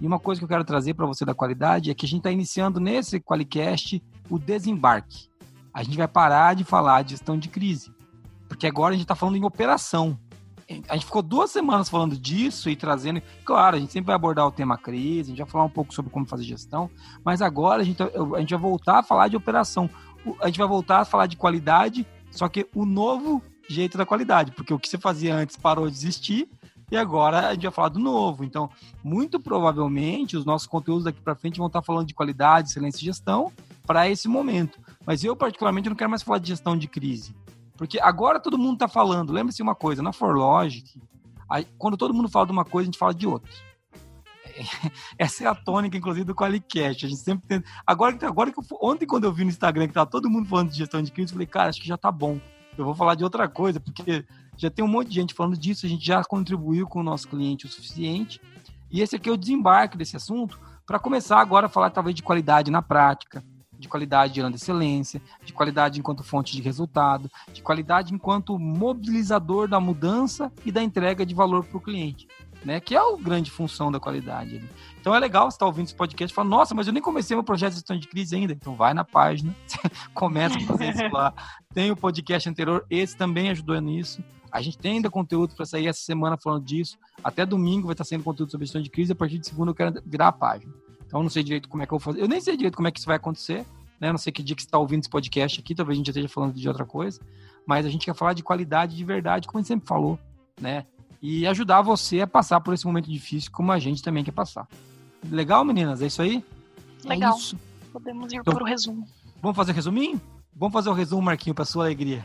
E 0.00 0.06
uma 0.06 0.18
coisa 0.18 0.40
que 0.40 0.44
eu 0.44 0.48
quero 0.48 0.64
trazer 0.64 0.94
para 0.94 1.06
você 1.06 1.24
da 1.24 1.34
qualidade 1.34 1.90
é 1.90 1.94
que 1.94 2.06
a 2.06 2.08
gente 2.08 2.20
está 2.20 2.30
iniciando 2.30 2.78
nesse 2.78 3.20
Qualicast 3.20 4.02
o 4.30 4.38
desembarque. 4.38 5.28
A 5.74 5.82
gente 5.82 5.96
vai 5.96 6.08
parar 6.08 6.54
de 6.54 6.64
falar 6.64 7.02
de 7.02 7.10
gestão 7.10 7.36
de 7.36 7.48
crise, 7.48 7.92
porque 8.48 8.66
agora 8.66 8.94
a 8.94 8.96
gente 8.96 9.04
está 9.04 9.14
falando 9.14 9.36
em 9.36 9.44
operação. 9.44 10.18
A 10.88 10.94
gente 10.94 11.06
ficou 11.06 11.22
duas 11.22 11.50
semanas 11.50 11.88
falando 11.88 12.16
disso 12.16 12.68
e 12.68 12.76
trazendo. 12.76 13.22
Claro, 13.44 13.76
a 13.76 13.80
gente 13.80 13.92
sempre 13.92 14.08
vai 14.08 14.14
abordar 14.14 14.46
o 14.46 14.52
tema 14.52 14.76
crise, 14.76 15.30
a 15.30 15.34
gente 15.34 15.42
vai 15.42 15.50
falar 15.50 15.64
um 15.64 15.70
pouco 15.70 15.94
sobre 15.94 16.10
como 16.10 16.26
fazer 16.26 16.44
gestão, 16.44 16.90
mas 17.24 17.40
agora 17.40 17.80
a 17.80 17.84
gente, 17.84 18.02
a 18.02 18.40
gente 18.40 18.50
vai 18.50 18.60
voltar 18.60 18.98
a 18.98 19.02
falar 19.02 19.28
de 19.28 19.36
operação. 19.36 19.88
A 20.40 20.46
gente 20.46 20.58
vai 20.58 20.68
voltar 20.68 21.00
a 21.00 21.04
falar 21.06 21.26
de 21.26 21.36
qualidade, 21.36 22.06
só 22.30 22.48
que 22.48 22.66
o 22.74 22.84
novo 22.84 23.42
jeito 23.68 23.96
da 23.96 24.04
qualidade, 24.04 24.52
porque 24.52 24.74
o 24.74 24.78
que 24.78 24.88
você 24.88 24.98
fazia 24.98 25.34
antes 25.34 25.56
parou 25.56 25.88
de 25.88 25.96
existir 25.96 26.48
e 26.90 26.96
agora 26.96 27.48
a 27.48 27.54
gente 27.54 27.62
vai 27.62 27.72
falar 27.72 27.88
do 27.90 27.98
novo. 27.98 28.44
Então, 28.44 28.70
muito 29.04 29.38
provavelmente, 29.38 30.36
os 30.36 30.44
nossos 30.44 30.66
conteúdos 30.66 31.04
daqui 31.04 31.20
para 31.20 31.34
frente 31.34 31.58
vão 31.58 31.66
estar 31.66 31.82
falando 31.82 32.06
de 32.06 32.14
qualidade, 32.14 32.68
excelência 32.68 33.00
e 33.00 33.04
gestão 33.04 33.52
para 33.86 34.08
esse 34.08 34.26
momento. 34.26 34.78
Mas 35.06 35.22
eu, 35.22 35.36
particularmente, 35.36 35.88
não 35.88 35.96
quero 35.96 36.10
mais 36.10 36.22
falar 36.22 36.38
de 36.38 36.48
gestão 36.48 36.76
de 36.76 36.88
crise. 36.88 37.34
Porque 37.78 38.00
agora 38.00 38.40
todo 38.40 38.58
mundo 38.58 38.74
está 38.74 38.88
falando. 38.88 39.32
Lembre-se 39.32 39.62
uma 39.62 39.74
coisa, 39.74 40.02
na 40.02 40.12
ForLogic, 40.12 41.00
quando 41.78 41.96
todo 41.96 42.12
mundo 42.12 42.28
fala 42.28 42.44
de 42.44 42.52
uma 42.52 42.64
coisa, 42.64 42.84
a 42.84 42.90
gente 42.90 42.98
fala 42.98 43.14
de 43.14 43.26
outra. 43.26 43.50
Essa 45.16 45.44
é 45.44 45.46
a 45.46 45.54
tônica, 45.54 45.96
inclusive, 45.96 46.24
do 46.24 46.34
Qualicast. 46.34 47.06
A 47.06 47.08
gente 47.08 47.20
sempre 47.20 47.46
tem... 47.46 47.62
Agora, 47.86 48.18
agora 48.26 48.50
que 48.50 48.58
eu... 48.58 48.64
Ontem, 48.82 49.06
quando 49.06 49.24
eu 49.24 49.32
vi 49.32 49.44
no 49.44 49.50
Instagram 49.50 49.84
que 49.84 49.92
estava 49.92 50.10
todo 50.10 50.28
mundo 50.28 50.48
falando 50.48 50.70
de 50.70 50.76
gestão 50.76 51.00
de 51.00 51.12
crise, 51.12 51.30
eu 51.30 51.34
falei, 51.34 51.46
cara, 51.46 51.68
acho 51.70 51.80
que 51.80 51.86
já 51.86 51.94
está 51.94 52.10
bom. 52.10 52.40
Eu 52.76 52.84
vou 52.84 52.96
falar 52.96 53.14
de 53.14 53.22
outra 53.22 53.48
coisa, 53.48 53.78
porque 53.78 54.26
já 54.56 54.68
tem 54.68 54.84
um 54.84 54.88
monte 54.88 55.08
de 55.08 55.14
gente 55.14 55.32
falando 55.32 55.56
disso, 55.56 55.86
a 55.86 55.88
gente 55.88 56.04
já 56.04 56.22
contribuiu 56.24 56.84
com 56.88 56.98
o 56.98 57.04
nosso 57.04 57.28
cliente 57.28 57.64
o 57.64 57.68
suficiente. 57.68 58.40
E 58.90 59.00
esse 59.00 59.14
aqui 59.14 59.28
é 59.28 59.32
o 59.32 59.36
desembarque 59.36 59.96
desse 59.96 60.16
assunto 60.16 60.58
para 60.84 60.98
começar 60.98 61.38
agora 61.38 61.66
a 61.66 61.68
falar 61.68 61.90
talvez 61.90 62.16
de 62.16 62.24
qualidade 62.24 62.72
na 62.72 62.82
prática, 62.82 63.44
de 63.78 63.88
qualidade 63.88 64.34
gerando 64.34 64.56
excelência, 64.56 65.22
de 65.44 65.52
qualidade 65.52 65.98
enquanto 66.00 66.24
fonte 66.24 66.54
de 66.54 66.62
resultado, 66.62 67.30
de 67.52 67.62
qualidade 67.62 68.12
enquanto 68.12 68.58
mobilizador 68.58 69.68
da 69.68 69.78
mudança 69.78 70.52
e 70.64 70.72
da 70.72 70.82
entrega 70.82 71.24
de 71.24 71.34
valor 71.34 71.64
para 71.64 71.76
o 71.76 71.80
cliente, 71.80 72.26
né? 72.64 72.80
Que 72.80 72.96
é 72.96 72.98
a 72.98 73.16
grande 73.18 73.50
função 73.50 73.92
da 73.92 74.00
qualidade. 74.00 74.58
Né? 74.58 74.68
Então 75.00 75.14
é 75.14 75.18
legal 75.18 75.50
você 75.50 75.54
estar 75.54 75.64
tá 75.64 75.66
ouvindo 75.66 75.86
esse 75.86 75.94
podcast 75.94 76.32
e 76.32 76.34
falar, 76.34 76.48
nossa, 76.48 76.74
mas 76.74 76.86
eu 76.86 76.92
nem 76.92 77.02
comecei 77.02 77.36
meu 77.36 77.44
projeto 77.44 77.70
de 77.70 77.76
gestão 77.76 77.98
de 77.98 78.08
crise 78.08 78.34
ainda. 78.34 78.52
Então 78.52 78.74
vai 78.74 78.92
na 78.92 79.04
página, 79.04 79.54
começa 80.12 80.58
a 80.58 80.60
fazer 80.60 80.90
isso 80.90 81.08
lá. 81.12 81.32
Tem 81.72 81.90
o 81.90 81.96
podcast 81.96 82.48
anterior, 82.48 82.84
esse 82.90 83.16
também 83.16 83.50
ajudou 83.50 83.80
nisso. 83.80 84.22
A 84.50 84.62
gente 84.62 84.78
tem 84.78 84.94
ainda 84.94 85.10
conteúdo 85.10 85.54
para 85.54 85.66
sair 85.66 85.86
essa 85.86 86.00
semana 86.00 86.38
falando 86.42 86.64
disso. 86.64 86.98
Até 87.22 87.44
domingo 87.44 87.86
vai 87.86 87.94
estar 87.94 88.04
sendo 88.04 88.24
conteúdo 88.24 88.50
sobre 88.50 88.66
gestão 88.66 88.80
de 88.80 88.90
crise. 88.90 89.12
A 89.12 89.14
partir 89.14 89.38
de 89.38 89.46
segunda 89.46 89.70
eu 89.70 89.74
quero 89.74 90.02
virar 90.06 90.28
a 90.28 90.32
página. 90.32 90.72
Então 91.08 91.20
eu 91.20 91.24
não 91.24 91.30
sei 91.30 91.42
direito 91.42 91.68
como 91.68 91.82
é 91.82 91.86
que 91.86 91.92
eu 91.92 91.98
vou 91.98 92.04
fazer. 92.04 92.22
Eu 92.22 92.28
nem 92.28 92.40
sei 92.40 92.56
direito 92.56 92.76
como 92.76 92.86
é 92.86 92.92
que 92.92 92.98
isso 92.98 93.06
vai 93.06 93.16
acontecer. 93.16 93.66
Né? 93.98 94.08
Eu 94.08 94.12
não 94.12 94.18
sei 94.18 94.30
que 94.30 94.42
dia 94.42 94.54
que 94.54 94.62
você 94.62 94.68
está 94.68 94.78
ouvindo 94.78 95.00
esse 95.00 95.08
podcast 95.08 95.58
aqui. 95.58 95.74
Talvez 95.74 95.96
a 95.96 95.98
gente 95.98 96.06
já 96.06 96.10
esteja 96.10 96.28
falando 96.28 96.54
de 96.54 96.68
outra 96.68 96.84
coisa. 96.84 97.18
Mas 97.66 97.86
a 97.86 97.88
gente 97.88 98.04
quer 98.04 98.14
falar 98.14 98.34
de 98.34 98.42
qualidade 98.42 98.94
de 98.94 99.04
verdade, 99.04 99.48
como 99.48 99.58
a 99.58 99.62
gente 99.62 99.68
sempre 99.68 99.88
falou. 99.88 100.18
Né? 100.60 100.86
E 101.20 101.46
ajudar 101.46 101.82
você 101.82 102.20
a 102.20 102.26
passar 102.26 102.60
por 102.60 102.74
esse 102.74 102.86
momento 102.86 103.10
difícil, 103.10 103.50
como 103.50 103.72
a 103.72 103.78
gente 103.78 104.02
também 104.02 104.22
quer 104.22 104.32
passar. 104.32 104.68
Legal, 105.28 105.64
meninas? 105.64 106.00
É 106.02 106.06
isso 106.06 106.22
aí? 106.22 106.44
Legal. 107.04 107.34
É 107.34 107.38
isso. 107.38 107.58
Podemos 107.92 108.32
ir 108.32 108.36
então, 108.36 108.54
para 108.54 108.62
o 108.62 108.66
resumo. 108.66 109.06
Vamos 109.42 109.56
fazer 109.56 109.72
o 109.72 109.74
resuminho? 109.74 110.20
Vamos 110.54 110.72
fazer 110.72 110.90
o 110.90 110.92
resumo, 110.92 111.22
Marquinho, 111.22 111.54
para 111.54 111.64
sua 111.64 111.84
alegria. 111.84 112.24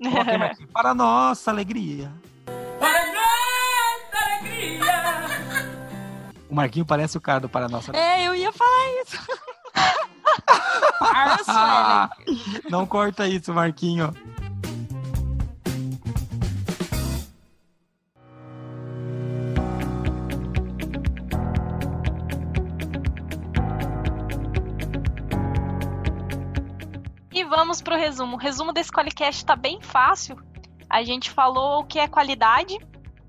Aqui, 0.50 0.66
para 0.66 0.94
nossa 0.94 1.50
alegria. 1.50 2.12
O 6.48 6.54
Marquinho 6.54 6.86
parece 6.86 7.18
o 7.18 7.20
cara 7.20 7.40
do 7.40 7.50
Nossa. 7.68 7.96
É, 7.96 8.26
eu 8.26 8.34
ia 8.34 8.52
falar 8.52 9.02
isso. 9.02 9.18
Não 12.70 12.86
corta 12.86 13.26
isso, 13.26 13.52
Marquinho. 13.52 14.12
vamos 27.56 27.80
para 27.80 27.96
o 27.96 27.98
resumo. 27.98 28.36
O 28.36 28.38
resumo 28.38 28.72
desse 28.72 28.92
Qualicast 28.92 29.42
está 29.42 29.56
bem 29.56 29.80
fácil. 29.80 30.36
A 30.88 31.02
gente 31.02 31.30
falou 31.30 31.80
o 31.80 31.84
que 31.84 31.98
é 31.98 32.06
qualidade, 32.06 32.78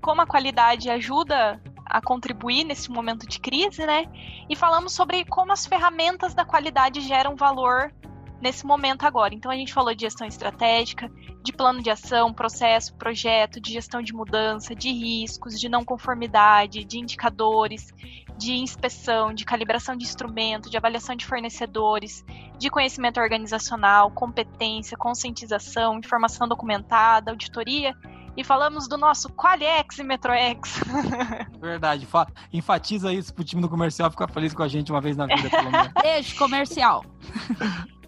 como 0.00 0.20
a 0.20 0.26
qualidade 0.26 0.90
ajuda 0.90 1.60
a 1.88 2.00
contribuir 2.00 2.64
nesse 2.64 2.90
momento 2.90 3.26
de 3.26 3.40
crise, 3.40 3.84
né? 3.86 4.04
E 4.48 4.54
falamos 4.54 4.92
sobre 4.92 5.24
como 5.24 5.52
as 5.52 5.66
ferramentas 5.66 6.34
da 6.34 6.44
qualidade 6.44 7.00
geram 7.00 7.34
valor 7.36 7.92
nesse 8.40 8.66
momento 8.66 9.04
agora. 9.04 9.34
Então 9.34 9.50
a 9.50 9.56
gente 9.56 9.72
falou 9.72 9.94
de 9.94 10.02
gestão 10.02 10.26
estratégica, 10.26 11.10
de 11.42 11.52
plano 11.52 11.82
de 11.82 11.90
ação, 11.90 12.32
processo, 12.32 12.94
projeto, 12.96 13.60
de 13.60 13.72
gestão 13.72 14.02
de 14.02 14.12
mudança, 14.12 14.74
de 14.74 14.90
riscos, 14.90 15.58
de 15.58 15.68
não 15.68 15.84
conformidade, 15.84 16.84
de 16.84 16.98
indicadores, 16.98 17.92
de 18.36 18.54
inspeção, 18.54 19.34
de 19.34 19.44
calibração 19.44 19.96
de 19.96 20.04
instrumento, 20.04 20.70
de 20.70 20.76
avaliação 20.76 21.16
de 21.16 21.26
fornecedores, 21.26 22.24
de 22.58 22.70
conhecimento 22.70 23.18
organizacional, 23.18 24.10
competência, 24.10 24.96
conscientização, 24.96 25.98
informação 25.98 26.46
documentada, 26.46 27.30
auditoria 27.30 27.94
e 28.38 28.44
falamos 28.44 28.86
do 28.86 28.96
nosso 28.96 29.28
Qualiex 29.30 29.98
e 29.98 30.04
Metroex. 30.04 30.80
Verdade. 31.60 32.06
Enfatiza 32.52 33.12
isso 33.12 33.34
pro 33.34 33.42
time 33.42 33.60
do 33.60 33.68
comercial 33.68 34.12
ficar 34.12 34.30
feliz 34.30 34.54
com 34.54 34.62
a 34.62 34.68
gente 34.68 34.92
uma 34.92 35.00
vez 35.00 35.16
na 35.16 35.26
vida, 35.26 35.50
pelo 35.50 35.72
menos. 35.72 35.88
Beijo, 36.00 36.36
comercial. 36.36 37.04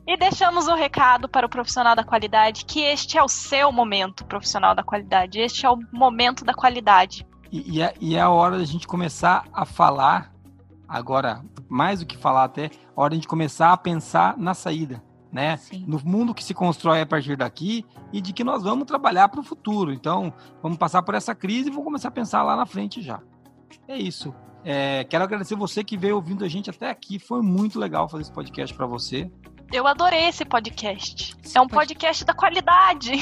E 0.06 0.16
deixamos 0.16 0.68
o 0.68 0.72
um 0.72 0.76
recado 0.76 1.28
para 1.28 1.44
o 1.44 1.48
profissional 1.48 1.96
da 1.96 2.04
qualidade 2.04 2.64
que 2.64 2.80
este 2.80 3.18
é 3.18 3.22
o 3.22 3.26
seu 3.26 3.72
momento 3.72 4.24
profissional 4.24 4.72
da 4.72 4.84
qualidade. 4.84 5.40
Este 5.40 5.66
é 5.66 5.70
o 5.70 5.76
momento 5.92 6.44
da 6.44 6.54
qualidade. 6.54 7.26
E, 7.50 7.78
e, 7.78 7.82
é, 7.82 7.92
e 8.00 8.14
é 8.14 8.20
a 8.20 8.30
hora 8.30 8.56
da 8.56 8.64
gente 8.64 8.86
começar 8.86 9.48
a 9.52 9.64
falar, 9.64 10.32
agora, 10.88 11.42
mais 11.68 11.98
do 11.98 12.06
que 12.06 12.16
falar 12.16 12.44
até, 12.44 12.70
a 12.96 13.00
hora 13.00 13.18
de 13.18 13.26
começar 13.26 13.72
a 13.72 13.76
pensar 13.76 14.38
na 14.38 14.54
saída. 14.54 15.02
Né? 15.32 15.56
Sim. 15.56 15.84
No 15.86 16.00
mundo 16.04 16.34
que 16.34 16.42
se 16.42 16.52
constrói 16.52 17.00
a 17.00 17.06
partir 17.06 17.36
daqui 17.36 17.86
e 18.12 18.20
de 18.20 18.32
que 18.32 18.42
nós 18.42 18.64
vamos 18.64 18.84
trabalhar 18.84 19.28
para 19.28 19.40
o 19.40 19.44
futuro. 19.44 19.92
Então, 19.92 20.32
vamos 20.60 20.76
passar 20.76 21.02
por 21.02 21.14
essa 21.14 21.34
crise 21.34 21.68
e 21.68 21.70
vamos 21.70 21.84
começar 21.84 22.08
a 22.08 22.12
pensar 22.12 22.42
lá 22.42 22.56
na 22.56 22.66
frente 22.66 23.00
já. 23.00 23.20
É 23.86 23.96
isso. 23.96 24.34
É, 24.64 25.04
quero 25.04 25.24
agradecer 25.24 25.54
você 25.54 25.82
que 25.82 25.96
veio 25.96 26.16
ouvindo 26.16 26.44
a 26.44 26.48
gente 26.48 26.68
até 26.68 26.90
aqui. 26.90 27.18
Foi 27.18 27.40
muito 27.42 27.78
legal 27.78 28.08
fazer 28.08 28.22
esse 28.22 28.32
podcast 28.32 28.76
para 28.76 28.86
você. 28.86 29.30
Eu 29.72 29.86
adorei 29.86 30.28
esse 30.28 30.44
podcast. 30.44 31.36
Esse 31.44 31.56
é 31.56 31.60
um 31.60 31.68
podcast 31.68 32.24
da 32.24 32.34
qualidade. 32.34 33.12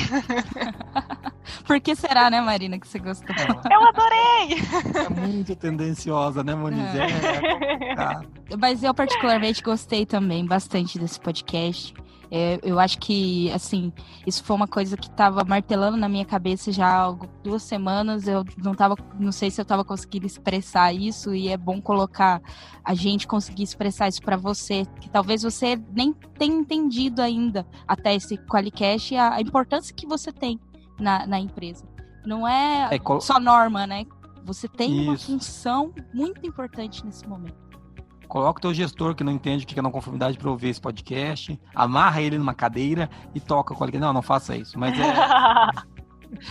Por 1.66 1.78
que 1.80 1.94
será, 1.94 2.30
né, 2.30 2.40
Marina, 2.40 2.78
que 2.78 2.88
você 2.88 2.98
gostou? 2.98 3.34
Eu 3.70 3.88
adorei! 3.88 4.58
É 5.04 5.08
muito 5.26 5.54
tendenciosa, 5.54 6.42
né, 6.42 6.54
Moniz? 6.54 6.80
É. 6.94 8.52
É 8.52 8.56
Mas 8.56 8.82
eu 8.82 8.94
particularmente 8.94 9.62
gostei 9.62 10.06
também 10.06 10.46
bastante 10.46 10.98
desse 10.98 11.20
podcast. 11.20 11.94
É, 12.30 12.58
eu 12.62 12.78
acho 12.78 12.98
que, 12.98 13.50
assim, 13.52 13.92
isso 14.26 14.44
foi 14.44 14.54
uma 14.54 14.68
coisa 14.68 14.96
que 14.96 15.08
estava 15.08 15.44
martelando 15.44 15.96
na 15.96 16.08
minha 16.08 16.24
cabeça 16.24 16.70
já 16.70 17.06
há 17.06 17.16
duas 17.42 17.62
semanas. 17.62 18.28
Eu 18.28 18.44
não 18.62 18.74
tava, 18.74 18.96
não 19.18 19.32
sei 19.32 19.50
se 19.50 19.60
eu 19.60 19.62
estava 19.62 19.84
conseguindo 19.84 20.26
expressar 20.26 20.92
isso 20.92 21.34
e 21.34 21.48
é 21.48 21.56
bom 21.56 21.80
colocar 21.80 22.42
a 22.84 22.94
gente 22.94 23.26
conseguir 23.26 23.62
expressar 23.62 24.08
isso 24.08 24.22
para 24.22 24.36
você, 24.36 24.84
que 25.00 25.08
talvez 25.08 25.42
você 25.42 25.80
nem 25.92 26.12
tenha 26.12 26.54
entendido 26.54 27.22
ainda 27.22 27.66
até 27.86 28.14
esse 28.14 28.36
Qualicast 28.36 29.14
a, 29.16 29.34
a 29.34 29.40
importância 29.40 29.94
que 29.94 30.06
você 30.06 30.32
tem 30.32 30.60
na, 30.98 31.26
na 31.26 31.38
empresa. 31.38 31.86
Não 32.26 32.46
é, 32.46 32.90
é 32.92 33.20
só 33.20 33.40
norma, 33.40 33.86
né? 33.86 34.04
Você 34.44 34.68
tem 34.68 34.90
isso. 34.90 35.02
uma 35.02 35.16
função 35.16 35.92
muito 36.12 36.46
importante 36.46 37.04
nesse 37.04 37.26
momento. 37.26 37.67
Coloca 38.28 38.58
o 38.58 38.62
teu 38.62 38.74
gestor 38.74 39.14
que 39.14 39.24
não 39.24 39.32
entende 39.32 39.64
o 39.64 39.66
que 39.66 39.78
é 39.78 39.82
não 39.82 39.90
conformidade 39.90 40.36
para 40.36 40.50
ouvir 40.50 40.68
esse 40.68 40.80
podcast, 40.80 41.58
amarra 41.74 42.20
ele 42.20 42.36
numa 42.36 42.54
cadeira 42.54 43.08
e 43.34 43.40
toca 43.40 43.74
com 43.74 43.84
ele. 43.84 43.98
Não, 43.98 44.12
não 44.12 44.22
faça 44.22 44.54
isso. 44.54 44.78
Mas 44.78 44.98
é. 44.98 45.02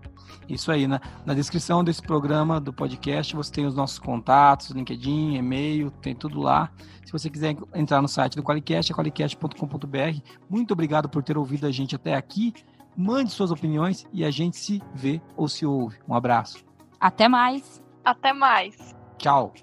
Isso 0.53 0.71
aí, 0.71 0.87
na, 0.87 1.01
na 1.25 1.33
descrição 1.33 1.83
desse 1.83 2.03
programa, 2.03 2.61
do 2.61 2.75
podcast, 2.75 3.35
você 3.35 3.51
tem 3.51 3.65
os 3.65 3.75
nossos 3.75 3.99
contatos, 3.99 4.69
LinkedIn, 4.69 5.37
e-mail, 5.37 5.91
tem 5.91 6.15
tudo 6.15 6.41
lá. 6.41 6.71
Se 7.07 7.11
você 7.11 7.31
quiser 7.31 7.57
entrar 7.75 8.03
no 8.03 8.09
site 8.09 8.37
do 8.37 8.43
Qualicast, 8.43 8.93
é 8.93 8.95
qualicast.com.br. 8.95 10.21
Muito 10.51 10.73
obrigado 10.73 11.09
por 11.09 11.23
ter 11.23 11.39
ouvido 11.39 11.67
a 11.67 11.71
gente 11.71 11.97
até 11.97 12.15
aqui. 12.15 12.53
Mande 12.95 13.31
suas 13.31 13.51
opiniões 13.51 14.07
e 14.13 14.23
a 14.25 14.31
gente 14.31 14.59
se 14.59 14.83
vê 14.95 15.23
ou 15.35 15.49
se 15.49 15.65
ouve. 15.65 15.99
Um 16.07 16.15
abraço. 16.15 16.63
Até 17.01 17.29
mais. 17.29 17.83
Até 18.05 18.35
mais. 18.35 18.95
Tchau. 19.17 19.55